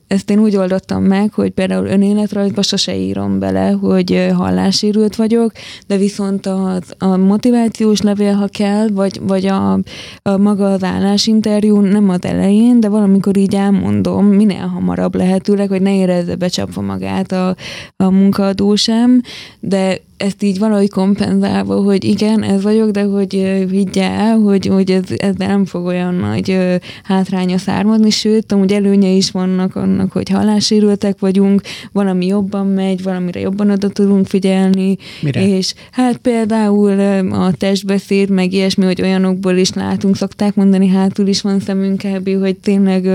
Ezt 0.07 0.29
én 0.29 0.39
úgy 0.39 0.55
oldottam 0.55 1.03
meg, 1.03 1.33
hogy 1.33 1.51
például 1.51 1.85
önéletrajzba 1.85 2.61
sose 2.61 2.95
írom 2.95 3.39
bele, 3.39 3.69
hogy 3.69 4.27
hallássérült 4.33 5.15
vagyok, 5.15 5.51
de 5.87 5.97
viszont 5.97 6.45
az, 6.45 6.93
a 6.97 7.17
motivációs 7.17 8.01
levél, 8.01 8.33
ha 8.33 8.47
kell, 8.47 8.87
vagy, 8.87 9.19
vagy 9.21 9.45
a, 9.45 9.79
a 10.21 10.37
maga 10.37 10.71
az 10.71 10.83
állásinterjú 10.83 11.79
nem 11.79 12.09
az 12.09 12.23
elején, 12.23 12.79
de 12.79 12.89
valamikor 12.89 13.31
így 13.37 13.55
elmondom, 13.55 14.25
minél 14.25 14.67
hamarabb 14.67 15.15
lehetőleg, 15.15 15.69
hogy 15.69 15.81
ne 15.81 15.95
érezze 15.95 16.35
becsapva 16.35 16.81
magát 16.81 17.31
a, 17.31 17.55
a 17.95 18.09
munkaadó 18.09 18.75
sem, 18.75 19.21
de 19.59 20.01
ezt 20.23 20.43
így 20.43 20.59
valahogy 20.59 20.89
kompenzálva, 20.89 21.81
hogy 21.81 22.03
igen, 22.03 22.43
ez 22.43 22.63
vagyok, 22.63 22.89
de 22.89 23.03
hogy 23.03 23.35
ö, 23.35 23.69
higgy 23.69 23.97
el, 23.97 24.37
hogy, 24.37 24.65
hogy 24.65 24.91
ez, 24.91 25.03
ez 25.15 25.35
nem 25.35 25.65
fog 25.65 25.85
olyan 25.85 26.13
nagy 26.13 26.57
hátránya 27.03 27.57
származni, 27.57 28.09
sőt, 28.09 28.51
amúgy 28.51 28.73
előnye 28.73 29.09
is 29.09 29.31
vannak 29.31 29.75
annak, 29.75 30.11
hogy 30.11 30.29
hallássérültek 30.29 31.19
vagyunk, 31.19 31.61
valami 31.91 32.25
jobban 32.25 32.67
megy, 32.67 33.03
valamire 33.03 33.39
jobban 33.39 33.69
oda 33.69 33.87
tudunk 33.87 34.27
figyelni, 34.27 34.97
Mire? 35.21 35.47
és 35.47 35.73
hát 35.91 36.17
például 36.17 36.99
a 37.31 37.51
testbeszéd, 37.51 38.29
meg 38.29 38.53
ilyesmi, 38.53 38.85
hogy 38.85 39.01
olyanokból 39.01 39.55
is 39.55 39.73
látunk, 39.73 40.15
szokták 40.15 40.55
mondani, 40.55 40.87
hátul 40.87 41.27
is 41.27 41.41
van 41.41 41.59
szemünk 41.59 42.01
kb., 42.01 42.39
hogy 42.39 42.55
tényleg 42.57 43.05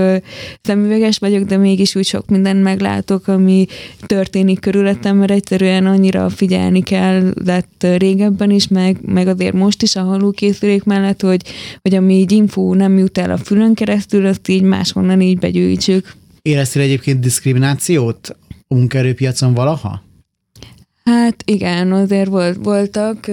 szemüveges 0.61 1.17
vagyok, 1.17 1.43
de 1.43 1.57
mégis 1.57 1.95
úgy 1.95 2.05
sok 2.05 2.29
mindent 2.29 2.63
meglátok, 2.63 3.27
ami 3.27 3.65
történik 4.05 4.59
körülöttem, 4.59 5.17
mert 5.17 5.31
egyszerűen 5.31 5.85
annyira 5.85 6.29
figyelni 6.29 6.83
kell 6.83 7.33
lett 7.45 7.85
régebben 7.97 8.51
is, 8.51 8.67
meg, 8.67 8.97
meg 9.01 9.27
azért 9.27 9.53
most 9.53 9.81
is 9.81 9.95
a 9.95 10.03
hallókészülék 10.03 10.83
mellett, 10.83 11.21
hogy, 11.21 11.41
hogy 11.81 11.95
ami 11.95 12.13
így 12.13 12.31
info 12.31 12.73
nem 12.73 12.97
jut 12.97 13.17
el 13.17 13.31
a 13.31 13.37
fülön 13.37 13.73
keresztül, 13.73 14.25
azt 14.25 14.47
így 14.47 14.61
máshonnan 14.61 15.21
így 15.21 15.39
begyűjtsük. 15.39 16.13
Éreztél 16.41 16.81
egyébként 16.81 17.19
diszkriminációt 17.19 18.37
a 18.67 18.75
munkaerőpiacon 18.75 19.53
valaha? 19.53 20.07
Hát 21.09 21.43
igen, 21.45 21.91
azért 21.91 22.29
volt, 22.29 22.57
voltak, 22.63 23.25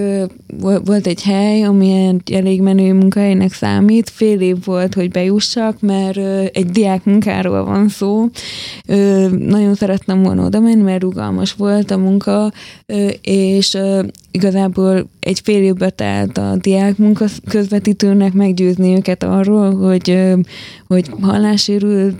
volt 0.85 1.07
egy 1.07 1.23
hely, 1.23 1.63
ami 1.63 1.93
egy 1.93 2.33
elég 2.33 2.63
menő 2.63 2.93
munkahelynek 2.93 3.53
számít. 3.53 4.11
Fél 4.11 4.41
év 4.41 4.65
volt, 4.65 4.95
hogy 4.95 5.11
bejussak, 5.11 5.81
mert 5.81 6.17
egy 6.57 6.67
diák 6.67 7.05
munkáról 7.05 7.65
van 7.65 7.89
szó. 7.89 8.27
Nagyon 9.39 9.75
szerettem 9.75 10.23
volna 10.23 10.45
oda 10.45 10.61
menni, 10.61 10.83
mert 10.83 11.03
rugalmas 11.03 11.53
volt 11.53 11.91
a 11.91 11.99
munka, 11.99 12.53
és 13.21 13.79
igazából 14.31 15.09
egy 15.21 15.41
fél 15.45 15.63
évbe 15.63 15.91
telt 15.91 16.39
a 16.39 16.57
diák 16.61 16.97
munka 16.97 17.25
közvetítőnek 17.49 18.33
meggyőzni 18.33 18.95
őket 18.95 19.23
arról, 19.23 19.75
hogy, 19.75 20.23
hogy 20.87 21.11
hallássérült 21.21 22.17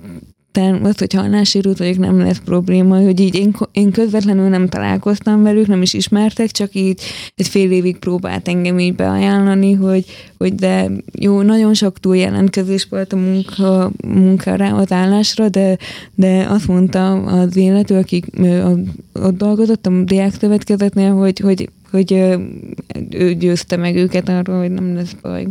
term- 0.57 0.87
az, 0.87 0.99
hogy 0.99 1.13
hallássérült 1.13 1.79
vagyok, 1.79 1.99
nem 1.99 2.19
lesz 2.19 2.41
probléma, 2.45 3.03
hogy 3.03 3.21
így 3.21 3.35
én, 3.35 3.57
én 3.73 3.91
közvetlenül 3.91 4.49
nem 4.49 4.69
találkoztam 4.69 5.43
velük, 5.43 5.67
nem 5.67 5.83
is 5.83 5.95
ismertek, 5.95 6.51
csak 6.51 6.75
így 6.75 7.01
egy 7.35 7.49
fél 7.49 7.71
évig 7.71 7.97
próbált 7.97 8.49
engem 8.49 8.79
így 8.79 8.95
beajánlani, 8.95 9.73
hogy, 9.73 10.05
hogy 10.39 10.55
de 10.55 10.91
jó, 11.19 11.43
nagyon 11.43 11.75
sok 11.75 12.01
túljelentkezés 12.01 12.87
volt 12.91 13.13
a 13.13 13.17
munka, 13.17 13.91
munkára, 14.07 14.75
az 14.75 14.93
állásra, 14.93 15.49
de, 15.49 15.79
de 16.15 16.47
azt 16.49 16.69
mondta 16.69 17.13
az 17.13 17.57
illető, 17.57 17.97
akik 17.97 18.27
ö, 18.39 18.63
a- 18.63 18.79
ott 19.13 19.37
dolgozott, 19.37 19.87
a 19.87 20.03
diák 20.05 20.35
szövetkezetnél, 20.35 21.15
hogy, 21.15 21.39
hogy, 21.39 21.69
hogy 21.91 22.13
ő 23.11 23.35
győzte 23.35 23.77
meg 23.77 23.97
őket 23.97 24.29
arról, 24.29 24.59
hogy 24.59 24.71
nem 24.71 24.95
lesz 24.95 25.17
baj. 25.23 25.47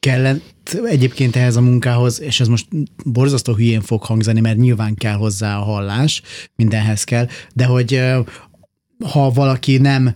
Kellett 0.00 0.78
egyébként 0.84 1.36
ehhez 1.36 1.56
a 1.56 1.60
munkához, 1.60 2.20
és 2.20 2.40
ez 2.40 2.48
most 2.48 2.66
borzasztó 3.04 3.54
hülyén 3.54 3.80
fog 3.80 4.02
hangzani, 4.02 4.40
mert 4.40 4.56
nyilván 4.56 4.94
kell 4.94 5.14
hozzá 5.14 5.58
a 5.58 5.62
hallás, 5.62 6.22
mindenhez 6.56 7.04
kell, 7.04 7.28
de 7.54 7.64
hogy 7.64 8.02
ha 9.04 9.30
valaki 9.30 9.78
nem 9.78 10.14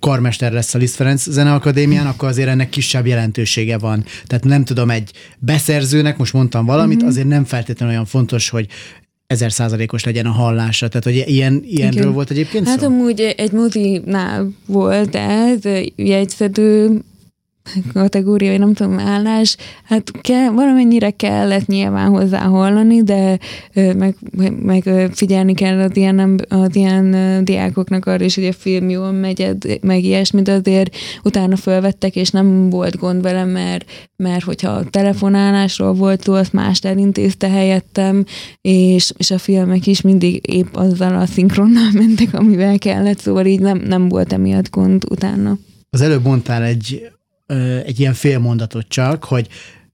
karmester 0.00 0.52
lesz 0.52 0.74
a 0.74 0.78
Liszt 0.78 0.94
Ferenc 0.94 1.30
Zeneakadémián, 1.30 2.06
akkor 2.06 2.28
azért 2.28 2.48
ennek 2.48 2.68
kisebb 2.68 3.06
jelentősége 3.06 3.78
van. 3.78 4.04
Tehát 4.26 4.44
nem 4.44 4.64
tudom, 4.64 4.90
egy 4.90 5.10
beszerzőnek, 5.38 6.16
most 6.16 6.32
mondtam 6.32 6.66
valamit, 6.66 6.98
mm-hmm. 6.98 7.06
azért 7.06 7.26
nem 7.26 7.44
feltétlenül 7.44 7.94
olyan 7.94 8.06
fontos, 8.06 8.48
hogy 8.48 8.66
ezer 9.26 9.52
százalékos 9.52 10.04
legyen 10.04 10.26
a 10.26 10.30
hallása. 10.30 10.88
Tehát, 10.88 11.04
hogy 11.04 11.24
ilyen, 11.34 11.62
ilyenről 11.64 12.02
Igen. 12.02 12.12
volt 12.12 12.30
egyébként 12.30 12.66
Hát 12.66 12.80
szó? 12.80 12.86
amúgy 12.86 13.20
egy 13.20 13.52
mozinál 13.52 14.52
volt 14.66 15.14
ez, 15.14 15.58
jegyszedő 15.96 17.00
kategória, 17.92 18.58
nem 18.58 18.74
tudom, 18.74 18.98
állás, 18.98 19.56
hát 19.84 20.10
kell, 20.20 20.50
valamennyire 20.50 21.10
kellett 21.10 21.66
nyilván 21.66 22.08
hozzá 22.08 22.40
hallani, 22.40 23.02
de 23.02 23.38
meg, 23.74 24.16
meg 24.62 25.10
figyelni 25.12 25.54
kell 25.54 25.78
az 25.78 25.96
ilyen, 25.96 26.40
az 26.48 26.76
ilyen 26.76 27.44
diákoknak 27.44 28.06
arra 28.06 28.24
is, 28.24 28.34
hogy 28.34 28.44
a 28.44 28.52
film 28.52 28.88
jól 28.88 29.12
megy, 29.12 29.56
meg 29.80 30.04
ilyesmi, 30.04 30.42
de 30.42 30.52
azért 30.52 30.96
utána 31.22 31.56
felvettek, 31.56 32.16
és 32.16 32.30
nem 32.30 32.70
volt 32.70 32.96
gond 32.96 33.22
vele, 33.22 33.44
mert, 33.44 33.90
mert 34.16 34.44
hogyha 34.44 34.84
telefonálásról 34.90 35.92
volt 35.92 36.22
szó, 36.22 36.32
azt 36.32 36.52
más 36.52 36.78
elintézte 36.78 37.48
helyettem, 37.48 38.24
és, 38.60 39.12
és 39.16 39.30
a 39.30 39.38
filmek 39.38 39.86
is 39.86 40.00
mindig 40.00 40.52
épp 40.52 40.74
azzal 40.74 41.16
a 41.16 41.26
szinkronnal 41.26 41.90
mentek, 42.00 42.34
amivel 42.34 42.78
kellett, 42.78 43.18
szóval 43.18 43.46
így 43.46 43.60
nem, 43.60 43.78
nem 43.78 44.08
volt 44.08 44.32
emiatt 44.32 44.70
gond 44.70 45.04
utána. 45.10 45.58
Az 45.90 46.00
előbb 46.00 46.24
mondtál 46.24 46.62
egy 46.62 47.10
egy 47.84 48.00
ilyen 48.00 48.14
félmondatot 48.14 48.88
csak, 48.88 49.24
hogy 49.24 49.48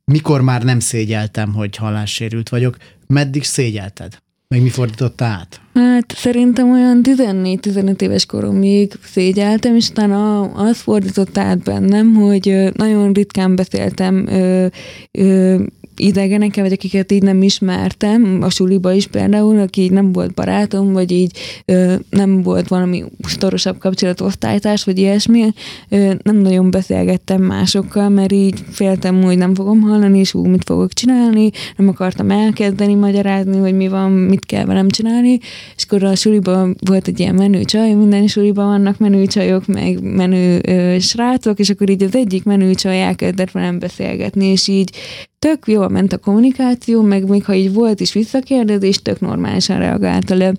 mikor 0.04 0.40
már 0.40 0.62
nem 0.62 0.80
szégyeltem, 0.80 1.52
hogy 1.52 1.76
hallássérült 1.76 2.48
vagyok, 2.48 2.76
meddig 3.06 3.44
szégyelted? 3.44 4.18
Meg 4.48 4.62
mi 4.62 4.68
fordította 4.68 5.24
át? 5.24 5.60
Hát 5.74 6.12
szerintem 6.16 6.70
olyan 6.70 7.00
14-15 7.02 8.00
éves 8.00 8.26
koromig 8.26 8.92
szégyeltem, 9.02 9.76
és 9.76 9.88
utána 9.88 10.40
az 10.40 10.80
fordított 10.80 11.38
át 11.38 11.62
bennem, 11.62 12.14
hogy 12.14 12.70
nagyon 12.74 13.12
ritkán 13.12 13.56
beszéltem 13.56 14.26
ö, 14.26 14.66
ö, 15.10 15.62
idegenekkel, 15.98 16.62
vagy 16.62 16.72
akiket 16.72 17.12
így 17.12 17.22
nem 17.22 17.42
ismertem, 17.42 18.38
a 18.42 18.50
suliba 18.50 18.92
is 18.92 19.06
például, 19.06 19.58
aki 19.58 19.80
így 19.80 19.90
nem 19.90 20.12
volt 20.12 20.34
barátom, 20.34 20.92
vagy 20.92 21.10
így 21.10 21.38
ö, 21.64 21.94
nem 22.10 22.42
volt 22.42 22.68
valami 22.68 23.04
szorosabb 23.38 23.78
kapcsolat 23.78 24.20
osztálytárs, 24.20 24.84
vagy 24.84 24.98
ilyesmi, 24.98 25.52
ö, 25.88 26.12
nem 26.22 26.36
nagyon 26.36 26.70
beszélgettem 26.70 27.42
másokkal, 27.42 28.08
mert 28.08 28.32
így 28.32 28.64
féltem, 28.70 29.22
hogy 29.22 29.38
nem 29.38 29.54
fogom 29.54 29.80
hallani, 29.80 30.18
és 30.18 30.34
úgy 30.34 30.48
mit 30.48 30.64
fogok 30.64 30.92
csinálni, 30.92 31.50
nem 31.76 31.88
akartam 31.88 32.30
elkezdeni 32.30 32.94
magyarázni, 32.94 33.58
hogy 33.58 33.74
mi 33.74 33.88
van, 33.88 34.10
mit 34.10 34.46
kell 34.46 34.64
velem 34.64 34.88
csinálni, 34.88 35.38
és 35.76 35.84
akkor 35.86 36.02
a 36.04 36.14
suliban 36.14 36.76
volt 36.86 37.08
egy 37.08 37.20
ilyen 37.20 37.34
menő 37.34 37.62
csaj, 37.62 37.92
minden 37.92 38.26
suliban 38.26 38.66
vannak 38.66 38.98
menő 38.98 39.26
csajok, 39.26 39.66
meg 39.66 40.02
menő 40.02 40.60
ö, 40.62 40.96
srácok, 41.00 41.58
és 41.58 41.70
akkor 41.70 41.90
így 41.90 42.02
az 42.02 42.16
egyik 42.16 42.44
menő 42.44 42.74
csaj 42.74 43.02
elkezdett 43.02 43.50
velem 43.50 43.78
beszélgetni, 43.78 44.46
és 44.46 44.68
így 44.68 44.90
tök 45.38 45.66
jól 45.66 45.88
ment 45.88 46.12
a 46.12 46.18
kommunikáció, 46.18 47.02
meg 47.02 47.28
még 47.28 47.44
ha 47.44 47.54
így 47.54 47.72
volt 47.72 48.00
is 48.00 48.12
visszakérdezés, 48.12 49.02
tök 49.02 49.20
normálisan 49.20 49.78
reagálta 49.78 50.34
le. 50.34 50.52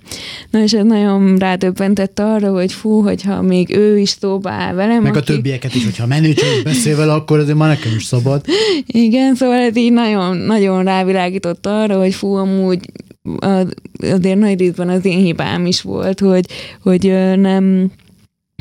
Na 0.49 0.61
és 0.61 0.73
ez 0.73 0.85
nagyon 0.85 1.37
rádöbbentett 1.37 2.19
arra, 2.19 2.51
hogy 2.51 2.73
fú, 2.73 3.01
hogyha 3.01 3.41
még 3.41 3.75
ő 3.75 3.99
is 3.99 4.09
szóba 4.09 4.49
áll 4.49 4.73
velem. 4.73 5.01
Meg 5.01 5.15
aki... 5.15 5.31
a 5.31 5.35
többieket 5.35 5.75
is, 5.75 5.83
hogyha 5.83 6.05
menőcsön 6.05 6.63
beszél 6.63 6.95
vele, 6.95 7.13
akkor 7.13 7.39
azért 7.39 7.57
már 7.57 7.69
nekem 7.69 7.91
is 7.95 8.03
szabad. 8.03 8.45
Igen, 8.87 9.35
szóval 9.35 9.59
ez 9.59 9.75
így 9.75 9.93
nagyon, 9.93 10.37
nagyon 10.37 10.83
rávilágított 10.83 11.65
arra, 11.65 11.99
hogy 11.99 12.13
fú, 12.13 12.33
amúgy 12.33 12.79
azért 13.99 14.39
nagy 14.39 14.59
részben 14.59 14.89
az 14.89 15.05
én 15.05 15.19
hibám 15.19 15.65
is 15.65 15.81
volt, 15.81 16.19
hogy, 16.19 16.45
hogy 16.81 17.03
nem 17.37 17.91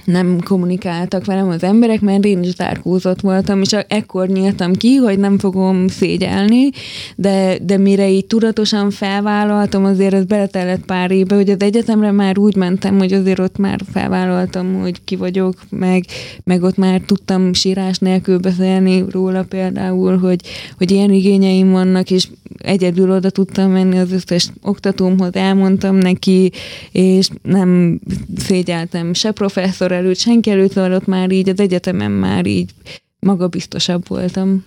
nem 0.08 0.38
kommunikáltak 0.44 1.24
velem 1.24 1.48
az 1.48 1.62
emberek, 1.62 2.00
mert 2.00 2.24
én 2.24 2.42
is 2.42 2.54
zárkózott 2.54 3.20
voltam, 3.20 3.60
és 3.60 3.72
ekkor 3.72 4.28
nyíltam 4.28 4.72
ki, 4.72 4.94
hogy 4.94 5.18
nem 5.18 5.38
fogom 5.38 5.88
szégyelni, 5.88 6.70
de, 7.16 7.58
de 7.62 7.78
mire 7.78 8.10
így 8.10 8.26
tudatosan 8.26 8.90
felvállaltam, 8.90 9.84
azért 9.84 10.14
ez 10.14 10.24
beletellett 10.24 10.84
pár 10.84 11.10
évbe, 11.10 11.34
hogy 11.34 11.50
az 11.50 11.60
egyetemre 11.60 12.10
már 12.10 12.38
úgy 12.38 12.56
mentem, 12.56 12.98
hogy 12.98 13.12
azért 13.12 13.38
ott 13.38 13.58
már 13.58 13.80
felvállaltam, 13.92 14.80
hogy 14.80 15.04
ki 15.04 15.16
vagyok, 15.16 15.54
meg, 15.70 16.04
meg 16.44 16.62
ott 16.62 16.76
már 16.76 17.00
tudtam 17.06 17.52
sírás 17.52 17.98
nélkül 17.98 18.38
beszélni 18.38 19.04
róla 19.10 19.42
például, 19.42 20.18
hogy, 20.18 20.40
hogy 20.76 20.90
ilyen 20.90 21.10
igényeim 21.10 21.70
vannak, 21.70 22.10
és 22.10 22.28
egyedül 22.58 23.10
oda 23.10 23.30
tudtam 23.30 23.70
menni 23.70 23.98
az 23.98 24.12
összes 24.12 24.48
oktatómhoz, 24.62 25.34
elmondtam 25.34 25.96
neki, 25.96 26.52
és 26.92 27.28
nem 27.42 28.00
szégyeltem 28.36 29.14
se 29.14 29.30
professzor 29.30 29.92
előtt, 29.98 30.18
senki 30.18 30.50
előtt, 30.50 30.76
ott 30.76 31.06
már 31.06 31.30
így 31.30 31.48
az 31.48 31.60
egyetemen 31.60 32.10
már 32.10 32.46
így 32.46 32.70
magabiztosabb 33.18 34.08
voltam. 34.08 34.64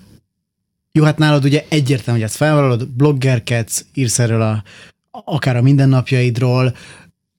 Jó, 0.91 1.03
hát 1.03 1.17
nálad 1.17 1.43
ugye 1.43 1.65
egyértelmű, 1.67 2.19
hogy 2.19 2.29
ezt 2.29 2.38
felvállalod, 2.38 2.88
bloggerkedsz, 2.88 3.86
írsz 3.93 4.19
erről 4.19 4.41
a, 4.41 4.63
akár 5.11 5.55
a 5.55 5.61
mindennapjaidról. 5.61 6.75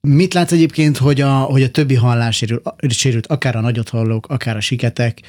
Mit 0.00 0.34
látsz 0.34 0.52
egyébként, 0.52 0.96
hogy 0.96 1.20
a, 1.20 1.32
hogy 1.32 1.62
a 1.62 1.70
többi 1.70 1.94
hallás 1.94 2.44
sérült, 2.88 3.26
akár 3.26 3.56
a 3.56 3.60
nagyot 3.60 3.88
hallók, 3.88 4.26
akár 4.26 4.56
a 4.56 4.60
siketek, 4.60 5.20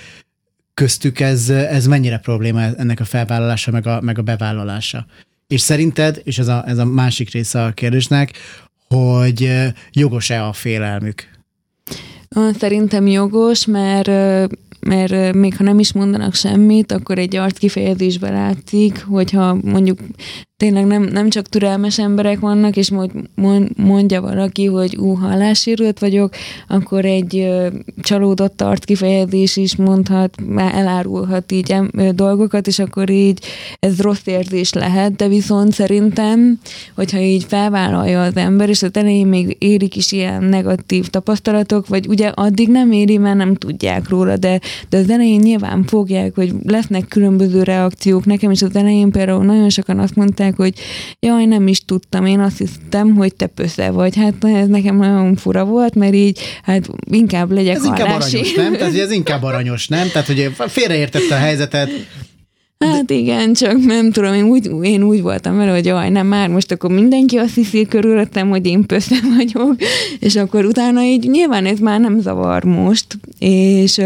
köztük 0.74 1.20
ez, 1.20 1.49
ez 1.49 1.88
mennyire 1.88 2.18
probléma 2.18 2.61
ennek 2.61 2.99
a 2.99 3.05
felvállalása, 3.05 3.72
meg 3.72 3.88
a, 3.88 4.01
meg 4.01 4.18
a 4.18 4.22
bevállalása? 4.22 5.05
És 5.47 5.61
szerinted, 5.61 6.22
és 6.24 6.39
ez 6.39 6.47
a, 6.47 6.64
ez 6.68 6.78
a 6.78 6.86
másik 6.86 7.32
része 7.32 7.64
a 7.64 7.72
kérdésnek, 7.72 8.38
hogy 8.88 9.51
jogos-e 9.91 10.45
a 10.45 10.53
félelmük? 10.53 11.30
Szerintem 12.59 13.07
jogos, 13.07 13.65
mert 13.65 14.09
mert 14.79 15.34
még 15.34 15.57
ha 15.57 15.63
nem 15.63 15.79
is 15.79 15.93
mondanak 15.93 16.34
semmit, 16.34 16.91
akkor 16.91 17.17
egy 17.17 17.36
arc 17.36 17.57
kifejezésbe 17.57 18.29
látszik, 18.29 19.05
hogyha 19.09 19.57
mondjuk 19.63 19.99
tényleg 20.64 20.86
nem, 20.86 21.03
nem 21.03 21.30
csak 21.30 21.47
türelmes 21.47 21.99
emberek 21.99 22.39
vannak, 22.39 22.76
és 22.76 22.91
mondja 23.76 24.22
valaki, 24.22 24.66
hogy 24.66 24.97
ú, 24.97 25.14
hallássérült 25.14 25.99
vagyok, 25.99 26.34
akkor 26.68 27.05
egy 27.05 27.38
ö, 27.38 27.68
csalódott 28.01 28.57
tart 28.57 28.86
kifejezés 28.86 29.57
is 29.57 29.76
mondhat, 29.76 30.36
már 30.47 30.76
elárulhat 30.76 31.51
így 31.51 31.76
ö, 31.91 32.09
dolgokat, 32.11 32.68
és 32.68 32.80
akkor 32.80 33.09
így 33.09 33.39
ez 33.80 34.01
rossz 34.01 34.26
érzés 34.26 34.74
lehet, 34.74 35.16
de 35.16 35.28
viszont 35.28 35.74
szerintem, 35.74 36.59
hogyha 36.95 37.20
így 37.20 37.43
felvállalja 37.43 38.24
az 38.24 38.36
ember, 38.36 38.70
és 38.70 38.84
az 38.84 38.91
elején 38.93 39.28
még 39.28 39.55
érik 39.59 39.95
is 39.95 40.11
ilyen 40.11 40.43
negatív 40.43 41.07
tapasztalatok, 41.07 41.88
vagy 41.88 42.07
ugye 42.07 42.28
addig 42.28 42.70
nem 42.70 42.91
éri, 42.91 43.18
mert 43.18 43.38
nem 43.38 43.55
tudják 43.55 44.09
róla, 44.09 44.38
de, 44.38 44.59
de 44.89 44.97
az 44.97 45.09
elején 45.09 45.39
nyilván 45.39 45.84
fogják, 45.84 46.36
hogy 46.36 46.53
lesznek 46.68 47.07
különböző 47.07 47.64
reakciók. 47.64 48.26
Nekem 48.26 48.51
is 48.51 48.61
az 48.61 48.76
elején 48.76 49.11
például 49.11 49.43
nagyon 49.43 49.70
sokan 49.70 49.99
azt 49.99 50.16
mondták, 50.16 50.53
mondták, 50.58 50.76
hogy 50.76 50.86
jaj, 51.20 51.45
nem 51.45 51.68
is 51.68 51.86
tudtam, 51.86 52.26
én 52.26 52.39
azt 52.39 52.58
hiszem, 52.58 53.16
hogy 53.16 53.36
te 53.36 53.47
pösze 53.47 53.91
vagy. 53.91 54.16
Hát 54.16 54.34
ez 54.43 54.68
nekem 54.68 54.97
nagyon 54.97 55.36
fura 55.36 55.66
volt, 55.66 55.95
mert 55.95 56.14
így, 56.14 56.39
hát 56.64 56.89
inkább 57.12 57.51
legyek 57.51 57.76
Ez 57.76 57.86
inkább 57.86 58.08
aranyos, 58.08 58.54
nem? 58.54 58.74
Tehát 58.74 58.95
ez 58.95 59.12
inkább 59.12 59.43
aranyos, 59.43 59.88
nem? 59.88 60.08
Tehát, 60.08 60.28
hogy 60.28 60.51
félreértette 60.68 61.36
a 61.36 61.39
helyzetet, 61.39 61.89
Hát 62.91 63.10
igen, 63.10 63.54
csak 63.54 63.78
nem 63.86 64.12
tudom, 64.12 64.34
én 64.34 64.43
úgy, 64.43 64.70
én 64.82 65.04
úgy 65.04 65.22
voltam 65.22 65.58
vele, 65.58 65.72
hogy 65.72 65.86
jaj, 65.86 66.10
nem 66.10 66.28
már 66.28 66.49
most 66.49 66.72
akkor 66.72 66.91
mindenki 66.91 67.38
azt 67.38 67.56
hiszi 67.56 67.86
körülöttem, 67.86 68.49
hogy 68.49 68.66
én 68.66 68.86
pösze 68.86 69.16
vagyok, 69.38 69.76
és 70.20 70.36
akkor 70.36 70.66
utána 70.66 71.01
így 71.01 71.30
nyilván 71.30 71.66
ez 71.66 71.80
már 71.80 71.99
nem 71.99 72.20
zavar 72.20 72.64
most, 72.64 73.18
és 73.39 74.01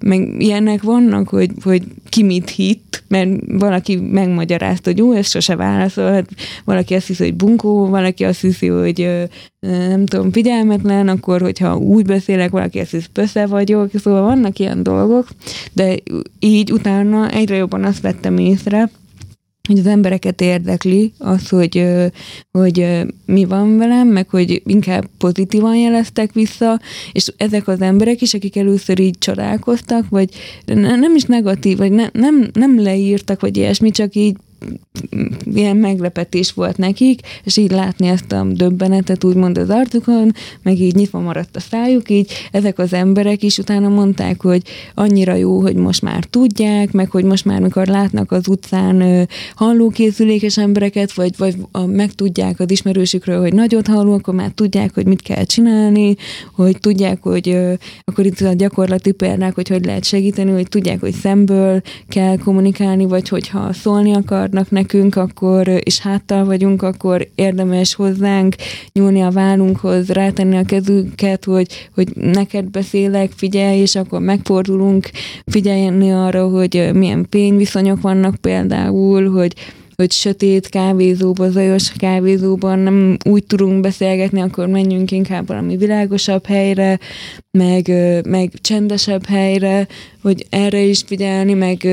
meg 0.00 0.34
ilyenek 0.38 0.82
vannak, 0.82 1.28
hogy, 1.28 1.50
hogy 1.62 1.82
ki 2.16 2.22
mit 2.22 2.50
hitt, 2.50 3.02
mert 3.08 3.30
valaki 3.46 3.96
megmagyarázta, 3.96 4.90
hogy 4.90 4.98
jó, 4.98 5.12
ez 5.12 5.28
sose 5.28 5.56
válaszolhat, 5.56 6.28
valaki 6.64 6.94
azt 6.94 7.06
hiszi, 7.06 7.24
hogy 7.24 7.34
bunkó, 7.34 7.86
valaki 7.86 8.24
azt 8.24 8.40
hiszi, 8.40 8.66
hogy 8.66 9.28
nem 9.60 10.06
tudom, 10.06 10.32
figyelmetlen, 10.32 11.08
akkor 11.08 11.40
hogyha 11.40 11.76
úgy 11.76 12.06
beszélek, 12.06 12.50
valaki 12.50 12.78
azt 12.78 12.90
hiszi, 12.90 13.06
pösze 13.12 13.46
vagyok, 13.46 13.90
szóval 13.94 14.22
vannak 14.22 14.58
ilyen 14.58 14.82
dolgok, 14.82 15.28
de 15.72 15.94
így 16.38 16.72
utána 16.72 17.30
egyre 17.30 17.56
jobban 17.56 17.84
azt 17.84 18.00
vettem 18.00 18.38
észre, 18.38 18.90
hogy 19.66 19.78
az 19.78 19.86
embereket 19.86 20.40
érdekli 20.40 21.12
az, 21.18 21.48
hogy, 21.48 21.86
hogy 22.50 22.86
mi 23.24 23.44
van 23.44 23.78
velem, 23.78 24.08
meg 24.08 24.28
hogy 24.28 24.62
inkább 24.64 25.08
pozitívan 25.18 25.76
jeleztek 25.76 26.32
vissza, 26.32 26.80
és 27.12 27.32
ezek 27.36 27.68
az 27.68 27.80
emberek 27.80 28.22
is, 28.22 28.34
akik 28.34 28.56
először 28.56 29.00
így 29.00 29.18
csodálkoztak, 29.18 30.08
vagy 30.08 30.28
nem 30.74 31.14
is 31.14 31.22
negatív, 31.22 31.76
vagy 31.76 31.92
ne, 31.92 32.06
nem, 32.12 32.50
nem 32.52 32.82
leírtak, 32.82 33.40
vagy 33.40 33.56
ilyesmi, 33.56 33.90
csak 33.90 34.14
így 34.14 34.36
ilyen 35.54 35.76
meglepetés 35.76 36.52
volt 36.52 36.76
nekik, 36.76 37.20
és 37.44 37.56
így 37.56 37.70
látni 37.70 38.06
ezt 38.06 38.32
a 38.32 38.46
döbbenetet 38.50 39.24
úgymond 39.24 39.58
az 39.58 39.70
arcukon, 39.70 40.32
meg 40.62 40.80
így 40.80 40.94
nyitva 40.94 41.20
maradt 41.20 41.56
a 41.56 41.60
szájuk, 41.60 42.10
így 42.10 42.32
ezek 42.52 42.78
az 42.78 42.92
emberek 42.92 43.42
is 43.42 43.58
utána 43.58 43.88
mondták, 43.88 44.42
hogy 44.42 44.62
annyira 44.94 45.34
jó, 45.34 45.60
hogy 45.60 45.74
most 45.76 46.02
már 46.02 46.24
tudják, 46.24 46.92
meg 46.92 47.10
hogy 47.10 47.24
most 47.24 47.44
már 47.44 47.60
mikor 47.60 47.86
látnak 47.86 48.32
az 48.32 48.48
utcán 48.48 49.28
hallókészülékes 49.54 50.58
embereket, 50.58 51.12
vagy, 51.12 51.36
vagy 51.36 51.56
a, 51.70 51.86
megtudják 51.86 52.60
az 52.60 52.70
ismerősükről, 52.70 53.40
hogy 53.40 53.54
nagyot 53.54 53.86
halló, 53.86 54.12
akkor 54.12 54.34
már 54.34 54.50
tudják, 54.50 54.94
hogy 54.94 55.06
mit 55.06 55.22
kell 55.22 55.44
csinálni, 55.44 56.16
hogy 56.54 56.78
tudják, 56.80 57.22
hogy 57.22 57.58
akkor 58.04 58.26
itt 58.26 58.40
a 58.40 58.52
gyakorlati 58.52 59.12
példák, 59.12 59.54
hogy 59.54 59.68
hogy 59.68 59.84
lehet 59.84 60.04
segíteni, 60.04 60.50
hogy 60.50 60.68
tudják, 60.68 61.00
hogy 61.00 61.14
szemből 61.14 61.80
kell 62.08 62.36
kommunikálni, 62.36 63.04
vagy 63.06 63.28
hogyha 63.28 63.72
szólni 63.72 64.12
akarnak 64.46 64.70
nekünk, 64.70 65.16
akkor, 65.16 65.68
és 65.68 65.98
háttal 65.98 66.44
vagyunk, 66.44 66.82
akkor 66.82 67.28
érdemes 67.34 67.94
hozzánk 67.94 68.54
nyúlni 68.92 69.22
a 69.22 69.30
vállunkhoz, 69.30 70.08
rátenni 70.08 70.56
a 70.56 70.64
kezünket, 70.64 71.44
hogy, 71.44 71.88
hogy 71.94 72.08
neked 72.14 72.64
beszélek, 72.64 73.30
figyelj, 73.36 73.78
és 73.78 73.94
akkor 73.94 74.20
megfordulunk, 74.20 75.10
figyelni 75.46 76.12
arra, 76.12 76.48
hogy 76.48 76.90
milyen 76.94 77.26
pényviszonyok 77.28 78.00
vannak 78.00 78.36
például, 78.36 79.30
hogy 79.30 79.52
hogy 79.96 80.12
sötét 80.12 80.68
kávézóban, 80.68 81.50
zajos 81.50 81.92
kávézóban 81.92 82.78
nem 82.78 83.16
úgy 83.24 83.44
tudunk 83.44 83.80
beszélgetni, 83.80 84.40
akkor 84.40 84.66
menjünk 84.66 85.10
inkább 85.10 85.46
valami 85.46 85.76
világosabb 85.76 86.46
helyre, 86.46 86.98
meg, 87.56 87.92
meg 88.24 88.52
csendesebb 88.60 89.26
helyre, 89.26 89.86
hogy 90.26 90.46
erre 90.50 90.80
is 90.80 91.02
figyelni, 91.06 91.54
meg 91.54 91.88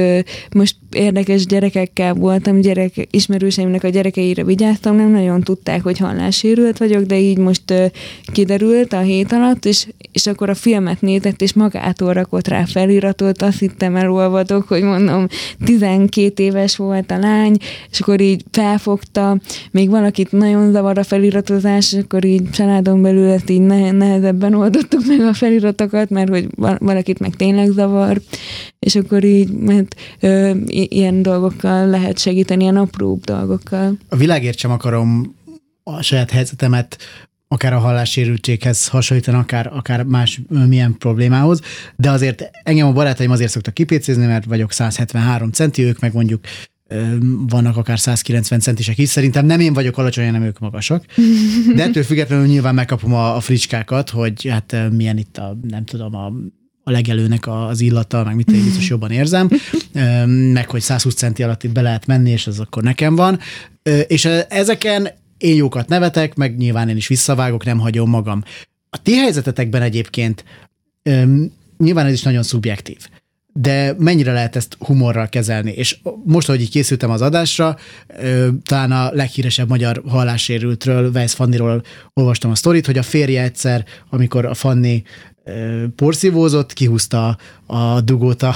most 0.52 0.76
érdekes 0.92 1.46
gyerekekkel 1.46 2.14
voltam, 2.14 2.62
gyerek, 2.62 3.08
ismerőseimnek 3.12 3.84
a 3.84 3.90
gyerekeire 3.90 4.44
vigyáztam, 4.44 4.96
nem 4.96 5.12
nagyon 5.12 5.42
tudták, 5.42 5.84
hogy 5.84 5.98
hallássérült 5.98 6.78
vagyok, 6.78 7.04
de 7.04 7.20
így 7.20 7.38
most 7.38 7.92
kiderült 8.32 8.94
a 8.94 9.00
hét 9.00 9.32
alatt, 9.32 9.66
és, 9.66 9.88
és 10.12 10.28
akkor 10.28 10.50
a 10.50 10.56
filmet 10.56 11.02
nézett, 11.02 11.42
és 11.42 11.54
magától 11.54 12.14
rakott 12.14 12.48
rá 12.48 12.66
feliratot, 12.66 13.42
azt 13.42 13.60
hittem 13.60 13.96
elolvadok, 13.96 14.68
hogy 14.68 14.82
mondom, 14.82 15.28
12 15.66 16.44
éves 16.44 16.76
volt 16.76 17.12
a 17.12 17.18
lány, 17.18 17.58
és 17.92 18.00
akkor 18.00 18.22
így 18.22 18.44
felfogta, 18.52 19.40
még 19.72 19.90
valakit 19.90 20.32
nagyon 20.32 20.72
zavar 20.72 20.98
a 20.98 21.04
feliratozás, 21.04 21.94
és 21.94 22.00
akkor 22.04 22.26
így 22.26 22.50
családon 22.50 23.02
belül 23.02 23.30
ezt 23.30 23.50
így 23.50 23.62
nehezebben 23.62 24.54
oldottuk 24.54 25.02
meg 25.08 25.20
a 25.20 25.34
feliratokat, 25.60 26.10
mert 26.10 26.30
hogy 26.30 26.48
valakit 26.80 27.20
meg 27.20 27.36
tényleg 27.36 27.70
zavar, 27.72 28.22
és 28.80 28.96
akkor 28.96 29.24
így, 29.24 29.52
mert 29.52 29.96
ö, 30.20 30.52
ilyen 30.68 31.22
dolgokkal 31.22 31.88
lehet 31.88 32.20
segíteni, 32.20 32.62
ilyen 32.62 32.78
apróbb 32.78 33.24
dolgokkal. 33.24 33.98
A 34.10 34.16
világért 34.16 34.58
sem 34.58 34.72
akarom 34.72 35.36
a 35.84 36.02
saját 36.02 36.32
helyzetemet 36.32 36.98
akár 37.48 37.74
a 37.74 37.80
hallássérültséghez 37.80 38.88
hasonlítani, 38.88 39.38
akár, 39.38 39.70
akár 39.74 40.04
más 40.04 40.42
milyen 40.68 40.98
problémához, 40.98 41.62
de 41.96 42.10
azért 42.10 42.50
engem 42.64 42.88
a 42.88 42.92
barátaim 42.92 43.32
azért 43.32 43.52
szoktak 43.52 43.74
kipécézni, 43.74 44.26
mert 44.26 44.46
vagyok 44.46 44.72
173 44.72 45.52
centi, 45.52 45.84
ők 45.84 46.00
meg 46.00 46.14
mondjuk 46.14 46.46
vannak 47.48 47.78
akár 47.78 48.00
190 48.00 48.60
centisek 48.60 48.98
is. 48.98 49.10
Szerintem 49.10 49.46
nem 49.46 49.60
én 49.60 49.74
vagyok 49.74 49.98
alacsony, 49.98 50.26
hanem 50.26 50.44
ők 50.44 50.60
magasak. 50.60 51.06
De 51.76 51.84
ettől 51.84 52.04
függetlenül 52.04 52.46
nyilván 52.46 52.76
megkapom 52.76 53.14
a, 53.14 53.36
a 53.36 53.40
fricskákat, 53.40 54.10
hogy 54.10 54.48
hát 54.50 54.76
milyen 54.92 55.18
itt 55.18 55.38
a, 55.38 55.58
nem 55.62 55.86
tudom, 55.86 56.16
a 56.16 56.32
a 56.84 56.92
legelőnek 56.92 57.48
az 57.48 57.82
illata, 57.82 58.24
meg 58.24 58.36
mit 58.36 58.52
én 58.52 58.64
biztos 58.64 58.90
jobban 58.90 59.12
érzem, 59.12 59.50
meg 60.54 60.70
hogy 60.70 60.82
120 60.82 61.14
centi 61.14 61.44
alatt 61.44 61.64
itt 61.64 61.72
be 61.72 61.82
lehet 61.82 62.06
menni, 62.06 62.30
és 62.30 62.48
ez 62.48 62.60
akkor 62.60 62.84
nekem 62.84 63.16
van. 63.16 63.40
És 64.08 64.26
ezeken 64.50 65.10
én 65.38 65.56
jókat 65.56 65.88
nevetek, 65.88 66.36
meg 66.36 66.58
nyilván 66.58 66.90
én 66.90 66.96
is 66.96 67.08
visszavágok, 67.08 67.66
nem 67.66 67.80
hagyom 67.80 68.10
magam. 68.10 68.44
A 68.90 69.02
ti 69.02 69.16
helyzetetekben 69.16 69.82
egyébként 69.82 70.44
nyilván 71.78 72.06
ez 72.06 72.14
is 72.14 72.22
nagyon 72.22 72.44
szubjektív 72.44 72.98
de 73.54 73.96
mennyire 73.98 74.34
lehet 74.34 74.56
ezt 74.56 74.78
humorral 74.80 75.30
kezelni? 75.30 75.72
És 75.72 75.98
most, 76.26 76.48
hogy 76.48 76.62
így 76.62 76.70
készültem 76.70 77.10
az 77.10 77.22
adásra, 77.22 77.78
talán 78.64 78.92
a 78.92 79.12
leghíresebb 79.14 79.70
magyar 79.70 80.02
hallássérültről, 80.08 81.12
Weiss 81.12 81.34
Fanniról 81.34 81.84
olvastam 82.14 82.52
a 82.52 82.56
sztorit, 82.56 82.86
hogy 82.86 82.98
a 82.98 83.04
férje 83.04 83.42
egyszer, 83.42 83.86
amikor 84.10 84.46
a 84.46 84.54
Fanni 84.54 85.04
porszívózott, 85.96 86.74
kihúzta 86.74 87.38
a 87.66 88.02
dugót 88.02 88.44
a, 88.44 88.56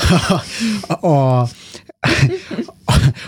a, 0.88 1.08
a, 1.08 1.48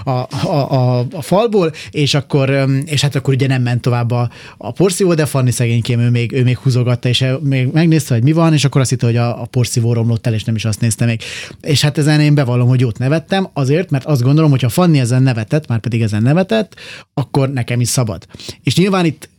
a, 0.03 0.09
a, 0.09 0.27
a, 0.71 1.05
a 1.11 1.21
falból, 1.21 1.71
és 1.91 2.13
akkor, 2.13 2.67
és 2.85 3.01
hát 3.01 3.15
akkor 3.15 3.33
ugye 3.33 3.47
nem 3.47 3.61
ment 3.61 3.81
tovább 3.81 4.11
a, 4.11 4.29
a 4.57 4.71
porszívó, 4.71 5.13
de 5.13 5.25
Fanni 5.25 5.51
szegénykém, 5.51 5.99
ő 5.99 6.09
még, 6.09 6.31
ő 6.31 6.43
még 6.43 6.57
húzogatta, 6.57 7.09
és 7.09 7.25
még 7.41 7.67
megnézte, 7.71 8.13
hogy 8.13 8.23
mi 8.23 8.31
van, 8.31 8.53
és 8.53 8.65
akkor 8.65 8.81
azt 8.81 8.89
hitte, 8.89 9.05
hogy 9.05 9.15
a, 9.15 9.41
a 9.41 9.45
porszívó 9.45 9.93
romlott 9.93 10.27
el, 10.27 10.33
és 10.33 10.43
nem 10.43 10.55
is 10.55 10.65
azt 10.65 10.81
nézte 10.81 11.05
még. 11.05 11.21
És 11.61 11.81
hát 11.81 11.97
ezen 11.97 12.19
én 12.19 12.35
bevallom, 12.35 12.67
hogy 12.67 12.79
jót 12.79 12.97
nevettem, 12.97 13.49
azért, 13.53 13.89
mert 13.89 14.05
azt 14.05 14.21
gondolom, 14.21 14.49
hogy 14.49 14.61
ha 14.61 14.69
Fanni 14.69 14.99
ezen 14.99 15.23
nevetett, 15.23 15.67
már 15.67 15.79
pedig 15.79 16.01
ezen 16.01 16.21
nevetett, 16.21 16.75
akkor 17.13 17.49
nekem 17.49 17.81
is 17.81 17.87
szabad. 17.87 18.25
És 18.63 18.75
nyilván 18.75 19.05
itt 19.05 19.29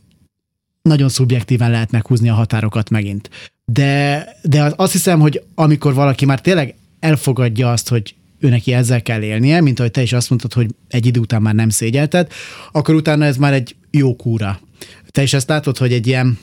nagyon 0.81 1.09
szubjektíven 1.09 1.71
lehet 1.71 1.91
meghúzni 1.91 2.29
a 2.29 2.33
határokat 2.33 2.89
megint. 2.89 3.29
De, 3.65 4.27
de 4.43 4.73
azt 4.75 4.91
hiszem, 4.91 5.19
hogy 5.19 5.43
amikor 5.55 5.93
valaki 5.93 6.25
már 6.25 6.41
tényleg 6.41 6.75
elfogadja 6.99 7.71
azt, 7.71 7.89
hogy 7.89 8.15
ő 8.41 8.49
neki 8.49 8.73
ezzel 8.73 9.01
kell 9.01 9.21
élnie, 9.21 9.61
mint 9.61 9.79
ahogy 9.79 9.91
te 9.91 10.01
is 10.01 10.13
azt 10.13 10.29
mondtad, 10.29 10.53
hogy 10.53 10.67
egy 10.87 11.05
idő 11.05 11.19
után 11.19 11.41
már 11.41 11.55
nem 11.55 11.69
szégyelted, 11.69 12.31
akkor 12.71 12.95
utána 12.95 13.25
ez 13.25 13.37
már 13.37 13.53
egy 13.53 13.75
jó 13.91 14.15
kúra. 14.15 14.59
Te 15.11 15.21
is 15.21 15.33
ezt 15.33 15.49
látod, 15.49 15.77
hogy 15.77 15.93
egy 15.93 16.07
ilyen 16.07 16.37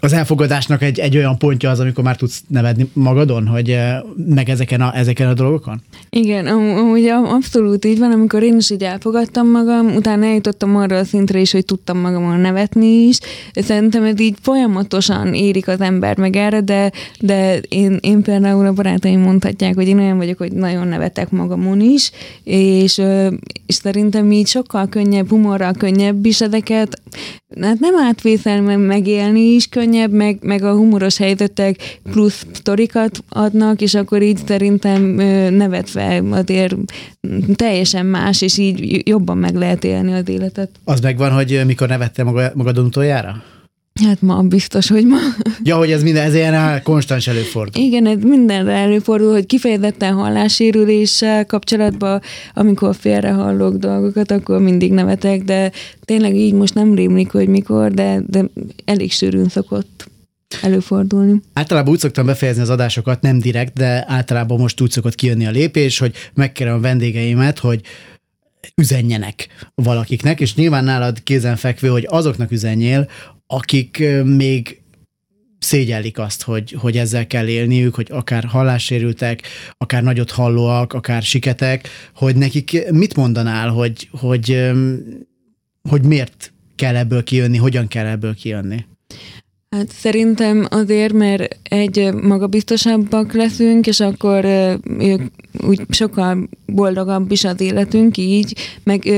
az 0.00 0.12
elfogadásnak 0.12 0.82
egy, 0.82 0.98
egy 0.98 1.16
olyan 1.16 1.38
pontja 1.38 1.70
az, 1.70 1.80
amikor 1.80 2.04
már 2.04 2.16
tudsz 2.16 2.42
nevedni 2.48 2.90
magadon, 2.92 3.46
hogy 3.46 3.70
eh, 3.70 4.00
meg 4.16 4.48
ezeken 4.48 4.80
a, 4.80 4.96
ezeken 4.96 5.28
a 5.28 5.34
dolgokon? 5.34 5.82
Igen, 6.10 6.46
amúgy 6.46 7.06
abszolút 7.06 7.84
így 7.84 7.98
van, 7.98 8.12
amikor 8.12 8.42
én 8.42 8.56
is 8.56 8.70
így 8.70 8.82
elfogadtam 8.82 9.50
magam, 9.50 9.94
utána 9.94 10.24
eljutottam 10.24 10.76
arra 10.76 10.98
a 10.98 11.04
szintre 11.04 11.38
is, 11.38 11.52
hogy 11.52 11.64
tudtam 11.64 11.98
magamon 11.98 12.40
nevetni 12.40 12.86
is. 12.86 13.18
Szerintem 13.54 14.04
ez 14.04 14.20
így 14.20 14.36
folyamatosan 14.42 15.34
érik 15.34 15.68
az 15.68 15.80
ember 15.80 16.16
meg 16.16 16.36
erre, 16.36 16.60
de, 16.60 16.92
de 17.20 17.58
én, 17.58 17.98
én 18.00 18.22
például 18.22 18.66
a 18.66 18.72
barátaim 18.72 19.20
mondhatják, 19.20 19.74
hogy 19.74 19.88
én 19.88 19.98
olyan 19.98 20.16
vagyok, 20.16 20.38
hogy 20.38 20.52
nagyon 20.52 20.88
nevetek 20.88 21.30
magamon 21.30 21.80
is, 21.80 22.10
és, 22.44 22.98
és 23.66 23.74
szerintem 23.74 24.32
így 24.32 24.46
sokkal 24.46 24.88
könnyebb, 24.88 25.28
humorral 25.28 25.72
könnyebb 25.72 26.26
is 26.26 26.40
ezeket, 26.40 27.00
hát 27.60 27.78
nem 27.78 27.96
átvészelni, 27.96 28.74
megélni 28.74 29.40
is 29.40 29.66
könnyebb, 29.66 30.12
meg, 30.12 30.38
meg 30.40 30.62
a 30.62 30.74
humoros 30.74 31.16
helyzetek 31.16 32.00
plusz 32.10 32.46
sztorikat 32.52 33.24
adnak, 33.28 33.80
és 33.80 33.94
akkor 33.94 34.22
így 34.22 34.38
szerintem 34.46 35.02
nevetve 35.54 36.22
azért 36.30 36.74
teljesen 37.54 38.06
más, 38.06 38.42
és 38.42 38.58
így 38.58 39.08
jobban 39.08 39.38
meg 39.38 39.54
lehet 39.54 39.84
élni 39.84 40.12
az 40.12 40.28
életet. 40.28 40.70
Az 40.84 41.00
megvan, 41.00 41.30
hogy 41.30 41.60
mikor 41.66 41.88
nevette 41.88 42.22
magadon 42.54 42.84
utoljára? 42.84 43.42
Hát 44.00 44.22
ma 44.22 44.42
biztos, 44.42 44.88
hogy 44.88 45.06
ma. 45.06 45.16
Ja, 45.62 45.76
hogy 45.76 45.90
ez 45.90 46.02
minden, 46.02 46.24
ez 46.24 46.34
ilyen 46.34 46.82
konstans 46.82 47.26
előfordul. 47.26 47.82
Igen, 47.82 48.06
ez 48.06 48.22
mindenre 48.22 48.72
előfordul, 48.72 49.32
hogy 49.32 49.46
kifejezetten 49.46 50.14
hallássérüléssel 50.14 51.46
kapcsolatban, 51.46 52.20
amikor 52.54 52.94
félrehallok 52.96 53.76
dolgokat, 53.76 54.30
akkor 54.30 54.60
mindig 54.60 54.92
nevetek, 54.92 55.42
de 55.42 55.72
tényleg 56.04 56.34
így 56.36 56.52
most 56.52 56.74
nem 56.74 56.94
rémlik, 56.94 57.30
hogy 57.30 57.48
mikor, 57.48 57.90
de, 57.90 58.22
de 58.26 58.44
elég 58.84 59.12
sűrűn 59.12 59.48
szokott 59.48 60.10
előfordulni. 60.62 61.40
Általában 61.52 61.92
úgy 61.92 61.98
szoktam 61.98 62.26
befejezni 62.26 62.62
az 62.62 62.70
adásokat, 62.70 63.20
nem 63.20 63.38
direkt, 63.38 63.72
de 63.72 64.04
általában 64.08 64.60
most 64.60 64.80
úgy 64.80 64.90
szokott 64.90 65.14
kijönni 65.14 65.46
a 65.46 65.50
lépés, 65.50 65.98
hogy 65.98 66.14
megkérem 66.34 66.74
a 66.74 66.80
vendégeimet, 66.80 67.58
hogy 67.58 67.80
üzenjenek 68.74 69.48
valakiknek, 69.74 70.40
és 70.40 70.54
nyilván 70.54 70.84
nálad 70.84 71.22
kézenfekvő, 71.22 71.88
hogy 71.88 72.06
azoknak 72.10 72.50
üzenjél, 72.50 73.08
akik 73.52 74.02
még 74.24 74.82
szégyellik 75.58 76.18
azt, 76.18 76.42
hogy, 76.42 76.72
hogy 76.72 76.96
ezzel 76.96 77.26
kell 77.26 77.48
élniük, 77.48 77.94
hogy 77.94 78.06
akár 78.10 78.44
hallássérültek, 78.44 79.42
akár 79.78 80.02
nagyot 80.02 80.30
hallóak, 80.30 80.92
akár 80.92 81.22
siketek, 81.22 81.88
hogy 82.14 82.36
nekik 82.36 82.90
mit 82.90 83.16
mondanál, 83.16 83.68
hogy, 83.68 84.08
hogy, 84.10 84.70
hogy 85.88 86.04
miért 86.04 86.52
kell 86.76 86.96
ebből 86.96 87.22
kijönni, 87.22 87.56
hogyan 87.56 87.88
kell 87.88 88.06
ebből 88.06 88.34
kijönni? 88.34 88.84
Hát 89.70 89.88
szerintem 89.90 90.66
azért, 90.70 91.12
mert 91.12 91.58
egy 91.62 92.12
magabiztosabbak 92.12 93.32
leszünk, 93.32 93.86
és 93.86 94.00
akkor 94.00 94.44
úgy 95.66 95.80
sokkal 95.88 96.48
boldogabb 96.66 97.30
is 97.30 97.44
az 97.44 97.60
életünk 97.60 98.16
így, 98.16 98.56
meg 98.84 99.08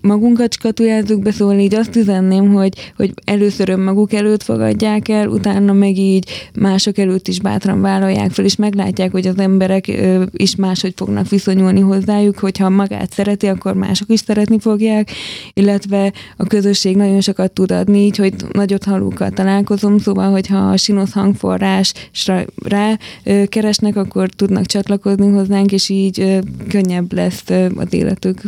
magunkat 0.00 0.52
skatujázzuk 0.52 1.22
be, 1.22 1.30
szóval 1.32 1.58
így 1.58 1.74
azt 1.74 1.96
üzenném, 1.96 2.52
hogy, 2.52 2.92
hogy 2.96 3.12
először 3.24 3.68
önmaguk 3.68 4.12
előtt 4.12 4.42
fogadják 4.42 5.08
el, 5.08 5.28
utána 5.28 5.72
meg 5.72 5.96
így 5.96 6.50
mások 6.54 6.98
előtt 6.98 7.28
is 7.28 7.40
bátran 7.40 7.80
vállalják 7.80 8.30
fel, 8.30 8.44
és 8.44 8.56
meglátják, 8.56 9.10
hogy 9.10 9.26
az 9.26 9.38
emberek 9.38 9.92
is 10.32 10.56
máshogy 10.56 10.92
fognak 10.96 11.28
viszonyulni 11.28 11.80
hozzájuk, 11.80 12.38
hogyha 12.38 12.68
magát 12.68 13.12
szereti, 13.12 13.46
akkor 13.46 13.74
mások 13.74 14.08
is 14.10 14.20
szeretni 14.20 14.58
fogják, 14.58 15.10
illetve 15.54 16.12
a 16.36 16.44
közösség 16.44 16.96
nagyon 16.96 17.20
sokat 17.20 17.52
tud 17.52 17.70
adni, 17.70 17.98
így, 17.98 18.16
hogy 18.16 18.34
nagyot 18.52 18.84
halókkal 18.84 19.30
találkozom, 19.30 19.98
szóval, 19.98 20.30
hogyha 20.30 20.58
a 20.58 20.76
sinosz 20.76 21.12
hangforrásra 21.12 22.44
rá 22.64 22.98
keresnek, 23.46 23.96
akkor 23.96 24.28
tudnak 24.28 24.66
csatlakozni 24.66 25.30
hozzánk, 25.30 25.72
és 25.72 25.79
így 25.88 26.38
könnyebb 26.68 27.12
lesz 27.12 27.50
az 27.76 27.92
életük. 27.92 28.42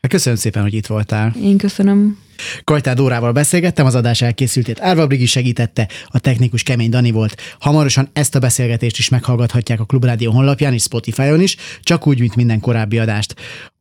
Hát 0.00 0.10
köszönöm 0.10 0.38
szépen, 0.38 0.62
hogy 0.62 0.74
itt 0.74 0.86
voltál. 0.86 1.34
Én 1.42 1.56
köszönöm. 1.56 2.18
Kajtár 2.64 2.94
Dórával 2.94 3.32
beszélgettem, 3.32 3.86
az 3.86 3.94
adás 3.94 4.22
elkészültét 4.22 4.80
Árva 4.80 5.06
Brigi 5.06 5.26
segítette, 5.26 5.88
a 6.06 6.18
technikus 6.18 6.62
Kemény 6.62 6.90
Dani 6.90 7.10
volt. 7.10 7.40
Hamarosan 7.58 8.08
ezt 8.12 8.34
a 8.34 8.38
beszélgetést 8.38 8.98
is 8.98 9.08
meghallgathatják 9.08 9.80
a 9.80 9.84
Klubrádió 9.84 10.32
honlapján 10.32 10.72
és 10.72 10.82
Spotify-on 10.82 11.40
is, 11.40 11.56
csak 11.82 12.06
úgy, 12.06 12.20
mint 12.20 12.36
minden 12.36 12.60
korábbi 12.60 12.98
adást. 12.98 13.34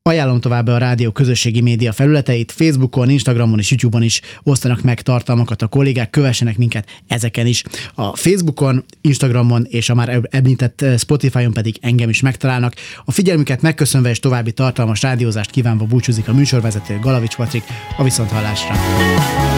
Ajánlom 0.10 0.40
tovább 0.40 0.68
a 0.68 0.78
rádió 0.78 1.12
közösségi 1.12 1.62
média 1.62 1.92
felületeit, 1.92 2.52
Facebookon, 2.52 3.10
Instagramon 3.10 3.60
és 3.60 3.70
YouTube-on 3.70 4.04
is 4.04 4.22
osztanak 4.44 4.82
meg 4.82 5.02
tartalmakat 5.02 5.62
a 5.62 5.68
kollégák, 5.68 6.10
kövessenek 6.10 6.58
minket 6.58 7.02
ezeken 7.08 7.46
is. 7.46 7.64
A 7.96 8.16
Facebookon, 8.16 8.86
Instagramon 9.02 9.66
és 9.70 9.90
a 9.90 9.96
már 9.96 10.22
említett 10.30 10.86
Spotify-on 10.98 11.54
pedig 11.54 11.78
engem 11.82 12.10
is 12.10 12.22
megtalálnak. 12.22 12.74
A 13.06 13.12
figyelmüket 13.12 13.62
megköszönve 13.62 14.10
és 14.10 14.20
további 14.20 14.52
tartalmas 14.52 15.02
rádiózást 15.02 15.52
kívánva 15.52 15.86
búcsúzik 15.86 16.28
a 16.28 16.34
műsorvezető 16.34 17.00
Galavics 17.00 17.36
Patrik 17.36 17.64
a 17.98 18.04
hallásra! 18.46 19.55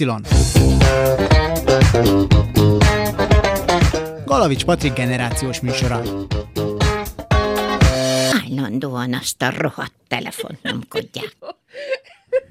Y. 0.00 0.04
Galavics 4.24 4.64
Patrik 4.64 4.92
generációs 4.92 5.60
műsora. 5.60 6.02
Állandóan 8.44 9.14
azt 9.14 9.42
a 9.42 9.52
rohadt 9.58 9.92
nyomkodják. 10.08 10.51